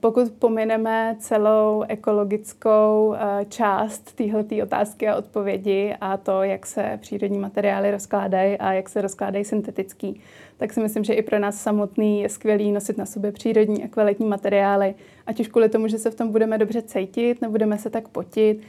Pokud 0.00 0.32
pomineme 0.32 1.16
celou 1.18 1.84
ekologickou 1.88 3.14
část 3.48 4.16
téhleté 4.16 4.62
otázky 4.62 5.08
a 5.08 5.16
odpovědi 5.16 5.94
a 6.00 6.16
to, 6.16 6.42
jak 6.42 6.66
se 6.66 6.98
přírodní 7.02 7.38
materiály 7.38 7.90
rozkládají 7.90 8.58
a 8.58 8.72
jak 8.72 8.88
se 8.88 9.00
rozkládají 9.00 9.44
syntetický, 9.44 10.20
tak 10.56 10.72
si 10.72 10.80
myslím, 10.80 11.04
že 11.04 11.14
i 11.14 11.22
pro 11.22 11.38
nás 11.38 11.62
samotný 11.62 12.22
je 12.22 12.28
skvělý 12.28 12.72
nosit 12.72 12.98
na 12.98 13.06
sobě 13.06 13.32
přírodní 13.32 13.84
a 13.84 13.88
kvalitní 13.88 14.26
materiály, 14.26 14.94
ať 15.26 15.40
už 15.40 15.48
kvůli 15.48 15.68
tomu, 15.68 15.88
že 15.88 15.98
se 15.98 16.10
v 16.10 16.14
tom 16.14 16.32
budeme 16.32 16.58
dobře 16.58 16.82
cítit, 16.82 17.42
nebudeme 17.42 17.78
se 17.78 17.90
tak 17.90 18.08
potit, 18.08 18.60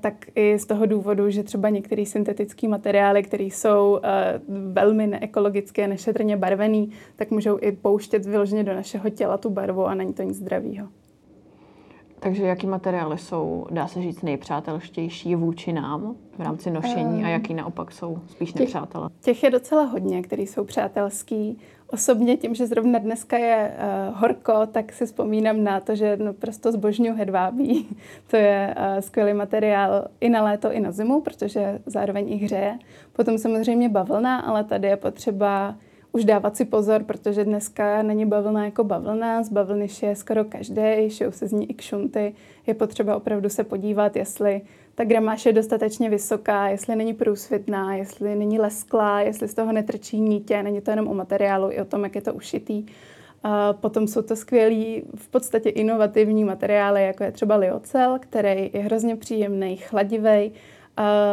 tak 0.00 0.14
i 0.34 0.58
z 0.58 0.66
toho 0.66 0.86
důvodu, 0.86 1.30
že 1.30 1.42
třeba 1.42 1.68
některé 1.68 2.06
syntetické 2.06 2.68
materiály, 2.68 3.22
které 3.22 3.44
jsou 3.44 3.92
uh, 3.92 4.56
velmi 4.72 5.06
neekologické, 5.06 5.88
nešetrně 5.88 6.36
barvený, 6.36 6.90
tak 7.16 7.30
můžou 7.30 7.58
i 7.60 7.72
pouštět 7.72 8.26
vyloženě 8.26 8.64
do 8.64 8.74
našeho 8.74 9.10
těla 9.10 9.38
tu 9.38 9.50
barvu 9.50 9.86
a 9.86 9.94
není 9.94 10.12
to 10.14 10.22
nic 10.22 10.36
zdravého. 10.36 10.88
Takže 12.20 12.46
jaký 12.46 12.66
materiály 12.66 13.18
jsou, 13.18 13.66
dá 13.70 13.86
se 13.86 14.02
říct, 14.02 14.22
nejpřátelštější 14.22 15.34
vůči 15.34 15.72
nám 15.72 16.14
v 16.38 16.42
rámci 16.42 16.70
nošení 16.70 17.24
a 17.24 17.28
jaký 17.28 17.54
naopak 17.54 17.92
jsou 17.92 18.18
spíš 18.28 18.54
nepřátelé? 18.54 19.08
Těch 19.20 19.42
je 19.42 19.50
docela 19.50 19.82
hodně, 19.82 20.22
který 20.22 20.46
jsou 20.46 20.64
přátelský. 20.64 21.58
Osobně 21.86 22.36
tím, 22.36 22.54
že 22.54 22.66
zrovna 22.66 22.98
dneska 22.98 23.38
je 23.38 23.72
uh, 24.10 24.18
horko, 24.20 24.66
tak 24.72 24.92
si 24.92 25.06
vzpomínám 25.06 25.64
na 25.64 25.80
to, 25.80 25.94
že 25.94 26.16
no, 26.16 26.32
prostě 26.32 26.72
zbožňuji 26.72 27.18
hedvábí. 27.18 27.88
to 28.26 28.36
je 28.36 28.74
uh, 28.78 29.00
skvělý 29.00 29.34
materiál 29.34 30.08
i 30.20 30.28
na 30.28 30.42
léto, 30.42 30.72
i 30.72 30.80
na 30.80 30.92
zimu, 30.92 31.20
protože 31.20 31.78
zároveň 31.86 32.32
i 32.32 32.36
hřeje. 32.36 32.78
Potom 33.12 33.38
samozřejmě 33.38 33.88
bavlna, 33.88 34.38
ale 34.38 34.64
tady 34.64 34.88
je 34.88 34.96
potřeba 34.96 35.74
už 36.12 36.24
dávat 36.24 36.56
si 36.56 36.64
pozor, 36.64 37.04
protože 37.04 37.44
dneska 37.44 38.02
není 38.02 38.26
bavlna 38.26 38.64
jako 38.64 38.84
bavlna, 38.84 39.42
z 39.42 39.48
bavlny 39.48 39.86
je 40.02 40.16
skoro 40.16 40.44
každý, 40.44 41.10
šijou 41.10 41.30
se 41.30 41.46
z 41.46 41.52
ní 41.52 41.70
i 41.70 41.74
kšunty. 41.74 42.34
Je 42.66 42.74
potřeba 42.74 43.16
opravdu 43.16 43.48
se 43.48 43.64
podívat, 43.64 44.16
jestli 44.16 44.60
ta 44.94 45.04
gramáž 45.04 45.46
je 45.46 45.52
dostatečně 45.52 46.10
vysoká, 46.10 46.68
jestli 46.68 46.96
není 46.96 47.14
průsvitná, 47.14 47.94
jestli 47.94 48.36
není 48.36 48.58
lesklá, 48.58 49.20
jestli 49.20 49.48
z 49.48 49.54
toho 49.54 49.72
netrčí 49.72 50.20
nítě, 50.20 50.62
není 50.62 50.80
to 50.80 50.90
jenom 50.90 51.08
o 51.08 51.14
materiálu, 51.14 51.70
i 51.70 51.80
o 51.80 51.84
tom, 51.84 52.04
jak 52.04 52.14
je 52.14 52.22
to 52.22 52.34
ušitý. 52.34 52.86
A 53.42 53.72
potom 53.72 54.06
jsou 54.06 54.22
to 54.22 54.36
skvělý, 54.36 55.02
v 55.14 55.28
podstatě 55.28 55.68
inovativní 55.68 56.44
materiály, 56.44 57.04
jako 57.04 57.24
je 57.24 57.32
třeba 57.32 57.56
liocel, 57.56 58.18
který 58.20 58.70
je 58.72 58.80
hrozně 58.80 59.16
příjemný, 59.16 59.76
chladivý, 59.76 60.52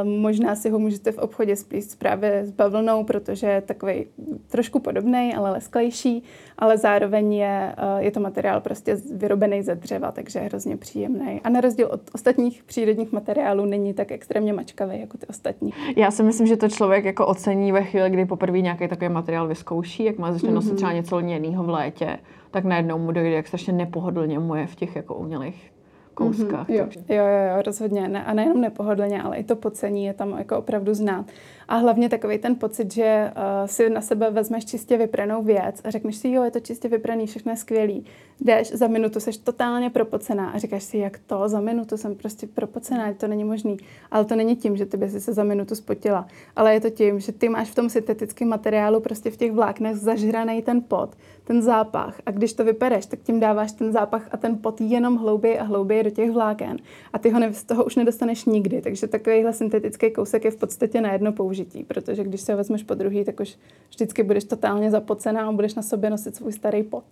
možná 0.04 0.56
si 0.56 0.70
ho 0.70 0.80
můžete 0.80 1.12
v 1.12 1.18
obchodě 1.18 1.56
splíst 1.56 2.00
právě 2.00 2.46
s 2.46 2.52
bavlnou, 2.52 3.04
protože 3.04 3.48
je 3.48 3.62
takový 3.62 4.06
trošku 4.48 4.80
podobný, 4.80 5.36
ale 5.36 5.52
lesklejší, 5.52 6.24
ale 6.58 6.78
zároveň 6.78 7.34
je, 7.34 7.76
eh, 7.78 8.04
je 8.04 8.12
to 8.12 8.20
materiál 8.20 8.62
prostě 8.62 8.98
vyrobený 9.16 9.62
ze 9.62 9.76
dřeva, 9.76 10.12
takže 10.12 10.40
je 10.40 10.46
hrozně 10.46 10.78
příjemný. 10.78 11.42
A 11.44 11.50
na 11.50 11.62
rozdíl 11.62 11.88
od 11.92 12.02
ostatních 12.14 12.64
přírodních 12.64 13.12
materiálů 13.12 13.66
není 13.66 13.94
tak 13.94 14.12
extrémně 14.12 14.54
mačkavý 14.54 15.00
jako 15.00 15.18
ty 15.18 15.28
ostatní. 15.28 15.74
Já 15.96 16.12
si 16.12 16.24
myslím, 16.24 16.48
že 16.48 16.58
to 16.58 16.70
člověk 16.70 17.06
jako 17.06 17.28
ocení 17.28 17.72
ve 17.72 17.84
chvíli, 17.84 18.10
kdy 18.10 18.26
poprvé 18.26 18.62
nějaký 18.62 18.88
takový 18.88 19.10
materiál 19.10 19.48
vyzkouší, 19.48 20.04
jak 20.04 20.18
má 20.18 20.32
začne 20.32 20.52
nosit 20.52 20.72
mm-hmm. 20.72 20.76
třeba 20.76 20.94
něco 20.94 21.18
lněného 21.18 21.64
v 21.64 21.70
létě, 21.70 22.20
tak 22.52 22.64
najednou 22.64 23.00
mu 23.00 23.12
dojde, 23.12 23.30
jak 23.30 23.48
strašně 23.48 23.74
nepohodlně 23.74 24.40
mu 24.40 24.56
je 24.56 24.68
v 24.68 24.76
těch 24.76 24.96
jako 24.96 25.16
umělých 25.16 25.77
kouskách. 26.18 26.70
Mm-hmm, 26.70 26.76
jo. 26.76 26.88
jo, 27.10 27.24
jo, 27.26 27.56
jo, 27.56 27.62
rozhodně. 27.62 28.08
Ne, 28.08 28.26
a 28.26 28.34
nejenom 28.34 28.62
nepohodlně, 28.62 29.22
ale 29.22 29.38
i 29.38 29.44
to 29.44 29.56
pocení 29.56 30.06
je 30.06 30.14
tam 30.14 30.38
jako 30.38 30.58
opravdu 30.58 30.94
znát. 30.94 31.26
A 31.68 31.76
hlavně 31.76 32.10
takový 32.10 32.38
ten 32.38 32.56
pocit, 32.56 32.94
že 32.94 33.32
uh, 33.36 33.68
si 33.68 33.90
na 33.90 34.02
sebe 34.02 34.30
vezmeš 34.32 34.66
čistě 34.66 34.98
vypranou 34.98 35.44
věc 35.44 35.82
a 35.84 35.90
řekneš 35.90 36.16
si, 36.16 36.30
jo, 36.30 36.44
je 36.44 36.52
to 36.52 36.60
čistě 36.60 36.88
vypraný, 36.88 37.28
všechno 37.28 37.52
je 37.52 37.58
skvělý. 37.58 38.06
Jdeš, 38.42 38.72
za 38.72 38.88
minutu 38.88 39.20
seš 39.20 39.38
totálně 39.38 39.90
propocená 39.90 40.50
a 40.50 40.58
říkáš 40.58 40.84
si, 40.84 40.98
jak 40.98 41.18
to, 41.18 41.50
za 41.50 41.60
minutu 41.60 41.98
jsem 41.98 42.16
prostě 42.16 42.48
propocená, 42.48 43.14
to 43.14 43.28
není 43.28 43.44
možný. 43.44 43.78
Ale 44.12 44.26
to 44.26 44.36
není 44.36 44.56
tím, 44.56 44.78
že 44.78 44.86
ty 44.86 44.98
by 44.98 45.10
si 45.10 45.22
se 45.22 45.34
za 45.34 45.44
minutu 45.44 45.76
spotila, 45.76 46.28
ale 46.56 46.74
je 46.74 46.82
to 46.82 46.90
tím, 46.90 47.20
že 47.20 47.32
ty 47.32 47.50
máš 47.50 47.70
v 47.70 47.76
tom 47.76 47.90
syntetickém 47.90 48.48
materiálu 48.48 49.00
prostě 49.00 49.32
v 49.32 49.38
těch 49.38 49.52
vláknech 49.52 49.96
zažraný 49.96 50.62
ten 50.62 50.82
pot, 50.82 51.10
ten 51.44 51.62
zápach 51.62 52.22
a 52.26 52.32
když 52.32 52.54
to 52.54 52.64
vypereš, 52.64 53.06
tak 53.06 53.20
tím 53.20 53.40
dáváš 53.40 53.72
ten 53.72 53.92
zápach 53.92 54.28
a 54.32 54.38
ten 54.38 54.58
pot 54.58 54.82
jenom 54.82 55.18
hlouběji 55.18 55.60
a 55.60 55.64
hlouběji 55.64 56.04
do 56.04 56.10
těch 56.10 56.32
vláken 56.32 56.78
a 57.14 57.20
ty 57.20 57.30
ho 57.30 57.40
ne, 57.40 57.54
z 57.54 57.64
toho 57.64 57.86
už 57.86 57.96
nedostaneš 57.96 58.46
nikdy. 58.46 58.82
Takže 58.82 59.08
takovýhle 59.08 59.54
syntetický 59.54 60.12
kousek 60.12 60.46
je 60.46 60.52
v 60.52 60.56
podstatě 60.56 61.02
na 61.02 61.14
jedno 61.14 61.32
použití, 61.32 61.84
protože 61.84 62.24
když 62.24 62.42
se 62.42 62.54
ho 62.54 62.58
vezmeš 62.58 62.84
po 62.84 62.94
druhý, 62.94 63.26
tak 63.26 63.40
už 63.40 63.58
vždycky 63.90 64.24
budeš 64.24 64.44
totálně 64.44 64.92
zapocená 64.92 65.48
a 65.48 65.52
budeš 65.52 65.76
na 65.76 65.82
sobě 65.82 66.10
nosit 66.10 66.36
svůj 66.36 66.54
starý 66.54 66.84
pot. 66.84 67.04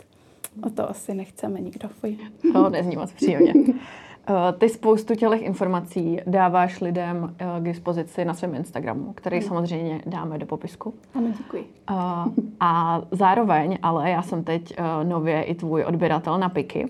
A 0.64 0.70
to 0.70 0.90
asi 0.90 1.14
nechceme 1.14 1.62
nikdo. 1.62 1.88
Fuj. 1.90 2.18
To 2.54 2.70
nezní 2.70 2.96
moc 2.96 3.12
příjemně. 3.12 3.54
Eh, 4.28 4.54
ty 4.54 4.70
spoustu 4.70 5.16
těch 5.16 5.42
informací 5.42 6.20
dáváš 6.28 6.82
lidem 6.82 7.36
eh, 7.40 7.46
k 7.60 7.64
dispozici 7.64 8.26
na 8.26 8.34
svém 8.34 8.56
Instagramu, 8.56 9.14
který 9.14 9.40
hmm. 9.40 9.48
samozřejmě 9.48 10.02
dáme 10.06 10.38
do 10.38 10.46
popisku. 10.46 10.94
Ano, 11.14 11.28
děkuji. 11.38 11.66
A, 11.88 12.26
eh, 12.38 12.42
a 12.60 13.02
zároveň, 13.12 13.78
ale 13.82 14.10
já 14.10 14.22
jsem 14.22 14.44
teď 14.44 14.76
nově 15.04 15.44
i 15.44 15.56
tvůj 15.56 15.84
odběratel 15.84 16.38
na 16.38 16.50
Piky, 16.50 16.90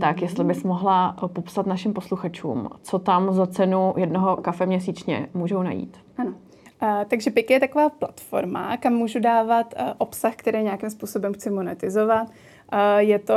tak 0.00 0.16
hmm. 0.16 0.24
jestli 0.24 0.44
bys 0.44 0.64
mohla 0.64 1.16
popsat 1.32 1.66
našim 1.66 1.92
posluchačům, 1.92 2.68
co 2.82 2.98
tam 2.98 3.32
za 3.32 3.46
cenu 3.46 3.94
jednoho 3.96 4.36
kafe 4.36 4.66
měsíčně 4.66 5.28
můžou 5.34 5.62
najít. 5.62 5.96
Ano. 6.18 6.34
Uh, 6.82 6.88
takže 7.08 7.30
Piky 7.30 7.52
je 7.52 7.60
taková 7.60 7.88
platforma, 7.88 8.76
kam 8.76 8.92
můžu 8.92 9.20
dávat 9.20 9.74
uh, 9.80 9.86
obsah, 9.98 10.36
který 10.36 10.62
nějakým 10.62 10.90
způsobem 10.90 11.34
chci 11.34 11.50
monetizovat. 11.50 12.28
Je 12.98 13.18
to 13.18 13.34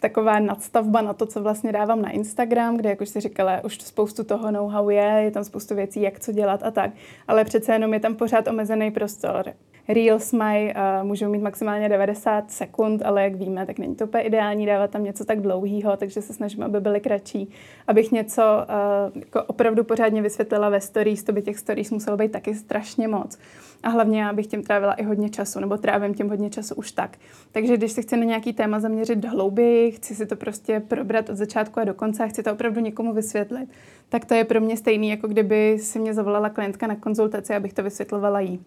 taková 0.00 0.38
nadstavba 0.38 1.00
na 1.00 1.12
to, 1.12 1.26
co 1.26 1.42
vlastně 1.42 1.72
dávám 1.72 2.02
na 2.02 2.10
Instagram, 2.10 2.76
kde, 2.76 2.88
jak 2.88 3.00
už 3.00 3.08
si 3.08 3.20
říkala, 3.20 3.64
už 3.64 3.80
spoustu 3.80 4.24
toho 4.24 4.50
know-how 4.50 4.88
je, 4.88 5.20
je 5.24 5.30
tam 5.30 5.44
spoustu 5.44 5.74
věcí, 5.74 6.02
jak 6.02 6.20
co 6.20 6.32
dělat 6.32 6.62
a 6.62 6.70
tak, 6.70 6.90
ale 7.28 7.44
přece 7.44 7.72
jenom 7.72 7.94
je 7.94 8.00
tam 8.00 8.14
pořád 8.14 8.48
omezený 8.48 8.90
prostor. 8.90 9.52
Reels 9.88 10.32
mají, 10.32 10.74
uh, 10.74 11.06
můžou 11.06 11.30
mít 11.30 11.42
maximálně 11.42 11.88
90 11.88 12.50
sekund, 12.50 13.02
ale 13.04 13.22
jak 13.22 13.34
víme, 13.34 13.66
tak 13.66 13.78
není 13.78 13.96
to 13.96 14.04
úplně 14.04 14.22
ideální 14.22 14.66
dávat 14.66 14.90
tam 14.90 15.04
něco 15.04 15.24
tak 15.24 15.40
dlouhého, 15.40 15.96
takže 15.96 16.22
se 16.22 16.32
snažím, 16.32 16.62
aby 16.62 16.80
byly 16.80 17.00
kratší. 17.00 17.50
Abych 17.86 18.12
něco 18.12 18.42
uh, 18.42 19.20
jako 19.20 19.42
opravdu 19.42 19.84
pořádně 19.84 20.22
vysvětlila 20.22 20.68
ve 20.68 20.80
stories, 20.80 21.22
to 21.22 21.32
by 21.32 21.42
těch 21.42 21.58
stories 21.58 21.90
muselo 21.90 22.16
být 22.16 22.32
taky 22.32 22.54
strašně 22.54 23.08
moc. 23.08 23.38
A 23.82 23.88
hlavně 23.88 24.22
já 24.22 24.32
bych 24.32 24.46
tím 24.46 24.62
trávila 24.62 24.92
i 24.92 25.02
hodně 25.02 25.30
času, 25.30 25.60
nebo 25.60 25.76
trávím 25.76 26.14
tím 26.14 26.28
hodně 26.28 26.50
času 26.50 26.74
už 26.74 26.92
tak. 26.92 27.16
Takže 27.52 27.76
když 27.76 27.92
se 27.92 28.02
chci 28.02 28.16
na 28.16 28.24
nějaký 28.24 28.52
téma 28.52 28.80
zaměřit 28.80 29.24
hlouběji, 29.24 29.92
chci 29.92 30.14
si 30.14 30.26
to 30.26 30.36
prostě 30.36 30.80
probrat 30.80 31.28
od 31.28 31.36
začátku 31.36 31.80
a 31.80 31.84
do 31.84 31.94
konce 31.94 32.24
a 32.24 32.26
chci 32.26 32.42
to 32.42 32.52
opravdu 32.52 32.80
někomu 32.80 33.12
vysvětlit, 33.12 33.68
tak 34.08 34.24
to 34.24 34.34
je 34.34 34.44
pro 34.44 34.60
mě 34.60 34.76
stejný, 34.76 35.08
jako 35.08 35.28
kdyby 35.28 35.78
si 35.78 35.98
mě 35.98 36.14
zavolala 36.14 36.48
klientka 36.48 36.86
na 36.86 36.96
konzultaci, 36.96 37.54
abych 37.54 37.72
to 37.72 37.82
vysvětlovala 37.82 38.40
jí. 38.40 38.60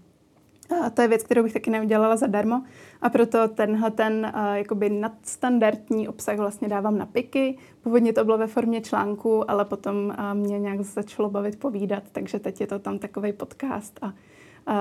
A 0.85 0.89
to 0.89 1.01
je 1.01 1.07
věc, 1.07 1.23
kterou 1.23 1.43
bych 1.43 1.53
taky 1.53 1.69
neudělala 1.69 2.15
zadarmo 2.15 2.63
a 3.01 3.09
proto 3.09 3.47
tenhle 3.47 3.91
ten 3.91 4.31
uh, 4.35 4.53
jakoby 4.53 4.89
nadstandardní 4.89 6.07
obsah 6.07 6.37
vlastně 6.37 6.67
dávám 6.67 6.97
na 6.97 7.05
piky. 7.05 7.57
Původně 7.81 8.13
to 8.13 8.25
bylo 8.25 8.37
ve 8.37 8.47
formě 8.47 8.81
článku, 8.81 9.51
ale 9.51 9.65
potom 9.65 9.95
uh, 10.05 10.33
mě 10.33 10.59
nějak 10.59 10.81
začalo 10.81 11.29
bavit 11.29 11.59
povídat, 11.59 12.03
takže 12.11 12.39
teď 12.39 12.61
je 12.61 12.67
to 12.67 12.79
tam 12.79 12.99
takový 12.99 13.33
podcast 13.33 13.99
a 14.01 14.13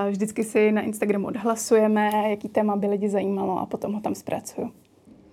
vždycky 0.09 0.43
si 0.43 0.71
na 0.71 0.81
Instagramu 0.81 1.27
odhlasujeme, 1.27 2.09
jaký 2.29 2.49
téma 2.49 2.75
by 2.75 2.87
lidi 2.87 3.09
zajímalo 3.09 3.59
a 3.59 3.65
potom 3.65 3.93
ho 3.93 4.01
tam 4.01 4.15
zpracuju. 4.15 4.71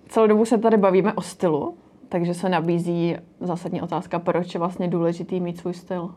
Celou 0.07 0.27
dobu 0.27 0.45
se 0.45 0.57
tady 0.57 0.77
bavíme 0.77 1.13
o 1.13 1.21
stylu, 1.21 1.77
takže 2.09 2.33
se 2.33 2.49
nabízí 2.49 3.15
zásadní 3.39 3.81
otázka, 3.81 4.19
proč 4.19 4.53
je 4.53 4.59
vlastně 4.59 4.87
důležitý 4.87 5.39
mít 5.39 5.57
svůj 5.57 5.73
styl? 5.73 6.15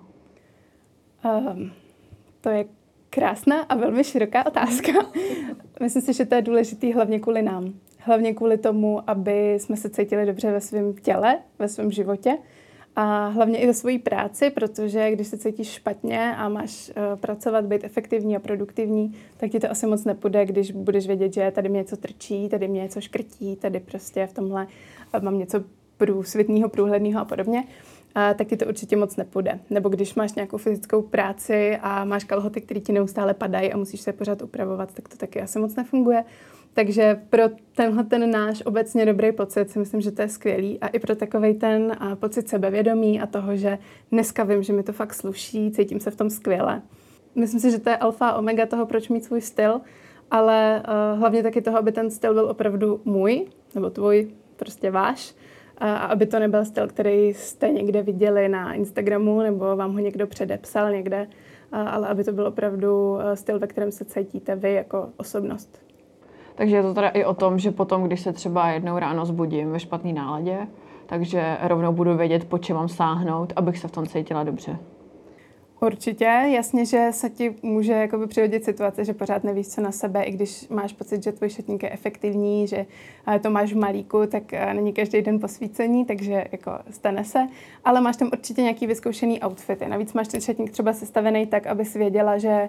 Um, 1.25 1.70
to 2.40 2.51
je 2.51 2.64
krásná 3.11 3.61
a 3.61 3.75
velmi 3.75 4.05
široká 4.05 4.47
otázka. 4.47 4.92
Myslím 5.81 6.03
si, 6.03 6.12
že 6.12 6.27
to 6.27 6.35
je 6.35 6.42
důležitý 6.42 6.92
hlavně 6.92 7.20
kvůli 7.20 7.42
nám. 7.42 7.73
Hlavně 7.99 8.35
kvůli 8.35 8.59
tomu, 8.59 9.11
aby 9.11 9.55
jsme 9.55 9.77
se 9.77 9.90
cítili 9.90 10.27
dobře 10.27 10.53
ve 10.53 10.61
svém 10.61 10.94
těle, 10.94 11.38
ve 11.59 11.68
svém 11.68 11.90
životě 11.90 12.38
a 12.96 13.28
hlavně 13.28 13.59
i 13.59 13.66
ve 13.66 13.74
své 13.74 13.98
práci, 13.98 14.50
protože 14.50 15.11
když 15.11 15.26
se 15.26 15.38
cítíš 15.38 15.72
špatně 15.72 16.37
a 16.37 16.48
máš 16.48 16.88
uh, 16.96 17.20
pracovat, 17.20 17.64
být 17.64 17.85
efektivní 17.85 18.37
a 18.37 18.40
produktivní, 18.40 19.16
tak 19.37 19.50
ti 19.50 19.61
to 19.61 19.70
asi 19.70 19.87
moc 19.87 20.04
nepůjde, 20.04 20.46
když 20.46 20.70
budeš 20.70 21.07
vědět, 21.07 21.35
že 21.35 21.50
tady 21.50 21.68
mě 21.68 21.78
něco 21.78 21.96
trčí, 21.96 22.48
tady 22.48 22.68
mě 22.68 22.83
něco 22.83 23.00
škrtí, 23.00 23.57
tady 23.57 23.80
prostě 23.80 24.26
v 24.26 24.33
tomhle 24.33 24.66
uh, 25.14 25.22
mám 25.22 25.38
něco 25.38 25.64
průsvitného, 25.96 26.68
průhledného 26.68 27.20
a 27.20 27.24
podobně 27.24 27.64
a 28.14 28.35
tak 28.35 28.46
ti 28.46 28.57
to 28.57 28.66
určitě 28.66 28.96
moc 28.96 29.16
nepůjde. 29.16 29.59
Nebo 29.70 29.88
když 29.88 30.14
máš 30.14 30.35
nějakou 30.35 30.57
fyzickou 30.57 31.02
práci 31.02 31.76
a 31.83 32.04
máš 32.04 32.24
kalhoty, 32.24 32.61
které 32.61 32.80
ti 32.80 32.92
neustále 32.92 33.35
padají 33.35 33.72
a 33.72 33.76
musíš 33.76 34.00
se 34.00 34.12
pořád 34.12 34.42
upravovat, 34.42 34.94
tak 34.94 35.09
to 35.09 35.16
taky 35.16 35.40
asi 35.40 35.59
moc 35.59 35.74
nefunguje. 35.74 36.24
Takže 36.74 37.20
pro 37.30 37.42
tenhle 37.76 38.04
ten 38.04 38.30
náš 38.30 38.62
obecně 38.66 39.06
dobrý 39.06 39.32
pocit 39.32 39.70
si 39.70 39.78
myslím, 39.78 40.00
že 40.00 40.10
to 40.10 40.22
je 40.22 40.28
skvělý 40.28 40.80
a 40.80 40.87
i 40.87 40.98
pro 40.98 41.16
takový 41.16 41.54
ten 41.54 41.96
pocit 42.14 42.48
sebevědomí 42.48 43.20
a 43.20 43.26
toho, 43.26 43.56
že 43.56 43.78
dneska 44.12 44.44
vím, 44.44 44.62
že 44.62 44.72
mi 44.72 44.82
to 44.82 44.92
fakt 44.92 45.14
sluší, 45.14 45.70
cítím 45.70 46.00
se 46.00 46.10
v 46.10 46.16
tom 46.16 46.30
skvěle. 46.30 46.82
Myslím 47.34 47.60
si, 47.60 47.70
že 47.70 47.78
to 47.78 47.90
je 47.90 47.96
alfa 47.96 48.28
a 48.28 48.38
omega 48.38 48.66
toho, 48.66 48.87
proč 48.87 49.08
mít 49.08 49.24
svůj 49.24 49.40
styl, 49.40 49.80
ale 50.30 50.82
uh, 50.88 51.18
hlavně 51.18 51.42
taky 51.42 51.62
toho, 51.62 51.78
aby 51.78 51.92
ten 51.92 52.10
styl 52.10 52.34
byl 52.34 52.44
opravdu 52.44 53.00
můj, 53.04 53.46
nebo 53.74 53.90
tvůj, 53.90 54.30
prostě 54.56 54.90
váš, 54.90 55.34
a 55.78 55.96
aby 55.96 56.26
to 56.26 56.38
nebyl 56.38 56.64
styl, 56.64 56.88
který 56.88 57.34
jste 57.34 57.68
někde 57.68 58.02
viděli 58.02 58.48
na 58.48 58.72
Instagramu 58.72 59.40
nebo 59.40 59.76
vám 59.76 59.92
ho 59.92 59.98
někdo 59.98 60.26
předepsal 60.26 60.90
někde, 60.90 61.28
ale 61.72 62.08
aby 62.08 62.24
to 62.24 62.32
byl 62.32 62.46
opravdu 62.46 63.18
e, 63.20 63.37
styl, 63.37 63.58
ve 63.58 63.66
kterém 63.66 63.92
se 63.92 64.04
cítíte 64.04 64.56
vy 64.56 64.72
jako 64.72 65.08
osobnost. 65.16 65.84
Takže 66.54 66.76
je 66.76 66.82
to 66.82 66.94
teda 66.94 67.08
i 67.08 67.24
o 67.24 67.34
tom, 67.34 67.58
že 67.58 67.70
potom, 67.70 68.02
když 68.02 68.20
se 68.20 68.32
třeba 68.32 68.68
jednou 68.68 68.98
ráno 68.98 69.26
zbudím 69.26 69.70
ve 69.70 69.80
špatné 69.80 70.12
náladě, 70.12 70.58
takže 71.06 71.56
rovnou 71.62 71.92
budu 71.92 72.16
vědět, 72.16 72.44
po 72.44 72.58
čem 72.58 72.76
mám 72.76 72.88
sáhnout, 72.88 73.52
abych 73.56 73.78
se 73.78 73.88
v 73.88 73.92
tom 73.92 74.06
cítila 74.06 74.44
dobře. 74.44 74.78
Určitě, 75.87 76.25
jasně, 76.25 76.85
že 76.85 77.09
se 77.11 77.31
ti 77.31 77.55
může 77.62 77.92
jakoby 77.92 78.27
přihodit 78.27 78.64
situace, 78.64 79.05
že 79.05 79.14
pořád 79.14 79.44
nevíš, 79.44 79.68
co 79.68 79.81
na 79.81 79.92
sebe, 79.92 80.23
i 80.23 80.33
když 80.33 80.68
máš 80.68 80.92
pocit, 80.92 81.23
že 81.23 81.33
tvůj 81.33 81.51
šatník 81.51 81.83
je 81.83 81.90
efektivní, 81.90 82.66
že 82.66 82.87
to 83.42 83.51
máš 83.51 83.73
v 83.73 83.77
malíku, 83.77 84.27
tak 84.27 84.53
není 84.73 84.92
každý 84.92 85.23
den 85.23 85.40
posvícení, 85.40 86.05
takže 86.05 86.44
jako 86.53 86.70
stane 86.90 87.25
se, 87.25 87.47
ale 87.85 88.01
máš 88.01 88.16
tam 88.16 88.31
určitě 88.33 88.62
nějaký 88.62 88.87
vyzkoušený 88.87 89.40
outfity. 89.42 89.88
Navíc 89.88 90.12
máš 90.12 90.29
ten 90.29 90.40
šatník 90.40 90.70
třeba 90.70 90.92
sestavený 90.92 91.47
tak, 91.47 91.66
aby 91.66 91.85
si 91.85 91.99
věděla, 91.99 92.38
že 92.38 92.68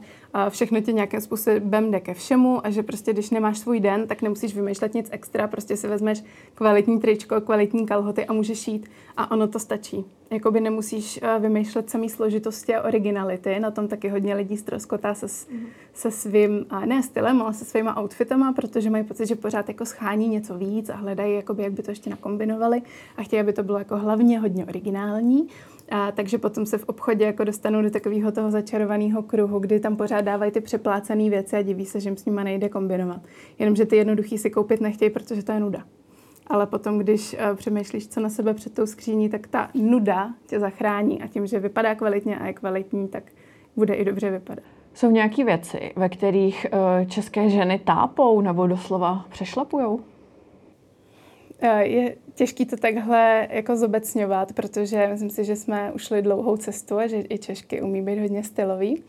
všechno 0.50 0.82
ti 0.82 0.94
nějakým 0.94 1.22
způsobem 1.22 1.92
jde 1.92 2.00
ke 2.00 2.14
všemu 2.14 2.66
a 2.66 2.70
že 2.70 2.84
prostě 2.84 3.14
když 3.14 3.30
nemáš 3.30 3.58
svůj 3.58 3.80
den, 3.80 4.08
tak 4.08 4.22
nemusíš 4.22 4.56
vymýšlet 4.56 4.94
nic 4.94 5.10
extra, 5.12 5.48
prostě 5.48 5.78
si 5.78 5.88
vezmeš 5.88 6.24
kvalitní 6.56 7.00
tričko, 7.00 7.42
kvalitní 7.42 7.86
kalhoty 7.86 8.26
a 8.26 8.34
můžeš 8.34 8.68
jít 8.68 8.92
a 9.18 9.32
ono 9.32 9.48
to 9.48 9.60
stačí. 9.60 10.06
Jakoby 10.32 10.62
nemusíš 10.62 11.20
vymýšlet 11.40 11.90
samý 11.90 12.10
složitosti 12.10 12.76
a 12.76 12.84
originality, 12.84 13.60
na 13.60 13.72
tom 13.72 13.88
taky 13.88 14.10
hodně 14.10 14.36
lidí 14.36 14.58
ztroskotá 14.58 15.14
se, 15.14 15.26
mm. 15.54 15.66
se 15.94 16.12
svým, 16.12 16.66
ne 16.86 17.04
stylem, 17.04 17.42
ale 17.42 17.54
se 17.54 17.66
svýma 17.66 18.02
outfitama, 18.02 18.54
protože 18.54 18.90
mají 18.90 19.04
pocit, 19.04 19.26
že 19.26 19.36
pořád 19.36 19.68
jako 19.68 19.86
schání 19.86 20.28
něco 20.28 20.58
víc 20.58 20.90
a 20.90 20.96
hledají, 20.96 21.36
jakoby, 21.36 21.64
jak 21.64 21.74
by 21.74 21.84
to 21.84 21.92
ještě 21.92 22.10
nakombinovali 22.10 22.82
a 23.18 23.24
chtějí, 23.24 23.40
aby 23.40 23.54
to 23.54 23.64
bylo 23.64 23.78
jako 23.78 23.98
hlavně 23.98 24.40
hodně 24.40 24.66
originální. 24.66 25.48
A 25.90 26.12
takže 26.12 26.38
potom 26.38 26.66
se 26.66 26.78
v 26.78 26.84
obchodě 26.84 27.26
jako 27.26 27.44
dostanou 27.44 27.82
do 27.82 27.90
takového 27.90 28.32
toho 28.32 28.52
začarovaného 28.52 29.24
kruhu, 29.24 29.60
kdy 29.60 29.80
tam 29.80 29.96
pořád 29.96 30.22
dávají 30.22 30.52
ty 30.52 30.62
přeplácené 30.62 31.30
věci 31.30 31.56
a 31.56 31.62
diví 31.62 31.86
se, 31.86 32.00
že 32.00 32.10
jim 32.10 32.18
s 32.18 32.26
nimi 32.26 32.42
nejde 32.44 32.70
kombinovat. 32.70 33.22
Jenomže 33.60 33.86
ty 33.86 33.96
jednoduchý 33.96 34.38
si 34.38 34.50
koupit 34.50 34.82
nechtějí, 34.82 35.10
protože 35.10 35.44
to 35.44 35.52
je 35.52 35.60
nuda. 35.60 35.84
Ale 36.48 36.68
potom, 36.68 36.98
když 37.00 37.34
uh, 37.34 37.56
přemýšlíš, 37.56 38.08
co 38.08 38.20
na 38.20 38.30
sebe 38.30 38.54
před 38.54 38.74
tou 38.74 38.86
skříní, 38.86 39.30
tak 39.30 39.48
ta 39.48 39.70
nuda 39.74 40.34
tě 40.48 40.60
zachrání 40.60 41.22
a 41.22 41.28
tím, 41.28 41.48
že 41.48 41.60
vypadá 41.60 41.96
kvalitně 41.96 42.38
a 42.38 42.48
je 42.48 42.54
kvalitní, 42.54 43.08
tak 43.08 43.24
bude 43.76 43.94
i 43.94 44.06
dobře 44.06 44.32
vypadat. 44.32 44.64
Jsou 44.94 45.12
nějaké 45.12 45.44
věci, 45.44 45.92
ve 45.96 46.10
kterých 46.10 46.66
uh, 46.74 47.08
české 47.08 47.50
ženy 47.50 47.80
tápou 47.80 48.42
nebo 48.42 48.68
doslova 48.68 49.26
přešlapujou? 49.30 49.96
Uh, 49.96 51.80
je 51.80 52.16
těžké 52.34 52.66
to 52.66 52.78
takhle 52.78 53.48
jako 53.52 53.76
zobecňovat, 53.76 54.54
protože 54.54 55.08
myslím 55.08 55.30
si, 55.30 55.44
že 55.44 55.56
jsme 55.56 55.92
ušli 55.92 56.22
dlouhou 56.22 56.58
cestu 56.58 56.98
a 56.98 57.08
že 57.08 57.24
i 57.30 57.38
Češky 57.38 57.82
umí 57.82 58.02
být 58.02 58.20
hodně 58.20 58.44
stylový 58.44 59.04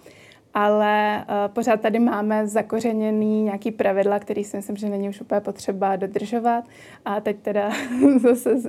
ale 0.59 1.25
uh, 1.29 1.53
pořád 1.53 1.81
tady 1.81 1.99
máme 1.99 2.47
zakořeněný 2.47 3.43
nějaký 3.43 3.71
pravidla, 3.71 4.19
který 4.19 4.45
si 4.45 4.57
myslím, 4.57 4.77
že 4.77 4.89
není 4.89 5.09
už 5.09 5.21
úplně 5.21 5.41
potřeba 5.41 5.97
dodržovat. 5.97 6.65
A 7.05 7.21
teď 7.21 7.37
teda 7.43 7.71
zase 8.23 8.53
uh, 8.53 8.61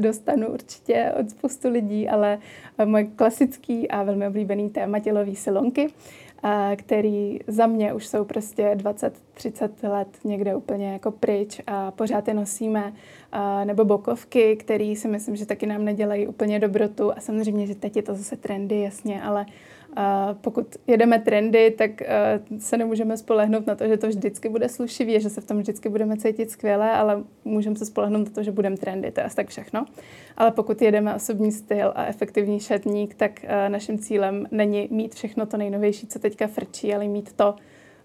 dostanu 0.00 0.48
určitě 0.48 1.12
od 1.20 1.30
spoustu 1.30 1.70
lidí, 1.70 2.08
ale 2.08 2.38
uh, 2.78 2.86
moje 2.86 3.04
klasický 3.04 3.90
a 3.90 4.02
velmi 4.02 4.28
oblíbený 4.28 4.70
téma 4.70 4.98
tělový 4.98 5.36
silonky, 5.36 5.86
uh, 5.86 6.50
který 6.76 7.38
za 7.46 7.66
mě 7.66 7.92
už 7.92 8.06
jsou 8.06 8.24
prostě 8.24 8.70
20-30 8.74 9.90
let 9.90 10.08
někde 10.24 10.54
úplně 10.54 10.92
jako 10.92 11.10
pryč 11.10 11.60
a 11.66 11.90
pořád 11.90 12.28
je 12.28 12.34
nosíme, 12.34 12.92
uh, 13.34 13.64
nebo 13.64 13.84
bokovky, 13.84 14.56
které 14.56 14.94
si 14.96 15.08
myslím, 15.08 15.36
že 15.36 15.46
taky 15.46 15.66
nám 15.66 15.84
nedělají 15.84 16.26
úplně 16.26 16.58
dobrotu 16.58 17.12
a 17.12 17.20
samozřejmě, 17.20 17.66
že 17.66 17.74
teď 17.74 17.96
je 17.96 18.02
to 18.02 18.14
zase 18.14 18.36
trendy, 18.36 18.80
jasně, 18.80 19.22
ale 19.22 19.46
a 19.96 20.34
pokud 20.40 20.76
jedeme 20.86 21.18
trendy, 21.18 21.70
tak 21.70 21.90
uh, 22.50 22.58
se 22.58 22.76
nemůžeme 22.76 23.16
spolehnout 23.16 23.66
na 23.66 23.74
to, 23.74 23.88
že 23.88 23.96
to 23.96 24.08
vždycky 24.08 24.48
bude 24.48 24.68
slušivý, 24.68 25.20
že 25.20 25.30
se 25.30 25.40
v 25.40 25.46
tom 25.46 25.58
vždycky 25.58 25.88
budeme 25.88 26.16
cítit 26.16 26.50
skvěle, 26.50 26.90
ale 26.90 27.22
můžeme 27.44 27.76
se 27.76 27.86
spolehnout 27.86 28.24
na 28.28 28.34
to, 28.34 28.42
že 28.42 28.52
budeme 28.52 28.76
trendy, 28.76 29.10
to 29.10 29.20
je 29.20 29.24
asi 29.24 29.36
tak 29.36 29.48
všechno. 29.48 29.86
Ale 30.36 30.50
pokud 30.50 30.82
jedeme 30.82 31.14
osobní 31.14 31.52
styl 31.52 31.92
a 31.94 32.06
efektivní 32.06 32.60
šatník, 32.60 33.14
tak 33.14 33.40
uh, 33.44 33.68
naším 33.68 33.98
cílem 33.98 34.46
není 34.50 34.88
mít 34.90 35.14
všechno 35.14 35.46
to 35.46 35.56
nejnovější, 35.56 36.06
co 36.06 36.18
teďka 36.18 36.46
frčí, 36.46 36.94
ale 36.94 37.08
mít 37.08 37.32
to, 37.32 37.54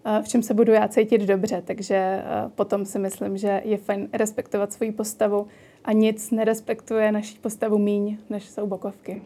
uh, 0.06 0.22
v 0.22 0.28
čem 0.28 0.42
se 0.42 0.54
budu 0.54 0.72
já 0.72 0.88
cítit 0.88 1.20
dobře. 1.20 1.62
Takže 1.64 2.22
potom 2.54 2.84
si 2.84 2.98
myslím, 2.98 3.36
že 3.36 3.62
je 3.64 3.76
fajn 3.76 4.08
respektovat 4.12 4.72
svoji 4.72 4.92
postavu, 4.92 5.46
a 5.84 5.92
nic 5.92 6.30
nerespektuje 6.30 7.12
naší 7.12 7.38
postavu 7.38 7.78
míň, 7.78 8.18
než 8.30 8.48
jsou 8.48 8.66
bokovky. 8.66 9.22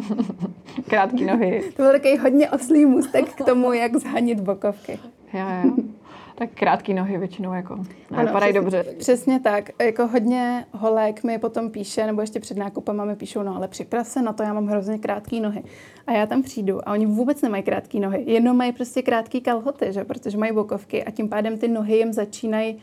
Krátký 0.88 1.24
nohy. 1.24 1.62
To 1.76 1.82
byl 1.82 1.92
takový 1.92 2.18
hodně 2.18 2.50
oslý 2.50 2.86
můstek 2.86 3.34
k 3.34 3.44
tomu, 3.44 3.72
jak 3.72 3.96
zhanit 3.96 4.40
bokovky. 4.40 4.98
Jo, 5.34 5.46
jo. 5.64 5.72
Tak 6.34 6.50
krátký 6.54 6.94
nohy 6.94 7.18
většinou 7.18 7.52
jako 7.52 7.76
vypadají 8.20 8.52
dobře. 8.52 8.84
Přesně 8.98 9.40
tak. 9.40 9.70
Jako 9.82 10.06
hodně 10.06 10.66
holek 10.72 11.24
mi 11.24 11.38
potom 11.38 11.70
píše, 11.70 12.06
nebo 12.06 12.20
ještě 12.20 12.40
před 12.40 12.56
nákupem 12.56 13.06
mi 13.06 13.16
píšou, 13.16 13.42
no 13.42 13.56
ale 13.56 13.68
připrav 13.68 14.06
se 14.06 14.22
na 14.22 14.32
to, 14.32 14.42
já 14.42 14.52
mám 14.52 14.66
hrozně 14.66 14.98
krátké 14.98 15.40
nohy. 15.40 15.62
A 16.06 16.12
já 16.12 16.26
tam 16.26 16.42
přijdu 16.42 16.88
a 16.88 16.92
oni 16.92 17.06
vůbec 17.06 17.42
nemají 17.42 17.62
krátké 17.62 18.00
nohy, 18.00 18.24
jenom 18.26 18.56
mají 18.56 18.72
prostě 18.72 19.02
krátké 19.02 19.40
kalhoty, 19.40 19.92
že? 19.92 20.04
protože 20.04 20.38
mají 20.38 20.52
bokovky 20.52 21.04
a 21.04 21.10
tím 21.10 21.28
pádem 21.28 21.58
ty 21.58 21.68
nohy 21.68 21.96
jim 21.96 22.12
začínají 22.12 22.74
uh, 22.74 22.80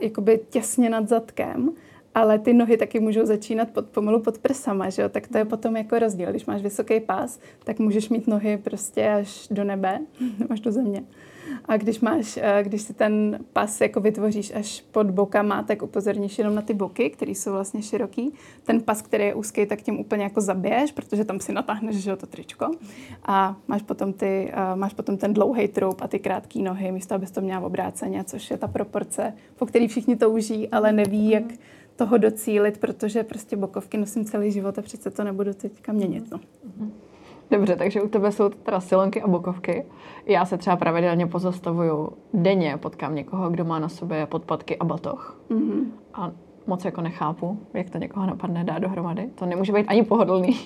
jakoby 0.00 0.40
těsně 0.50 0.90
nad 0.90 1.08
zadkem 1.08 1.70
ale 2.14 2.38
ty 2.38 2.52
nohy 2.52 2.76
taky 2.76 3.00
můžou 3.00 3.26
začínat 3.26 3.70
pod, 3.70 3.86
pomalu 3.86 4.20
pod 4.20 4.38
prsama, 4.38 4.90
že 4.90 5.02
jo? 5.02 5.08
tak 5.08 5.28
to 5.28 5.38
je 5.38 5.44
potom 5.44 5.76
jako 5.76 5.98
rozdíl. 5.98 6.30
Když 6.30 6.46
máš 6.46 6.62
vysoký 6.62 7.00
pás, 7.00 7.40
tak 7.64 7.78
můžeš 7.78 8.08
mít 8.08 8.26
nohy 8.26 8.56
prostě 8.56 9.08
až 9.08 9.48
do 9.50 9.64
nebe, 9.64 10.00
až 10.50 10.60
do 10.60 10.72
země. 10.72 11.04
A 11.64 11.76
když 11.76 12.00
máš, 12.00 12.36
eh, 12.42 12.62
když 12.62 12.82
si 12.82 12.94
ten 12.94 13.38
pas 13.52 13.80
jako 13.80 14.00
vytvoříš 14.00 14.52
až 14.54 14.84
pod 14.92 15.10
bokama, 15.10 15.62
tak 15.62 15.82
upozorníš 15.82 16.38
jenom 16.38 16.54
na 16.54 16.62
ty 16.62 16.74
boky, 16.74 17.10
které 17.10 17.30
jsou 17.30 17.52
vlastně 17.52 17.82
široký. 17.82 18.32
Ten 18.64 18.80
pas, 18.80 19.02
který 19.02 19.24
je 19.24 19.34
úzký, 19.34 19.66
tak 19.66 19.82
tím 19.82 20.00
úplně 20.00 20.24
jako 20.24 20.40
zabiješ, 20.40 20.92
protože 20.92 21.24
tam 21.24 21.40
si 21.40 21.52
natáhneš 21.52 21.96
že 21.96 22.16
to 22.16 22.26
tričko. 22.26 22.70
A 23.24 23.56
máš 23.68 23.82
potom, 23.82 24.12
ty, 24.12 24.52
uh, 24.52 24.78
máš 24.78 24.94
potom 24.94 25.16
ten 25.16 25.34
dlouhý 25.34 25.68
troup 25.68 26.02
a 26.02 26.08
ty 26.08 26.18
krátké 26.18 26.58
nohy, 26.58 26.92
místo 26.92 27.14
abys 27.14 27.30
to 27.30 27.40
měla 27.40 27.60
obráceně, 27.60 28.24
což 28.24 28.50
je 28.50 28.56
ta 28.56 28.68
proporce, 28.68 29.32
po 29.56 29.66
který 29.66 29.88
všichni 29.88 30.16
touží, 30.16 30.68
ale 30.68 30.92
neví, 30.92 31.30
jak 31.30 31.44
toho 31.96 32.18
docílit, 32.18 32.78
protože 32.78 33.22
prostě 33.22 33.56
bokovky 33.56 33.98
nosím 33.98 34.24
celý 34.24 34.50
život 34.50 34.78
a 34.78 34.82
přece 34.82 35.10
to 35.10 35.24
nebudu 35.24 35.54
teďka 35.54 35.92
měnit. 35.92 36.30
No. 36.30 36.40
Dobře, 37.50 37.76
takže 37.76 38.02
u 38.02 38.08
tebe 38.08 38.32
jsou 38.32 38.48
teda 38.48 38.80
silonky 38.80 39.22
a 39.22 39.28
bokovky. 39.28 39.84
Já 40.26 40.44
se 40.44 40.58
třeba 40.58 40.76
pravidelně 40.76 41.26
pozastavuju 41.26 42.12
denně, 42.34 42.76
potkám 42.76 43.14
někoho, 43.14 43.50
kdo 43.50 43.64
má 43.64 43.78
na 43.78 43.88
sobě 43.88 44.26
podpatky 44.26 44.78
a 44.78 44.84
batoh. 44.84 45.40
Mm-hmm. 45.50 45.84
A 46.14 46.32
moc 46.66 46.84
jako 46.84 47.00
nechápu, 47.00 47.58
jak 47.74 47.90
to 47.90 47.98
někoho 47.98 48.26
napadne 48.26 48.64
dát 48.64 48.78
dohromady. 48.78 49.30
To 49.34 49.46
nemůže 49.46 49.72
být 49.72 49.86
ani 49.86 50.02
pohodlný. 50.02 50.58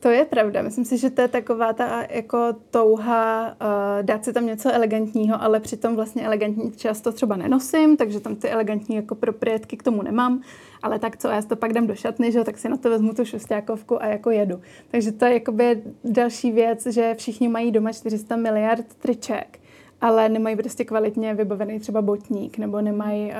To 0.00 0.08
je 0.08 0.24
pravda. 0.24 0.62
Myslím 0.62 0.84
si, 0.84 0.98
že 0.98 1.10
to 1.10 1.20
je 1.20 1.28
taková 1.28 1.72
ta 1.72 2.06
jako 2.10 2.38
touha 2.70 3.48
uh, 3.48 4.02
dát 4.02 4.24
si 4.24 4.32
tam 4.32 4.46
něco 4.46 4.72
elegantního, 4.72 5.42
ale 5.42 5.60
přitom 5.60 5.96
vlastně 5.96 6.22
elegantní 6.22 6.72
často 6.72 7.12
třeba 7.12 7.36
nenosím, 7.36 7.96
takže 7.96 8.20
tam 8.20 8.36
ty 8.36 8.48
elegantní 8.48 8.96
jako 8.96 9.14
proprietky 9.14 9.76
k 9.76 9.82
tomu 9.82 10.02
nemám. 10.02 10.42
Ale 10.82 10.98
tak 10.98 11.16
co, 11.16 11.28
já 11.28 11.42
si 11.42 11.48
to 11.48 11.56
pak 11.56 11.72
dám 11.72 11.86
do 11.86 11.94
šatny, 11.94 12.32
že 12.32 12.44
tak 12.44 12.58
si 12.58 12.68
na 12.68 12.76
to 12.76 12.90
vezmu 12.90 13.14
tu 13.14 13.24
šustákovku 13.24 14.02
a 14.02 14.06
jako 14.06 14.30
jedu. 14.30 14.60
Takže 14.90 15.12
to 15.12 15.24
je 15.24 15.32
jakoby 15.32 15.82
další 16.04 16.52
věc, 16.52 16.86
že 16.86 17.14
všichni 17.14 17.48
mají 17.48 17.70
doma 17.70 17.92
400 17.92 18.36
miliard 18.36 18.94
triček 18.94 19.58
ale 20.00 20.28
nemají 20.28 20.56
prostě 20.56 20.84
kvalitně 20.84 21.34
vybavený 21.34 21.80
třeba 21.80 22.02
botník 22.02 22.58
nebo 22.58 22.80
nemají 22.80 23.26
uh, 23.26 23.34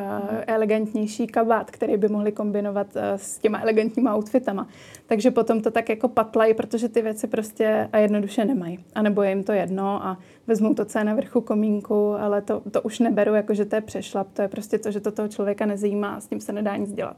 elegantnější 0.46 1.26
kabát, 1.26 1.70
který 1.70 1.96
by 1.96 2.08
mohli 2.08 2.32
kombinovat 2.32 2.86
uh, 2.96 3.02
s 3.16 3.38
těma 3.38 3.60
elegantníma 3.60 4.16
outfitama. 4.16 4.68
Takže 5.06 5.30
potom 5.30 5.60
to 5.60 5.70
tak 5.70 5.88
jako 5.88 6.08
patlají, 6.08 6.54
protože 6.54 6.88
ty 6.88 7.02
věci 7.02 7.26
prostě 7.26 7.88
a 7.92 7.98
jednoduše 7.98 8.44
nemají. 8.44 8.78
A 8.94 9.02
nebo 9.02 9.22
je 9.22 9.28
jim 9.28 9.44
to 9.44 9.52
jedno 9.52 10.06
a 10.06 10.18
vezmou 10.46 10.74
to, 10.74 10.84
co 10.84 10.98
je 10.98 11.04
na 11.04 11.14
vrchu 11.14 11.40
komínku, 11.40 12.12
ale 12.12 12.42
to, 12.42 12.62
to 12.70 12.82
už 12.82 12.98
neberu 12.98 13.34
jako, 13.34 13.54
že 13.54 13.64
to 13.64 13.76
je 13.76 13.80
přešlap. 13.80 14.26
To 14.32 14.42
je 14.42 14.48
prostě 14.48 14.78
to, 14.78 14.90
že 14.90 15.00
to 15.00 15.10
toho 15.12 15.28
člověka 15.28 15.66
nezajímá 15.66 16.14
a 16.14 16.20
s 16.20 16.26
tím 16.26 16.40
se 16.40 16.52
nedá 16.52 16.76
nic 16.76 16.92
dělat. 16.92 17.16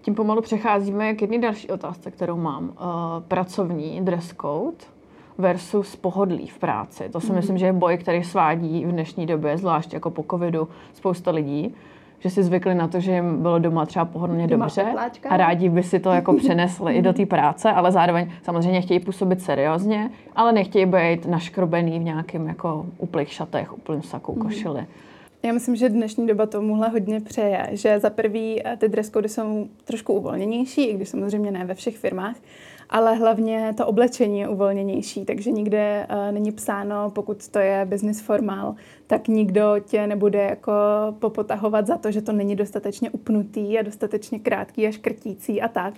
Tím 0.00 0.14
pomalu 0.14 0.42
přecházíme 0.42 1.14
k 1.14 1.22
jedné 1.22 1.38
další 1.38 1.68
otázce, 1.68 2.10
kterou 2.10 2.36
mám. 2.36 2.64
Uh, 2.64 2.74
pracovní 3.28 4.00
dress 4.04 4.34
code 4.40 4.93
versus 5.38 5.96
pohodlí 5.96 6.46
v 6.46 6.58
práci. 6.58 7.08
To 7.08 7.20
si 7.20 7.30
mm. 7.30 7.34
myslím, 7.34 7.58
že 7.58 7.66
je 7.66 7.72
boj, 7.72 7.98
který 7.98 8.24
svádí 8.24 8.84
v 8.84 8.92
dnešní 8.92 9.26
době, 9.26 9.58
zvlášť 9.58 9.92
jako 9.92 10.10
po 10.10 10.24
covidu, 10.30 10.68
spousta 10.92 11.30
lidí 11.30 11.74
že 12.24 12.30
si 12.30 12.42
zvykli 12.42 12.74
na 12.74 12.88
to, 12.88 13.00
že 13.00 13.12
jim 13.12 13.42
bylo 13.42 13.58
doma 13.58 13.86
třeba 13.86 14.04
pohodlně 14.04 14.46
doma 14.46 14.64
dobře 14.64 14.84
tepláčka. 14.84 15.28
a 15.28 15.36
rádi 15.36 15.68
by 15.68 15.82
si 15.82 16.00
to 16.00 16.10
jako 16.10 16.32
přenesli 16.36 16.94
i 16.94 17.02
do 17.02 17.12
té 17.12 17.26
práce, 17.26 17.72
ale 17.72 17.92
zároveň 17.92 18.30
samozřejmě 18.42 18.80
chtějí 18.80 19.00
působit 19.00 19.42
seriózně, 19.42 20.10
ale 20.36 20.52
nechtějí 20.52 20.86
být 20.86 21.26
naškrobený 21.26 21.98
v 21.98 22.02
nějakém 22.02 22.46
jako 22.46 22.86
úplných 22.98 23.32
šatech, 23.32 23.72
úplným 23.72 24.02
saku, 24.02 24.32
mm. 24.32 24.50
Já 25.44 25.52
myslím, 25.52 25.76
že 25.76 25.88
dnešní 25.88 26.26
doba 26.26 26.46
tomuhle 26.46 26.88
hodně 26.88 27.20
přeje, 27.20 27.68
že 27.72 28.00
za 28.00 28.10
prvý 28.10 28.66
eh, 28.66 28.76
ty 28.76 28.88
dress 28.88 29.10
cody 29.10 29.28
jsou 29.28 29.68
trošku 29.84 30.12
uvolněnější, 30.12 30.84
i 30.84 30.94
když 30.94 31.08
samozřejmě 31.08 31.50
ne 31.50 31.64
ve 31.64 31.74
všech 31.74 31.96
firmách, 31.96 32.36
ale 32.90 33.14
hlavně 33.14 33.74
to 33.76 33.86
oblečení 33.86 34.40
je 34.40 34.48
uvolněnější, 34.48 35.24
takže 35.24 35.50
nikde 35.50 36.06
uh, 36.10 36.34
není 36.34 36.52
psáno, 36.52 37.10
pokud 37.10 37.48
to 37.48 37.58
je 37.58 37.84
business 37.84 38.20
formál, 38.20 38.74
tak 39.06 39.28
nikdo 39.28 39.74
tě 39.86 40.06
nebude 40.06 40.42
jako 40.42 40.72
popotahovat 41.18 41.86
za 41.86 41.96
to, 41.96 42.10
že 42.10 42.22
to 42.22 42.32
není 42.32 42.56
dostatečně 42.56 43.10
upnutý 43.10 43.78
a 43.78 43.82
dostatečně 43.82 44.38
krátký 44.38 44.86
a 44.86 44.90
škrtící 44.90 45.62
a 45.62 45.68
tak. 45.68 45.94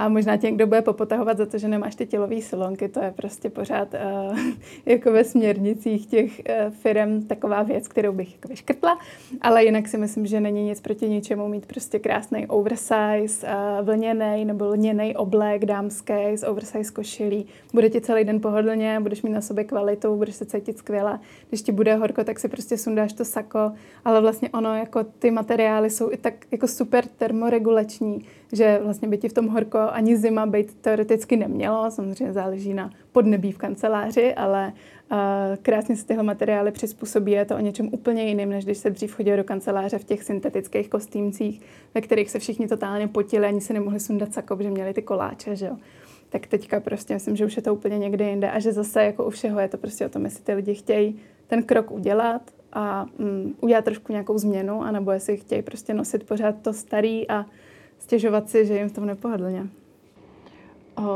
A 0.00 0.08
možná 0.08 0.36
tě 0.36 0.46
někdo 0.46 0.66
bude 0.66 0.82
popotahovat 0.82 1.38
za 1.38 1.46
to, 1.46 1.58
že 1.58 1.68
nemáš 1.68 1.94
ty 1.94 2.06
tělové 2.06 2.40
silonky, 2.40 2.88
to 2.88 3.00
je 3.00 3.12
prostě 3.16 3.50
pořád 3.50 3.88
uh, 3.94 4.38
jako 4.86 5.12
ve 5.12 5.24
směrnicích 5.24 6.06
těch 6.06 6.40
uh, 6.48 6.70
firm 6.70 7.22
taková 7.22 7.62
věc, 7.62 7.88
kterou 7.88 8.12
bych 8.12 8.32
jako 8.32 8.48
vyškrtla, 8.48 8.98
ale 9.40 9.64
jinak 9.64 9.88
si 9.88 9.98
myslím, 9.98 10.26
že 10.26 10.40
není 10.40 10.64
nic 10.64 10.80
proti 10.80 11.08
ničemu 11.08 11.48
mít 11.48 11.66
prostě 11.66 11.98
krásný 11.98 12.46
oversize, 12.46 13.46
uh, 13.46 13.86
vlněný 13.86 14.44
nebo 14.44 14.68
lněný 14.68 15.16
oblek 15.16 15.64
dámský 15.64 16.32
s 16.32 16.46
oversize 16.46 16.92
košilí. 16.92 17.46
Bude 17.74 17.90
ti 17.90 18.00
celý 18.00 18.24
den 18.24 18.40
pohodlně, 18.40 19.00
budeš 19.00 19.22
mít 19.22 19.32
na 19.32 19.40
sobě 19.40 19.64
kvalitu, 19.64 20.16
budeš 20.16 20.34
se 20.34 20.44
cítit 20.44 20.78
skvěle. 20.78 21.18
Když 21.48 21.62
ti 21.62 21.72
bude 21.72 21.94
horko, 21.94 22.24
tak 22.24 22.40
si 22.40 22.48
prostě 22.48 22.78
sundáš 22.78 23.12
to 23.12 23.24
sako, 23.24 23.72
ale 24.04 24.20
vlastně 24.20 24.50
ono, 24.50 24.74
jako 24.74 25.04
ty 25.04 25.30
materiály 25.30 25.90
jsou 25.90 26.12
i 26.12 26.16
tak 26.16 26.34
jako 26.50 26.68
super 26.68 27.04
termoregulační, 27.06 28.24
že 28.52 28.80
vlastně 28.82 29.08
by 29.08 29.18
ti 29.18 29.28
v 29.28 29.32
tom 29.32 29.48
horko 29.48 29.78
ani 29.78 30.16
zima 30.16 30.46
být 30.46 30.74
teoreticky 30.74 31.36
nemělo. 31.36 31.90
Samozřejmě 31.90 32.32
záleží 32.32 32.74
na 32.74 32.90
podnebí 33.12 33.52
v 33.52 33.58
kanceláři, 33.58 34.34
ale 34.34 34.72
uh, 35.12 35.18
krásně 35.62 35.96
se 35.96 36.06
tyhle 36.06 36.22
materiály 36.22 36.70
přizpůsobí. 36.70 37.32
Je 37.32 37.44
to 37.44 37.56
o 37.56 37.60
něčem 37.60 37.88
úplně 37.92 38.24
jiným, 38.24 38.50
než 38.50 38.64
když 38.64 38.78
se 38.78 38.90
dřív 38.90 39.14
chodil 39.14 39.36
do 39.36 39.44
kanceláře 39.44 39.98
v 39.98 40.04
těch 40.04 40.22
syntetických 40.22 40.88
kostýmcích, 40.88 41.60
ve 41.94 42.00
kterých 42.00 42.30
se 42.30 42.38
všichni 42.38 42.68
totálně 42.68 43.08
potili, 43.08 43.46
ani 43.46 43.60
se 43.60 43.72
nemohli 43.72 44.00
sundat 44.00 44.34
sako, 44.34 44.58
že 44.62 44.70
měli 44.70 44.94
ty 44.94 45.02
koláče, 45.02 45.56
že 45.56 45.66
jo 45.66 45.76
tak 46.30 46.46
teďka 46.46 46.80
prostě 46.80 47.14
myslím, 47.14 47.36
že 47.36 47.44
už 47.44 47.56
je 47.56 47.62
to 47.62 47.74
úplně 47.74 47.98
někde 47.98 48.30
jinde 48.30 48.50
a 48.50 48.58
že 48.58 48.72
zase 48.72 49.04
jako 49.04 49.24
u 49.24 49.30
všeho 49.30 49.60
je 49.60 49.68
to 49.68 49.76
prostě 49.76 50.06
o 50.06 50.08
tom, 50.08 50.24
jestli 50.24 50.44
ty 50.44 50.54
lidi 50.54 50.74
chtějí 50.74 51.20
ten 51.46 51.62
krok 51.62 51.90
udělat 51.90 52.42
a 52.72 53.06
mm, 53.18 53.54
udělat 53.60 53.84
trošku 53.84 54.12
nějakou 54.12 54.38
změnu, 54.38 54.82
anebo 54.82 55.10
jestli 55.10 55.36
chtějí 55.36 55.62
prostě 55.62 55.94
nosit 55.94 56.26
pořád 56.26 56.54
to 56.62 56.72
starý 56.72 57.30
a 57.30 57.46
stěžovat 58.10 58.48
si, 58.48 58.66
že 58.66 58.78
jim 58.78 58.88
v 58.88 58.92
tom 58.92 59.06
nepohodlně. 59.06 59.66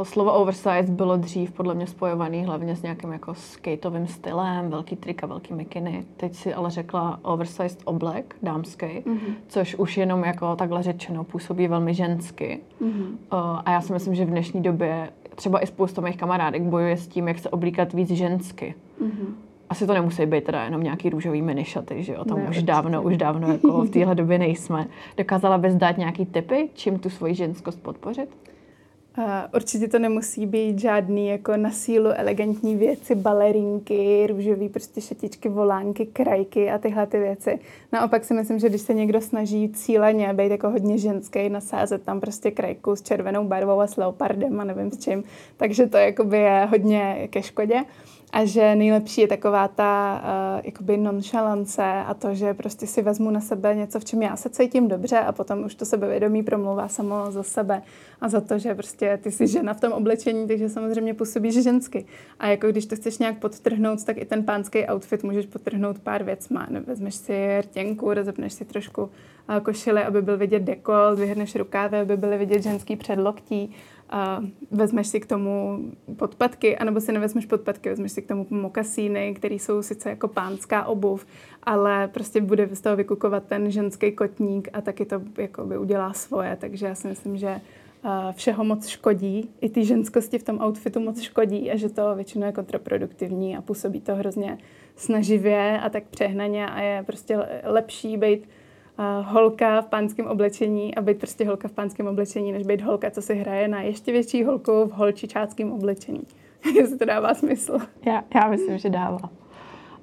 Slovo 0.02 0.32
oversize 0.32 0.82
bylo 0.88 1.16
dřív 1.16 1.52
podle 1.52 1.74
mě 1.74 1.86
spojovaný 1.86 2.44
hlavně 2.44 2.76
s 2.76 2.82
nějakým 2.82 3.12
jako 3.12 3.34
skateovým 3.34 4.06
stylem, 4.06 4.70
velký 4.70 4.96
trik 4.96 5.24
a 5.24 5.26
velký 5.26 5.54
mikiny. 5.54 6.04
Teď 6.16 6.34
si 6.34 6.54
ale 6.54 6.70
řekla 6.70 7.18
oversized 7.22 7.82
oblek, 7.84 8.36
dámský, 8.42 8.86
mm-hmm. 8.86 9.34
což 9.48 9.74
už 9.74 9.96
jenom 9.96 10.24
jako 10.24 10.56
takhle 10.56 10.82
řečeno 10.82 11.24
působí 11.24 11.68
velmi 11.68 11.94
žensky. 11.94 12.60
Mm-hmm. 12.82 13.16
A 13.30 13.72
já 13.72 13.80
si 13.80 13.92
myslím, 13.92 14.14
že 14.14 14.24
v 14.24 14.30
dnešní 14.30 14.62
době 14.62 15.10
třeba 15.34 15.62
i 15.62 15.66
spousta 15.66 16.00
mých 16.00 16.16
kamarádek 16.16 16.62
bojuje 16.62 16.96
s 16.96 17.08
tím, 17.08 17.28
jak 17.28 17.38
se 17.38 17.50
oblíkat 17.50 17.92
víc 17.92 18.10
žensky. 18.10 18.74
Mm-hmm 19.02 19.43
asi 19.70 19.86
to 19.86 19.94
nemusí 19.94 20.26
být 20.26 20.44
teda 20.44 20.64
jenom 20.64 20.82
nějaký 20.82 21.10
růžový 21.10 21.42
minišaty, 21.42 22.02
že 22.02 22.12
jo, 22.12 22.24
tam 22.24 22.38
ne, 22.38 22.42
už 22.42 22.48
určitě. 22.48 22.66
dávno, 22.66 23.02
už 23.02 23.16
dávno 23.16 23.52
jako 23.52 23.82
v 23.82 23.90
téhle 23.90 24.14
době 24.14 24.38
nejsme. 24.38 24.86
Dokázala 25.16 25.58
bys 25.58 25.74
dát 25.74 25.98
nějaký 25.98 26.26
tipy, 26.26 26.68
čím 26.74 26.98
tu 26.98 27.10
svoji 27.10 27.34
ženskost 27.34 27.82
podpořit? 27.82 28.28
Uh, 29.18 29.24
určitě 29.54 29.88
to 29.88 29.98
nemusí 29.98 30.46
být 30.46 30.78
žádný 30.78 31.28
jako 31.28 31.56
na 31.56 31.70
sílu 31.70 32.10
elegantní 32.10 32.76
věci, 32.76 33.14
balerinky, 33.14 34.26
růžový 34.26 34.68
prostě 34.68 35.00
šatičky, 35.00 35.48
volánky, 35.48 36.06
krajky 36.06 36.70
a 36.70 36.78
tyhle 36.78 37.06
ty 37.06 37.18
věci. 37.18 37.58
Naopak 37.92 38.24
si 38.24 38.34
myslím, 38.34 38.58
že 38.58 38.68
když 38.68 38.80
se 38.80 38.94
někdo 38.94 39.20
snaží 39.20 39.68
cíleně 39.68 40.32
být 40.32 40.50
jako 40.50 40.70
hodně 40.70 40.98
ženský, 40.98 41.48
nasázet 41.48 42.02
tam 42.02 42.20
prostě 42.20 42.50
krajku 42.50 42.96
s 42.96 43.02
červenou 43.02 43.44
barvou 43.44 43.80
a 43.80 43.86
s 43.86 43.96
leopardem 43.96 44.60
a 44.60 44.64
nevím 44.64 44.90
s 44.90 44.98
čím, 44.98 45.24
takže 45.56 45.86
to 45.86 45.96
jakoby 45.96 46.38
je 46.38 46.68
hodně 46.70 47.28
ke 47.30 47.42
škodě 47.42 47.84
a 48.32 48.44
že 48.44 48.74
nejlepší 48.74 49.20
je 49.20 49.28
taková 49.28 49.68
ta 49.68 50.22
uh, 50.24 50.60
jakoby 50.64 50.96
nonchalance 50.96 51.82
a 51.82 52.14
to, 52.14 52.34
že 52.34 52.54
prostě 52.54 52.86
si 52.86 53.02
vezmu 53.02 53.30
na 53.30 53.40
sebe 53.40 53.74
něco, 53.74 54.00
v 54.00 54.04
čem 54.04 54.22
já 54.22 54.36
se 54.36 54.50
cítím 54.50 54.88
dobře 54.88 55.18
a 55.18 55.32
potom 55.32 55.64
už 55.64 55.74
to 55.74 55.84
sebevědomí 55.84 56.42
promlouvá 56.42 56.88
samo 56.88 57.30
za 57.30 57.42
sebe 57.42 57.82
a 58.20 58.28
za 58.28 58.40
to, 58.40 58.58
že 58.58 58.74
prostě 58.74 59.18
ty 59.22 59.30
jsi 59.30 59.46
žena 59.46 59.74
v 59.74 59.80
tom 59.80 59.92
oblečení, 59.92 60.48
takže 60.48 60.68
samozřejmě 60.68 61.14
působíš 61.14 61.62
žensky. 61.62 62.06
A 62.38 62.46
jako 62.46 62.66
když 62.66 62.86
to 62.86 62.96
chceš 62.96 63.18
nějak 63.18 63.38
podtrhnout, 63.38 64.04
tak 64.04 64.16
i 64.18 64.24
ten 64.24 64.44
pánský 64.44 64.86
outfit 64.86 65.22
můžeš 65.24 65.46
podtrhnout 65.46 65.98
pár 65.98 66.24
věcma. 66.24 66.68
Vezmeš 66.86 67.14
si 67.14 67.60
rtěnku, 67.60 68.14
rozepneš 68.14 68.52
si 68.52 68.64
trošku 68.64 69.02
uh, 69.02 69.10
košily, 69.62 70.02
aby 70.02 70.22
byl 70.22 70.36
vidět 70.36 70.62
dekol, 70.62 71.16
vyhrneš 71.16 71.54
rukávy, 71.54 72.00
aby 72.00 72.16
byly 72.16 72.38
vidět 72.38 72.62
ženský 72.62 72.96
předloktí 72.96 73.74
a 74.10 74.42
vezmeš 74.70 75.06
si 75.06 75.20
k 75.20 75.26
tomu 75.26 75.78
podpatky, 76.16 76.76
anebo 76.76 77.00
si 77.00 77.12
nevezmeš 77.12 77.46
podpatky, 77.46 77.88
vezmeš 77.88 78.12
si 78.12 78.22
k 78.22 78.28
tomu 78.28 78.46
mokasíny, 78.50 79.34
které 79.34 79.54
jsou 79.54 79.82
sice 79.82 80.10
jako 80.10 80.28
pánská 80.28 80.84
obuv, 80.84 81.26
ale 81.62 82.08
prostě 82.08 82.40
bude 82.40 82.68
z 82.72 82.80
toho 82.80 82.96
vykukovat 82.96 83.44
ten 83.44 83.70
ženský 83.70 84.12
kotník 84.12 84.68
a 84.72 84.80
taky 84.80 85.04
to 85.04 85.22
jako 85.38 85.64
by 85.64 85.78
udělá 85.78 86.12
svoje, 86.12 86.56
takže 86.60 86.86
já 86.86 86.94
si 86.94 87.08
myslím, 87.08 87.36
že 87.36 87.60
všeho 88.32 88.64
moc 88.64 88.86
škodí, 88.86 89.50
i 89.60 89.68
ty 89.68 89.84
ženskosti 89.84 90.38
v 90.38 90.42
tom 90.42 90.60
outfitu 90.60 91.00
moc 91.00 91.20
škodí 91.20 91.70
a 91.70 91.76
že 91.76 91.88
to 91.88 92.14
většinou 92.14 92.46
je 92.46 92.52
kontraproduktivní 92.52 93.56
a 93.56 93.62
působí 93.62 94.00
to 94.00 94.14
hrozně 94.14 94.58
snaživě 94.96 95.80
a 95.80 95.90
tak 95.90 96.04
přehnaně 96.04 96.66
a 96.66 96.80
je 96.80 97.02
prostě 97.02 97.38
lepší 97.64 98.16
být 98.16 98.48
holka 99.22 99.80
v 99.80 99.86
pánském 99.86 100.26
oblečení 100.26 100.94
a 100.94 101.02
být 101.02 101.18
prostě 101.18 101.46
holka 101.46 101.68
v 101.68 101.72
pánském 101.72 102.06
oblečení, 102.06 102.52
než 102.52 102.66
být 102.66 102.82
holka, 102.82 103.10
co 103.10 103.22
si 103.22 103.34
hraje 103.34 103.68
na 103.68 103.82
ještě 103.82 104.12
větší 104.12 104.44
holku 104.44 104.84
v 104.84 104.90
holčičáckém 104.90 105.72
oblečení. 105.72 106.22
Jestli 106.76 106.98
to 106.98 107.04
dává 107.04 107.34
smysl. 107.34 107.78
Já, 108.06 108.24
já 108.34 108.48
myslím, 108.48 108.78
že 108.78 108.90
dává. 108.90 109.18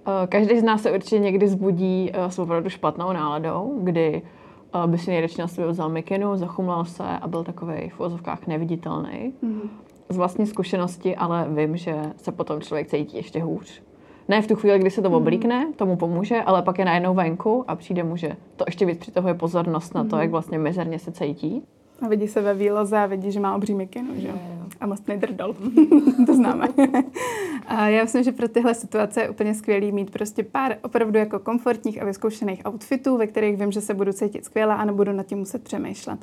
Uh, 0.07 0.27
každý 0.29 0.59
z 0.59 0.63
nás 0.63 0.81
se 0.81 0.91
určitě 0.91 1.19
někdy 1.19 1.47
zbudí 1.47 2.11
uh, 2.17 2.25
s 2.25 2.39
opravdu 2.39 2.69
špatnou 2.69 3.13
náladou, 3.13 3.79
kdy 3.83 4.21
uh, 4.75 4.87
by 4.87 4.97
si 4.97 5.11
nejradši 5.11 5.41
na 5.41 5.47
sebe 5.47 5.67
vzal 5.67 5.89
mikinu, 5.89 6.37
zachumlal 6.37 6.85
se 6.85 7.03
a 7.03 7.27
byl 7.27 7.43
takový 7.43 7.89
v 7.89 7.99
ozovkách 7.99 8.47
neviditelný. 8.47 9.33
Mm-hmm. 9.43 9.69
Z 10.09 10.17
vlastní 10.17 10.47
zkušenosti 10.47 11.15
ale 11.15 11.47
vím, 11.49 11.77
že 11.77 11.95
se 12.17 12.31
potom 12.31 12.61
člověk 12.61 12.87
cítí 12.87 13.17
ještě 13.17 13.43
hůř 13.43 13.81
ne 14.27 14.41
v 14.41 14.47
tu 14.47 14.55
chvíli, 14.55 14.79
kdy 14.79 14.91
se 14.91 15.01
to 15.01 15.09
mhm. 15.09 15.17
oblíkne, 15.17 15.67
tomu 15.75 15.95
pomůže, 15.95 16.41
ale 16.41 16.61
pak 16.61 16.79
je 16.79 16.85
najednou 16.85 17.13
venku 17.13 17.65
a 17.67 17.75
přijde 17.75 18.03
mu, 18.03 18.17
že 18.17 18.35
to 18.55 18.63
ještě 18.67 18.85
víc 18.85 18.97
přitahuje 18.97 19.33
pozornost 19.33 19.95
na 19.95 20.03
to, 20.03 20.15
mhm. 20.15 20.21
jak 20.21 20.31
vlastně 20.31 20.59
mizerně 20.59 20.99
se 20.99 21.11
cítí. 21.11 21.63
A 22.01 22.07
vidí 22.07 22.27
se 22.27 22.41
ve 22.41 22.53
výloze 22.53 22.97
a 22.97 23.05
vidí, 23.05 23.31
že 23.31 23.39
má 23.39 23.55
obří 23.55 23.73
mikinu, 23.73 24.09
že 24.15 24.27
jo? 24.27 24.33
A 24.79 24.87
mostný 24.87 25.17
drdol. 25.17 25.55
to 26.25 26.35
známe. 26.35 26.67
a 27.67 27.87
já 27.87 28.03
myslím, 28.03 28.23
že 28.23 28.31
pro 28.31 28.47
tyhle 28.47 28.75
situace 28.75 29.21
je 29.21 29.29
úplně 29.29 29.53
skvělý 29.53 29.91
mít 29.91 30.11
prostě 30.11 30.43
pár 30.43 30.75
opravdu 30.83 31.17
jako 31.17 31.39
komfortních 31.39 32.01
a 32.01 32.05
vyzkoušených 32.05 32.61
outfitů, 32.67 33.17
ve 33.17 33.27
kterých 33.27 33.57
vím, 33.57 33.71
že 33.71 33.81
se 33.81 33.93
budu 33.93 34.13
cítit 34.13 34.45
skvěle 34.45 34.75
a 34.75 34.85
nebudu 34.85 35.11
nad 35.11 35.25
tím 35.25 35.37
muset 35.37 35.63
přemýšlet. 35.63 36.19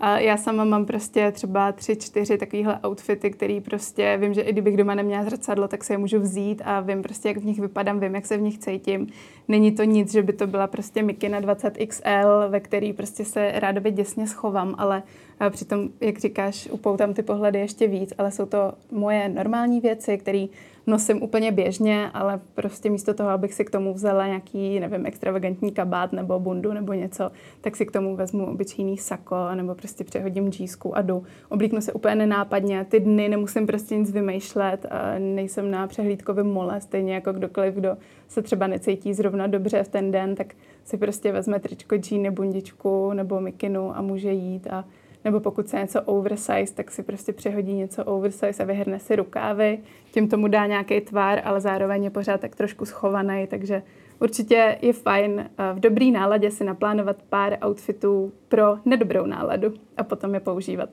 A 0.00 0.18
já 0.18 0.36
sama 0.36 0.64
mám 0.64 0.86
prostě 0.86 1.32
třeba 1.32 1.72
tři, 1.72 1.96
čtyři 1.96 2.38
takovýhle 2.38 2.80
outfity, 2.86 3.30
který 3.30 3.60
prostě 3.60 4.16
vím, 4.20 4.34
že 4.34 4.40
i 4.40 4.52
kdybych 4.52 4.76
doma 4.76 4.94
neměla 4.94 5.24
zrcadlo, 5.24 5.68
tak 5.68 5.84
se 5.84 5.94
je 5.94 5.98
můžu 5.98 6.20
vzít 6.20 6.62
a 6.64 6.80
vím 6.80 7.02
prostě, 7.02 7.28
jak 7.28 7.36
v 7.36 7.44
nich 7.44 7.60
vypadám, 7.60 8.00
vím, 8.00 8.14
jak 8.14 8.26
se 8.26 8.36
v 8.36 8.40
nich 8.40 8.58
cítím. 8.58 9.06
Není 9.48 9.72
to 9.72 9.84
nic, 9.84 10.12
že 10.12 10.22
by 10.22 10.32
to 10.32 10.46
byla 10.46 10.66
prostě 10.66 11.02
mikina 11.02 11.40
20XL, 11.40 12.48
ve 12.48 12.60
který 12.60 12.92
prostě 12.92 13.24
se 13.24 13.52
rádoby 13.54 13.90
děsně 13.90 14.26
schovám, 14.26 14.74
ale 14.78 15.02
přitom, 15.50 15.88
jak 16.00 16.18
říkáš, 16.18 16.68
upoutám 16.72 17.14
ty 17.14 17.22
pohledy 17.22 17.58
ještě 17.58 17.86
víc, 17.86 18.12
ale 18.18 18.30
jsou 18.30 18.46
to 18.46 18.72
moje 18.92 19.28
normální 19.28 19.80
věci, 19.80 20.18
které 20.18 20.46
nosím 20.88 21.22
úplně 21.22 21.52
běžně, 21.52 22.10
ale 22.14 22.40
prostě 22.54 22.90
místo 22.90 23.14
toho, 23.14 23.30
abych 23.30 23.54
si 23.54 23.64
k 23.64 23.70
tomu 23.70 23.94
vzala 23.94 24.26
nějaký, 24.26 24.80
nevím, 24.80 25.06
extravagantní 25.06 25.72
kabát 25.72 26.12
nebo 26.12 26.40
bundu 26.40 26.72
nebo 26.72 26.92
něco, 26.92 27.30
tak 27.60 27.76
si 27.76 27.86
k 27.86 27.92
tomu 27.92 28.16
vezmu 28.16 28.46
obyčejný 28.46 28.98
sako 28.98 29.36
nebo 29.54 29.74
prostě 29.74 30.04
přehodím 30.04 30.52
džísku 30.52 30.96
a 30.96 31.02
jdu. 31.02 31.22
Oblíknu 31.48 31.80
se 31.80 31.92
úplně 31.92 32.14
nenápadně, 32.14 32.86
ty 32.88 33.00
dny 33.00 33.28
nemusím 33.28 33.66
prostě 33.66 33.96
nic 33.96 34.12
vymýšlet, 34.12 34.86
a 34.90 35.18
nejsem 35.18 35.70
na 35.70 35.86
přehlídkovém 35.86 36.46
mole, 36.46 36.80
stejně 36.80 37.14
jako 37.14 37.32
kdokoliv, 37.32 37.74
kdo 37.74 37.96
se 38.28 38.42
třeba 38.42 38.66
necítí 38.66 39.14
zrovna 39.14 39.46
dobře 39.46 39.82
v 39.82 39.88
ten 39.88 40.10
den, 40.10 40.34
tak 40.34 40.54
si 40.84 40.96
prostě 40.96 41.32
vezme 41.32 41.60
tričko, 41.60 41.96
džíny, 41.96 42.30
bundičku 42.30 43.12
nebo 43.12 43.40
mikinu 43.40 43.96
a 43.96 44.02
může 44.02 44.32
jít 44.32 44.66
a 44.70 44.84
nebo 45.24 45.40
pokud 45.40 45.68
se 45.68 45.76
něco 45.76 46.02
oversize, 46.02 46.74
tak 46.74 46.90
si 46.90 47.02
prostě 47.02 47.32
přehodí 47.32 47.72
něco 47.72 48.04
oversize 48.04 48.62
a 48.62 48.66
vyhrne 48.66 48.98
si 48.98 49.16
rukávy, 49.16 49.78
tím 50.10 50.28
tomu 50.28 50.48
dá 50.48 50.66
nějaký 50.66 51.00
tvar, 51.00 51.40
ale 51.44 51.60
zároveň 51.60 52.04
je 52.04 52.10
pořád 52.10 52.40
tak 52.40 52.56
trošku 52.56 52.84
schovaný, 52.84 53.46
takže 53.46 53.82
určitě 54.20 54.78
je 54.82 54.92
fajn 54.92 55.40
eh, 55.40 55.74
v 55.74 55.80
dobrý 55.80 56.10
náladě 56.10 56.50
si 56.50 56.64
naplánovat 56.64 57.22
pár 57.22 57.58
outfitů 57.66 58.32
pro 58.48 58.78
nedobrou 58.84 59.26
náladu 59.26 59.74
a 59.96 60.04
potom 60.04 60.34
je 60.34 60.40
používat. 60.40 60.90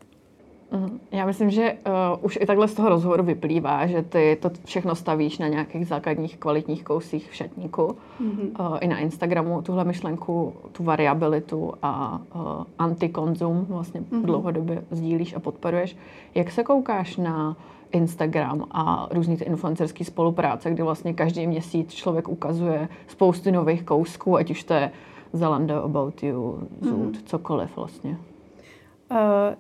Mhm. 0.72 1.00
Já 1.12 1.26
myslím, 1.26 1.50
že 1.50 1.74
uh, 1.74 2.26
už 2.26 2.38
i 2.42 2.46
takhle 2.46 2.68
z 2.68 2.74
toho 2.74 2.90
rozhovoru 2.90 3.24
vyplývá, 3.24 3.88
že 3.88 4.02
ty 4.02 4.38
to 4.42 4.52
všechno 4.66 4.96
stavíš 4.96 5.38
na 5.38 5.48
nějakých 5.48 5.88
základních 5.88 6.38
kvalitních 6.38 6.84
kousích 6.84 7.32
v 7.32 7.36
šatníku. 7.36 7.82
Mm-hmm. 8.22 8.70
Uh, 8.72 8.78
I 8.82 8.88
na 8.88 8.98
Instagramu 8.98 9.62
tuhle 9.62 9.84
myšlenku, 9.84 10.54
tu 10.72 10.84
variabilitu 10.84 11.74
a 11.82 12.22
uh, 12.36 12.42
antikonzum 12.80 13.66
vlastně 13.70 14.02
mm-hmm. 14.02 14.22
dlouhodobě 14.22 14.84
sdílíš 14.92 15.36
a 15.36 15.40
podporuješ. 15.40 15.98
Jak 16.36 16.52
se 16.52 16.64
koukáš 16.64 17.18
na 17.18 17.58
Instagram 17.92 18.66
a 18.72 19.08
různý 19.12 19.38
ty 19.38 19.44
influencerské 19.44 20.06
spolupráce, 20.06 20.72
kdy 20.72 20.84
vlastně 20.84 21.14
každý 21.14 21.48
měsíc 21.48 21.94
člověk 21.94 22.28
ukazuje 22.28 22.90
spoustu 23.08 23.52
nových 23.52 23.84
kousků, 23.84 24.38
ať 24.38 24.52
už 24.52 24.64
to 24.64 24.74
je 24.74 24.92
Zalando, 25.34 25.84
About 25.84 26.24
You, 26.24 26.60
Zoot, 26.82 26.98
mm-hmm. 27.00 27.24
cokoliv 27.26 27.76
vlastně. 27.76 28.18
Uh, 29.12 29.18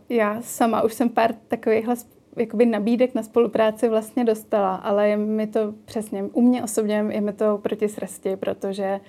já 0.10 0.41
sama 0.41 0.81
už 0.81 0.93
jsem 0.93 1.10
pár 1.10 1.34
takovýchhle 1.47 1.95
jakoby 2.38 2.65
nabídek 2.65 3.15
na 3.15 3.23
spolupráci 3.23 3.89
vlastně 3.89 4.23
dostala, 4.23 4.75
ale 4.75 5.10
je 5.10 5.17
mi 5.17 5.47
to 5.47 5.73
přesně, 5.86 6.23
u 6.23 6.41
mě 6.41 6.63
osobně 6.63 7.05
je 7.10 7.21
mi 7.21 7.34
to 7.34 7.58
proti 7.58 7.89
srsti, 7.89 8.36
protože 8.36 8.99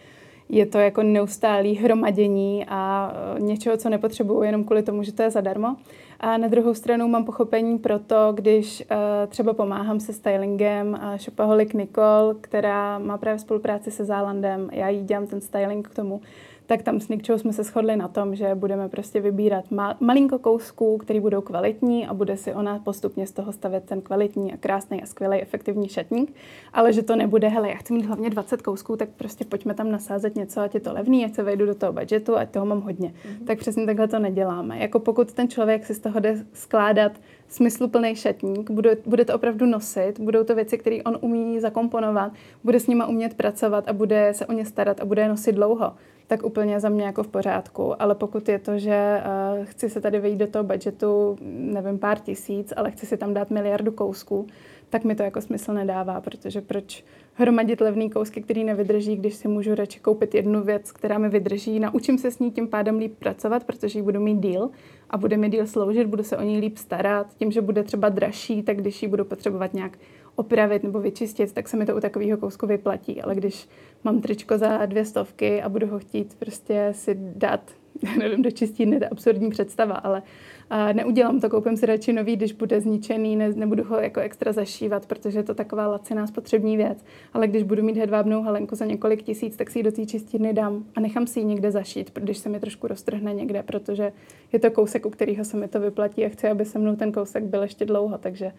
je 0.48 0.66
to 0.66 0.78
jako 0.78 1.02
neustálý 1.02 1.74
hromadění 1.74 2.66
a 2.68 3.12
eh, 3.36 3.40
něčeho, 3.40 3.76
co 3.76 3.88
nepotřebuju 3.88 4.42
jenom 4.42 4.64
kvůli 4.64 4.82
tomu, 4.82 5.02
že 5.02 5.12
to 5.12 5.22
je 5.22 5.30
zadarmo. 5.30 5.76
A 6.20 6.36
na 6.36 6.48
druhou 6.48 6.74
stranu 6.74 7.08
mám 7.08 7.24
pochopení 7.24 7.78
pro 7.78 7.98
to, 7.98 8.32
když 8.34 8.80
uh, 8.80 8.96
třeba 9.28 9.54
pomáhám 9.54 10.00
se 10.00 10.12
stylingem 10.12 11.00
Shopaholic 11.16 11.72
Nicole, 11.72 12.34
která 12.40 12.98
má 12.98 13.18
právě 13.18 13.38
spolupráci 13.38 13.90
se 13.90 14.04
Zálandem, 14.04 14.70
já 14.72 14.88
jí 14.88 15.04
dělám 15.04 15.26
ten 15.26 15.40
styling 15.40 15.88
k 15.88 15.94
tomu, 15.94 16.20
tak 16.66 16.82
tam 16.82 17.00
s 17.00 17.08
Nikčou 17.08 17.38
jsme 17.38 17.52
se 17.52 17.62
shodli 17.62 17.96
na 17.96 18.08
tom, 18.08 18.34
že 18.34 18.54
budeme 18.54 18.88
prostě 18.88 19.20
vybírat 19.20 19.64
ma- 19.72 19.96
malinko 20.00 20.38
kousků, 20.38 20.98
které 20.98 21.20
budou 21.20 21.40
kvalitní 21.40 22.06
a 22.06 22.14
bude 22.14 22.36
si 22.36 22.54
ona 22.54 22.78
postupně 22.78 23.26
z 23.26 23.32
toho 23.32 23.52
stavět 23.52 23.84
ten 23.84 24.00
kvalitní 24.00 24.54
a 24.54 24.56
krásný 24.56 25.02
a 25.02 25.06
skvělý 25.06 25.42
efektivní 25.42 25.88
šatník, 25.88 26.34
ale 26.72 26.92
že 26.92 27.02
to 27.02 27.16
nebude, 27.16 27.48
hele, 27.48 27.68
já 27.68 27.74
chci 27.74 27.92
mít 27.92 28.06
hlavně 28.06 28.30
20 28.30 28.62
kousků, 28.62 28.96
tak 28.96 29.08
prostě 29.08 29.44
pojďme 29.44 29.74
tam 29.74 29.90
nasázet 29.90 30.36
něco, 30.36 30.60
ať 30.60 30.74
je 30.74 30.80
to 30.80 30.92
levný, 30.92 31.24
ať 31.24 31.34
se 31.34 31.42
vejdu 31.42 31.66
do 31.66 31.74
toho 31.74 31.92
budgetu, 31.92 32.36
ať 32.36 32.50
toho 32.50 32.66
mám 32.66 32.80
hodně. 32.80 33.08
Mm-hmm. 33.08 33.46
Tak 33.46 33.58
přesně 33.58 33.86
takhle 33.86 34.08
to 34.08 34.18
neděláme. 34.18 34.78
Jako 34.78 34.98
pokud 34.98 35.32
ten 35.32 35.48
člověk 35.48 35.86
si 35.86 35.94
z 35.94 35.98
toho 35.98 36.20
jde 36.20 36.44
skládat 36.52 37.12
smysluplný 37.48 38.16
šatník, 38.16 38.70
bude, 38.70 38.96
bude 39.06 39.24
to 39.24 39.34
opravdu 39.34 39.66
nosit, 39.66 40.20
budou 40.20 40.44
to 40.44 40.54
věci, 40.54 40.78
které 40.78 41.02
on 41.02 41.18
umí 41.20 41.60
zakomponovat, 41.60 42.32
bude 42.64 42.80
s 42.80 42.86
nima 42.86 43.06
umět 43.06 43.34
pracovat 43.34 43.88
a 43.88 43.92
bude 43.92 44.34
se 44.34 44.46
o 44.46 44.52
ně 44.52 44.64
starat 44.64 45.00
a 45.00 45.04
bude 45.04 45.22
je 45.22 45.28
nosit 45.28 45.52
dlouho 45.52 45.92
tak 46.26 46.44
úplně 46.44 46.80
za 46.80 46.88
mě 46.88 47.04
jako 47.04 47.22
v 47.22 47.28
pořádku. 47.28 48.02
Ale 48.02 48.14
pokud 48.14 48.48
je 48.48 48.58
to, 48.58 48.78
že 48.78 49.22
uh, 49.58 49.64
chci 49.64 49.90
se 49.90 50.00
tady 50.00 50.20
vejít 50.20 50.38
do 50.38 50.46
toho 50.46 50.64
budgetu, 50.64 51.36
nevím, 51.56 51.98
pár 51.98 52.18
tisíc, 52.18 52.72
ale 52.76 52.90
chci 52.90 53.06
si 53.06 53.16
tam 53.16 53.34
dát 53.34 53.50
miliardu 53.50 53.92
kousků, 53.92 54.46
tak 54.90 55.04
mi 55.04 55.14
to 55.14 55.22
jako 55.22 55.40
smysl 55.40 55.74
nedává, 55.74 56.20
protože 56.20 56.60
proč 56.60 57.04
hromadit 57.34 57.80
levný 57.80 58.10
kousky, 58.10 58.42
který 58.42 58.64
nevydrží, 58.64 59.16
když 59.16 59.34
si 59.34 59.48
můžu 59.48 59.74
radši 59.74 60.00
koupit 60.00 60.34
jednu 60.34 60.62
věc, 60.62 60.92
která 60.92 61.18
mi 61.18 61.28
vydrží, 61.28 61.80
naučím 61.80 62.18
se 62.18 62.30
s 62.30 62.38
ní 62.38 62.50
tím 62.50 62.68
pádem 62.68 62.98
líp 62.98 63.18
pracovat, 63.18 63.64
protože 63.64 63.98
ji 63.98 64.02
budu 64.02 64.20
mít 64.20 64.40
díl 64.40 64.70
a 65.10 65.18
bude 65.18 65.36
mi 65.36 65.48
díl 65.48 65.66
sloužit, 65.66 66.06
budu 66.06 66.22
se 66.22 66.36
o 66.36 66.42
ní 66.42 66.58
líp 66.58 66.78
starat, 66.78 67.26
tím, 67.36 67.52
že 67.52 67.60
bude 67.60 67.82
třeba 67.82 68.08
dražší, 68.08 68.62
tak 68.62 68.76
když 68.76 69.02
ji 69.02 69.08
budu 69.08 69.24
potřebovat 69.24 69.74
nějak 69.74 69.98
opravit 70.36 70.82
nebo 70.82 71.00
vyčistit, 71.00 71.52
tak 71.52 71.68
se 71.68 71.76
mi 71.76 71.86
to 71.86 71.96
u 71.96 72.00
takového 72.00 72.38
kousku 72.38 72.66
vyplatí. 72.66 73.22
Ale 73.22 73.34
když 73.34 73.68
mám 74.04 74.20
tričko 74.20 74.58
za 74.58 74.86
dvě 74.86 75.04
stovky 75.04 75.62
a 75.62 75.68
budu 75.68 75.86
ho 75.86 75.98
chtít 75.98 76.36
prostě 76.38 76.88
si 76.92 77.16
dát, 77.18 77.70
nevím, 78.18 78.42
do 78.42 78.50
čistírny, 78.50 78.98
to 78.98 79.04
je 79.04 79.08
absurdní 79.08 79.50
představa, 79.50 79.94
ale 79.94 80.22
a 80.70 80.92
neudělám 80.92 81.40
to, 81.40 81.50
koupím 81.50 81.76
si 81.76 81.86
radši 81.86 82.12
nový, 82.12 82.36
když 82.36 82.52
bude 82.52 82.80
zničený, 82.80 83.36
ne, 83.36 83.52
nebudu 83.52 83.84
ho 83.84 84.00
jako 84.00 84.20
extra 84.20 84.52
zašívat, 84.52 85.06
protože 85.06 85.38
je 85.38 85.42
to 85.42 85.54
taková 85.54 85.86
laciná 85.86 86.26
spotřební 86.26 86.76
věc. 86.76 87.04
Ale 87.34 87.48
když 87.48 87.62
budu 87.62 87.82
mít 87.82 87.96
hedvábnou 87.96 88.42
halenku 88.42 88.74
za 88.74 88.84
několik 88.84 89.22
tisíc, 89.22 89.56
tak 89.56 89.70
si 89.70 89.78
ji 89.78 89.82
do 89.82 89.92
té 89.92 90.06
čistírny 90.06 90.52
dám 90.52 90.84
a 90.94 91.00
nechám 91.00 91.26
si 91.26 91.40
ji 91.40 91.44
někde 91.44 91.70
zašít, 91.70 92.10
když 92.14 92.38
se 92.38 92.48
mi 92.48 92.60
trošku 92.60 92.86
roztrhne 92.86 93.34
někde, 93.34 93.62
protože 93.62 94.12
je 94.52 94.58
to 94.58 94.70
kousek, 94.70 95.06
u 95.06 95.10
kterého 95.10 95.44
se 95.44 95.56
mi 95.56 95.68
to 95.68 95.80
vyplatí 95.80 96.24
a 96.24 96.28
chci, 96.28 96.48
aby 96.48 96.64
se 96.64 96.78
mnou 96.78 96.96
ten 96.96 97.12
kousek 97.12 97.44
byl 97.44 97.62
ještě 97.62 97.84
dlouho, 97.84 98.18
takže 98.18 98.52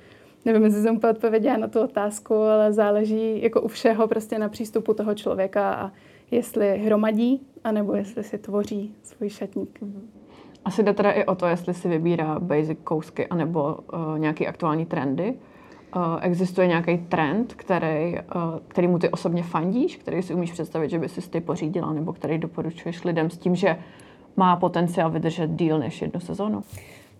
nevím, 0.45 0.63
jestli 0.63 0.81
jsem 0.81 0.95
úplně 0.95 1.11
odpověděla 1.11 1.57
na 1.57 1.67
tu 1.67 1.81
otázku, 1.81 2.35
ale 2.35 2.73
záleží 2.73 3.43
jako 3.43 3.61
u 3.61 3.67
všeho 3.67 4.07
prostě 4.07 4.39
na 4.39 4.49
přístupu 4.49 4.93
toho 4.93 5.13
člověka 5.13 5.73
a 5.73 5.91
jestli 6.31 6.77
hromadí, 6.77 7.41
anebo 7.63 7.95
jestli 7.95 8.23
si 8.23 8.37
tvoří 8.37 8.95
svůj 9.03 9.29
šatník. 9.29 9.79
Asi 10.65 10.83
jde 10.83 10.93
teda 10.93 11.11
i 11.11 11.25
o 11.25 11.35
to, 11.35 11.45
jestli 11.45 11.73
si 11.73 11.89
vybírá 11.89 12.39
basic 12.39 12.79
kousky 12.83 13.27
anebo 13.27 13.77
uh, 13.93 14.19
nějaký 14.19 14.47
aktuální 14.47 14.85
trendy. 14.85 15.33
Uh, 15.95 16.01
existuje 16.21 16.67
nějaký 16.67 16.97
trend, 16.97 17.53
který, 17.53 18.13
uh, 18.13 18.41
kterýmu 18.67 18.99
ty 18.99 19.09
osobně 19.09 19.43
fandíš, 19.43 19.97
který 19.97 20.21
si 20.21 20.33
umíš 20.33 20.51
představit, 20.51 20.89
že 20.89 20.99
by 20.99 21.09
si 21.09 21.29
ty 21.29 21.41
pořídila, 21.41 21.93
nebo 21.93 22.13
který 22.13 22.37
doporučuješ 22.37 23.03
lidem 23.03 23.29
s 23.29 23.37
tím, 23.37 23.55
že 23.55 23.77
má 24.37 24.55
potenciál 24.55 25.11
vydržet 25.11 25.51
díl 25.51 25.79
než 25.79 26.01
jednu 26.01 26.19
sezónu? 26.19 26.63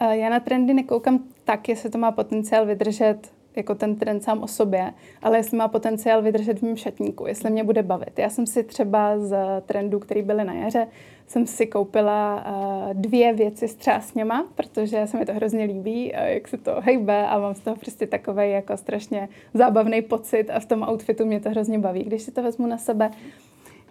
Já 0.02 0.30
na 0.30 0.40
trendy 0.40 0.74
nekoukám 0.74 1.20
tak, 1.44 1.70
jestli 1.70 1.90
to 1.90 1.98
má 1.98 2.12
potenciál 2.12 2.66
vydržet 2.66 3.32
jako 3.56 3.76
ten 3.76 3.96
trend 3.96 4.24
sám 4.24 4.44
o 4.44 4.48
sobě, 4.48 4.94
ale 5.22 5.38
jestli 5.38 5.58
má 5.58 5.68
potenciál 5.68 6.22
vydržet 6.22 6.60
v 6.60 6.62
mém 6.62 6.78
šatníku, 6.78 7.28
jestli 7.28 7.50
mě 7.50 7.64
bude 7.64 7.84
bavit. 7.84 8.20
Já 8.20 8.30
jsem 8.30 8.48
si 8.48 8.64
třeba 8.64 9.20
z 9.20 9.38
trendů, 9.66 10.00
který 10.00 10.22
byly 10.22 10.44
na 10.44 10.54
jaře, 10.54 10.88
jsem 11.28 11.48
si 11.48 11.68
koupila 11.68 12.46
uh, 12.46 12.94
dvě 12.94 13.34
věci 13.34 13.68
s 13.68 13.76
třásněma, 13.76 14.48
protože 14.56 15.08
se 15.08 15.18
mi 15.18 15.26
to 15.26 15.34
hrozně 15.34 15.64
líbí, 15.64 16.14
jak 16.16 16.48
se 16.48 16.58
to 16.58 16.76
hejbe 16.82 17.28
a 17.28 17.40
mám 17.40 17.56
z 17.56 17.60
toho 17.60 17.76
prostě 17.76 18.08
takový 18.08 18.52
jako 18.52 18.78
strašně 18.78 19.30
zábavný 19.54 20.02
pocit 20.02 20.50
a 20.50 20.60
v 20.60 20.66
tom 20.66 20.84
outfitu 20.84 21.26
mě 21.26 21.40
to 21.40 21.50
hrozně 21.50 21.80
baví, 21.80 22.04
když 22.04 22.22
si 22.22 22.32
to 22.32 22.44
vezmu 22.44 22.68
na 22.68 22.78
sebe. 22.78 23.12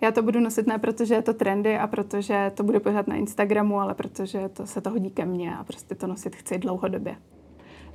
Já 0.00 0.12
to 0.12 0.22
budu 0.22 0.40
nosit 0.40 0.66
ne 0.66 0.78
protože 0.78 1.14
je 1.14 1.22
to 1.22 1.34
trendy 1.34 1.78
a 1.78 1.86
protože 1.86 2.52
to 2.54 2.62
bude 2.62 2.80
pořád 2.80 3.08
na 3.08 3.14
Instagramu, 3.14 3.80
ale 3.80 3.94
protože 3.94 4.48
to 4.48 4.66
se 4.66 4.80
to 4.80 4.90
hodí 4.90 5.10
ke 5.10 5.24
mně 5.24 5.56
a 5.56 5.64
prostě 5.64 5.94
to 5.94 6.06
nosit 6.06 6.36
chci 6.36 6.58
dlouhodobě. 6.58 7.16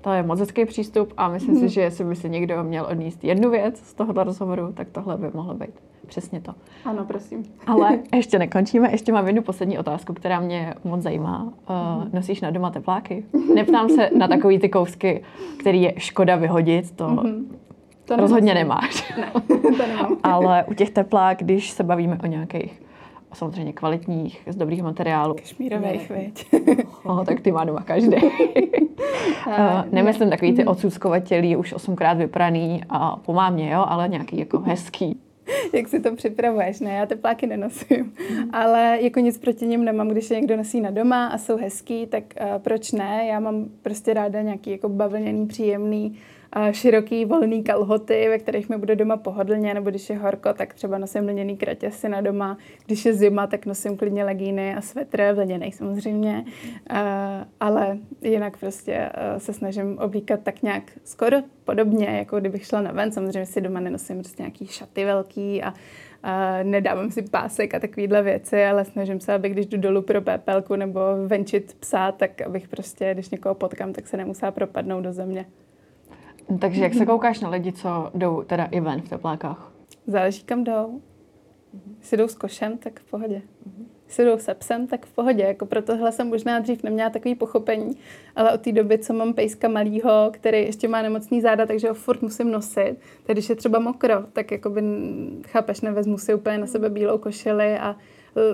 To 0.02 0.12
je 0.12 0.24
moc 0.24 0.40
hezký 0.40 0.66
přístup 0.66 1.14
a 1.18 1.30
myslím 1.30 1.60
si, 1.60 1.70
že 1.70 1.82
jestli 1.82 2.06
by 2.06 2.16
si 2.16 2.30
někdo 2.30 2.64
měl 2.64 2.88
odníst 2.92 3.24
jednu 3.24 3.50
věc 3.50 3.80
z 3.80 3.94
tohoto 3.94 4.24
rozhovoru, 4.24 4.74
tak 4.74 4.90
tohle 4.90 5.18
by 5.18 5.28
mohlo 5.34 5.54
být 5.54 5.70
přesně 6.08 6.42
to. 6.42 6.54
Ano, 6.86 7.06
prosím. 7.06 7.44
Ale 7.68 8.00
ještě 8.16 8.40
nekončíme, 8.40 8.92
ještě 8.92 9.12
mám 9.12 9.28
jednu 9.28 9.42
poslední 9.42 9.80
otázku, 9.80 10.14
která 10.14 10.40
mě 10.40 10.74
moc 10.84 11.02
zajímá. 11.02 11.44
Uh, 11.44 12.14
nosíš 12.14 12.42
na 12.42 12.52
doma 12.52 12.70
tepláky? 12.70 13.26
Neptám 13.56 13.90
se 13.90 14.10
na 14.18 14.28
takový 14.28 14.60
ty 14.60 14.70
kousky, 14.70 15.24
který 15.60 15.82
je 15.82 15.94
škoda 15.98 16.36
vyhodit, 16.36 16.92
to 16.92 17.08
mm-hmm. 17.08 17.44
To 18.16 18.22
rozhodně 18.22 18.54
nemáš. 18.54 19.14
Ne, 19.18 19.32
to 19.78 19.88
nemám. 19.88 20.18
Ale 20.24 20.64
u 20.64 20.74
těch 20.74 20.90
teplák, 20.90 21.38
když 21.38 21.72
se 21.72 21.84
bavíme 21.84 22.20
o 22.24 22.26
nějakých 22.26 22.82
samozřejmě 23.34 23.74
kvalitních, 23.74 24.42
z 24.48 24.56
dobrých 24.56 24.84
materiálů. 24.84 25.34
Kašmírových, 25.34 26.10
veď. 26.10 26.46
no, 27.06 27.26
tak 27.26 27.40
ty 27.40 27.52
má 27.52 27.64
doma 27.64 27.82
každý. 27.82 28.16
uh, 29.48 29.54
nemyslím 29.92 30.30
takový 30.30 30.54
ty 30.54 30.62
mhm. 30.62 30.68
odsuzkovatělí, 30.68 31.56
už 31.56 31.74
osmkrát 31.74 32.18
vypraný 32.18 32.82
a 32.90 33.16
pomámě, 33.16 33.72
jo, 33.72 33.86
ale 33.88 34.08
nějaký 34.08 34.40
jako 34.40 34.60
hezký. 34.60 35.20
jak 35.74 35.88
si 35.88 36.00
to 36.00 36.16
připravuješ. 36.16 36.80
Ne, 36.80 36.94
já 36.94 37.06
tepláky 37.06 37.48
nenosím, 37.48 38.04
mm. 38.04 38.50
ale 38.54 38.98
jako 39.02 39.20
nic 39.20 39.38
proti 39.38 39.68
ním 39.68 39.86
nemám, 39.86 40.08
když 40.08 40.30
je 40.30 40.38
někdo 40.38 40.58
nosí 40.58 40.82
na 40.82 40.92
doma 40.92 41.28
a 41.28 41.38
jsou 41.38 41.58
hezký, 41.58 42.08
tak 42.08 42.24
uh, 42.42 42.48
proč 42.58 42.92
ne? 42.92 43.26
Já 43.28 43.40
mám 43.40 43.66
prostě 43.82 44.14
ráda 44.14 44.42
nějaký 44.42 44.72
jako 44.72 44.90
bavlněný, 44.90 45.48
příjemný 45.48 46.18
široký 46.72 47.26
volný 47.26 47.64
kalhoty, 47.64 48.30
ve 48.30 48.40
kterých 48.40 48.70
mi 48.70 48.78
bude 48.78 48.96
doma 48.96 49.18
pohodlně, 49.18 49.74
nebo 49.74 49.90
když 49.90 50.10
je 50.10 50.18
horko, 50.18 50.54
tak 50.54 50.74
třeba 50.74 50.98
nosím 50.98 51.28
lněný 51.28 51.58
kratěsy 51.58 52.10
na 52.10 52.22
doma. 52.22 52.58
Když 52.86 53.06
je 53.06 53.14
zima, 53.14 53.48
tak 53.48 53.66
nosím 53.66 53.98
klidně 53.98 54.24
legíny 54.24 54.76
a 54.76 54.82
svetr, 54.82 55.34
vlněný 55.34 55.72
samozřejmě. 55.72 56.46
Ale 57.60 57.98
jinak 58.22 58.58
prostě 58.58 59.10
se 59.38 59.54
snažím 59.54 59.98
oblíkat 59.98 60.40
tak 60.44 60.62
nějak 60.62 60.84
skoro 61.04 61.38
podobně, 61.64 62.06
jako 62.08 62.40
kdybych 62.40 62.66
šla 62.66 62.82
na 62.82 62.92
ven. 62.92 63.12
Samozřejmě 63.12 63.46
si 63.46 63.62
doma 63.62 63.80
nenosím 63.80 64.18
prostě 64.18 64.44
nějaký 64.44 64.68
šaty 64.68 65.06
velký 65.06 65.64
a 65.64 65.74
a 66.24 66.64
nedávám 66.64 67.12
si 67.12 67.22
pásek 67.22 67.74
a 67.74 67.80
takovéhle 67.80 68.24
věci, 68.24 68.66
ale 68.66 68.86
snažím 68.86 69.20
se, 69.20 69.34
aby 69.34 69.50
když 69.50 69.66
jdu 69.66 69.78
dolů 69.78 70.02
pro 70.02 70.22
pépelku 70.22 70.76
nebo 70.76 71.00
venčit 71.28 71.76
psa, 71.80 72.12
tak 72.12 72.42
abych 72.42 72.68
prostě, 72.68 73.14
když 73.14 73.30
někoho 73.30 73.56
potkám, 73.56 73.94
tak 73.94 74.08
se 74.08 74.18
nemusela 74.18 74.52
propadnout 74.52 75.02
do 75.02 75.14
země. 75.14 75.46
Takže 76.60 76.84
jak 76.84 76.94
se 76.94 77.06
koukáš 77.06 77.40
na 77.40 77.50
lidi, 77.50 77.72
co 77.72 78.12
jdou 78.14 78.44
teda 78.44 78.66
i 78.66 78.80
ven 78.80 79.02
v 79.02 79.10
teplákách? 79.10 79.72
Záleží, 80.08 80.44
kam 80.44 80.64
jdou. 80.64 81.02
Jestli 82.00 82.18
jdou 82.18 82.28
s 82.28 82.36
košem, 82.36 82.78
tak 82.78 83.00
v 83.00 83.10
pohodě. 83.10 83.42
Jestli 84.08 84.26
jdou 84.26 84.38
se 84.38 84.54
psem, 84.54 84.88
tak 84.88 85.06
v 85.06 85.12
pohodě. 85.12 85.44
Jako 85.44 85.66
pro 85.66 85.82
tohle 85.82 86.12
jsem 86.12 86.28
možná 86.28 86.60
dřív 86.60 86.84
neměla 86.84 87.10
takový 87.10 87.36
pochopení, 87.36 87.98
ale 88.36 88.54
od 88.54 88.62
té 88.62 88.72
doby, 88.72 88.98
co 88.98 89.14
mám 89.14 89.34
pejska 89.34 89.68
malýho, 89.68 90.30
který 90.32 90.58
ještě 90.58 90.88
má 90.88 91.02
nemocný 91.02 91.42
záda, 91.42 91.66
takže 91.66 91.88
ho 91.88 91.94
furt 91.94 92.22
musím 92.22 92.52
nosit. 92.52 92.96
Tak 93.24 93.36
když 93.36 93.50
je 93.50 93.56
třeba 93.56 93.80
mokro, 93.80 94.16
tak 94.34 94.52
jakoby, 94.52 94.82
chápeš, 95.48 95.82
nevezmu 95.82 96.18
si 96.18 96.34
úplně 96.34 96.58
na 96.58 96.68
sebe 96.68 96.90
bílou 96.90 97.18
košili 97.18 97.78
a 97.78 97.96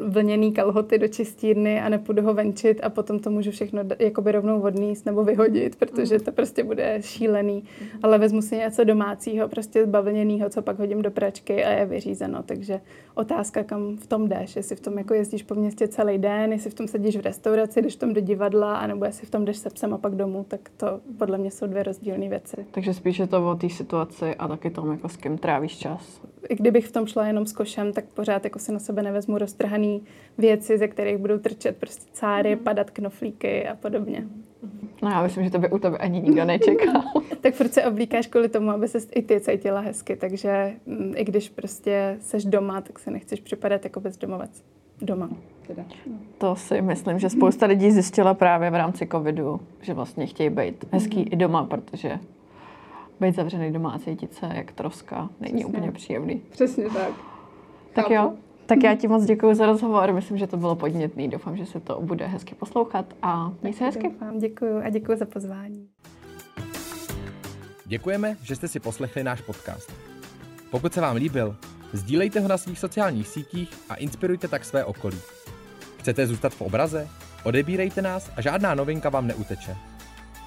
vlněný 0.07 0.51
kalhoty 0.51 0.97
do 0.97 1.07
čistírny 1.07 1.81
a 1.81 1.89
nepůjdu 1.89 2.21
ho 2.21 2.33
venčit 2.33 2.79
a 2.83 2.89
potom 2.89 3.19
to 3.19 3.29
můžu 3.29 3.51
všechno 3.51 3.81
jakoby 3.99 4.31
rovnou 4.31 4.61
odníst 4.61 5.05
nebo 5.05 5.23
vyhodit, 5.23 5.75
protože 5.75 6.19
to 6.19 6.31
prostě 6.31 6.63
bude 6.63 6.97
šílený. 7.01 7.63
Ale 8.03 8.17
vezmu 8.17 8.41
si 8.41 8.57
něco 8.57 8.83
domácího, 8.83 9.47
prostě 9.47 9.85
zbavlněného, 9.85 10.49
co 10.49 10.61
pak 10.61 10.79
hodím 10.79 11.01
do 11.01 11.11
pračky 11.11 11.63
a 11.63 11.71
je 11.71 11.85
vyřízeno. 11.85 12.43
Takže 12.43 12.81
otázka, 13.15 13.63
kam 13.63 13.97
v 13.97 14.07
tom 14.07 14.27
jdeš. 14.27 14.55
Jestli 14.55 14.75
v 14.75 14.79
tom 14.79 14.97
jako 14.97 15.13
jezdíš 15.13 15.43
po 15.43 15.55
městě 15.55 15.87
celý 15.87 16.17
den, 16.17 16.51
jestli 16.51 16.69
v 16.69 16.73
tom 16.73 16.87
sedíš 16.87 17.17
v 17.17 17.21
restauraci, 17.21 17.81
jdeš 17.81 17.95
v 17.95 17.99
tom 17.99 18.13
do 18.13 18.21
divadla, 18.21 18.77
anebo 18.77 19.05
jestli 19.05 19.27
v 19.27 19.31
tom 19.31 19.45
jdeš 19.45 19.57
se 19.57 19.69
psem 19.69 19.93
a 19.93 19.97
pak 19.97 20.15
domů, 20.15 20.45
tak 20.47 20.69
to 20.77 20.99
podle 21.17 21.37
mě 21.37 21.51
jsou 21.51 21.67
dvě 21.67 21.83
rozdílné 21.83 22.29
věci. 22.29 22.65
Takže 22.71 22.93
spíše 22.93 23.27
to 23.27 23.51
o 23.51 23.55
té 23.55 23.69
situaci 23.69 24.35
a 24.35 24.47
taky 24.47 24.69
tom, 24.69 24.91
jako 24.91 25.09
s 25.09 25.17
kým 25.17 25.37
trávíš 25.37 25.77
čas. 25.77 26.21
I 26.49 26.55
kdybych 26.55 26.87
v 26.87 26.91
tom 26.91 27.07
šla 27.07 27.27
jenom 27.27 27.45
s 27.45 27.53
košem, 27.53 27.93
tak 27.93 28.05
pořád 28.05 28.43
jako 28.43 28.59
si 28.59 28.71
na 28.71 28.79
sebe 28.79 29.03
nevezmu 29.03 29.37
roztrh 29.37 29.67
roztrhané 29.67 29.99
věci, 30.37 30.77
ze 30.77 30.87
kterých 30.87 31.17
budou 31.17 31.37
trčet 31.37 31.77
prostě 31.77 32.05
cáry, 32.13 32.55
mm. 32.55 32.63
padat 32.63 32.91
knoflíky 32.91 33.67
a 33.67 33.75
podobně. 33.75 34.23
No 35.01 35.09
já 35.09 35.23
myslím, 35.23 35.43
že 35.43 35.49
to 35.49 35.59
by 35.59 35.69
u 35.69 35.79
tebe 35.79 35.97
ani 35.97 36.21
nikdo 36.21 36.45
nečekal. 36.45 37.03
tak 37.41 37.53
furt 37.53 37.73
se 37.73 37.85
oblíkáš 37.85 38.27
kvůli 38.27 38.49
tomu, 38.49 38.69
aby 38.69 38.87
se 38.87 38.99
i 39.15 39.21
ty 39.21 39.39
cítila 39.39 39.79
hezky, 39.79 40.15
takže 40.15 40.73
mm, 40.85 41.13
i 41.15 41.23
když 41.23 41.49
prostě 41.49 42.17
seš 42.21 42.45
doma, 42.45 42.81
tak 42.81 42.99
se 42.99 43.11
nechceš 43.11 43.39
připadat 43.39 43.83
jako 43.83 43.99
bezdomovec 43.99 44.63
doma. 45.01 45.29
Teda. 45.67 45.83
To 46.37 46.55
si 46.55 46.81
myslím, 46.81 47.19
že 47.19 47.29
spousta 47.29 47.65
lidí 47.65 47.91
zjistila 47.91 48.33
právě 48.33 48.71
v 48.71 48.75
rámci 48.75 49.07
covidu, 49.07 49.59
že 49.81 49.93
vlastně 49.93 50.25
chtějí 50.25 50.49
být 50.49 50.85
hezký 50.91 51.19
mm. 51.19 51.25
i 51.31 51.35
doma, 51.35 51.63
protože 51.63 52.19
být 53.19 53.35
zavřený 53.35 53.73
doma 53.73 53.91
a 53.91 53.99
cítit 53.99 54.33
se 54.33 54.49
jak 54.53 54.71
troska 54.71 55.29
není 55.39 55.53
Přesně. 55.53 55.65
úplně 55.65 55.91
příjemný. 55.91 56.41
Přesně 56.49 56.83
tak. 56.89 57.11
Tak 57.93 58.09
jo, 58.09 58.33
tak 58.65 58.83
já 58.83 58.95
ti 58.95 59.07
moc 59.07 59.25
děkuji 59.25 59.53
za 59.55 59.65
rozhovor. 59.65 60.13
Myslím, 60.13 60.37
že 60.37 60.47
to 60.47 60.57
bylo 60.57 60.75
podnětný. 60.75 61.27
Doufám, 61.27 61.57
že 61.57 61.65
se 61.65 61.79
to 61.79 62.01
bude 62.01 62.27
hezky 62.27 62.55
poslouchat 62.55 63.05
a 63.21 63.53
měj 63.61 63.73
se 63.73 63.85
hezky. 63.85 64.09
Doufám, 64.09 64.39
děkuji 64.39 64.77
a 64.83 64.89
děkuji 64.89 65.17
za 65.17 65.25
pozvání. 65.25 65.87
Děkujeme, 67.85 68.37
že 68.43 68.55
jste 68.55 68.67
si 68.67 68.79
poslechli 68.79 69.23
náš 69.23 69.41
podcast. 69.41 69.93
Pokud 70.71 70.93
se 70.93 71.01
vám 71.01 71.15
líbil, 71.15 71.55
sdílejte 71.93 72.39
ho 72.39 72.47
na 72.47 72.57
svých 72.57 72.79
sociálních 72.79 73.27
sítích 73.27 73.73
a 73.89 73.95
inspirujte 73.95 74.47
tak 74.47 74.65
své 74.65 74.85
okolí. 74.85 75.17
Chcete 75.99 76.27
zůstat 76.27 76.53
v 76.53 76.61
obraze? 76.61 77.07
Odebírejte 77.43 78.01
nás 78.01 78.31
a 78.37 78.41
žádná 78.41 78.75
novinka 78.75 79.09
vám 79.09 79.27
neuteče. 79.27 79.77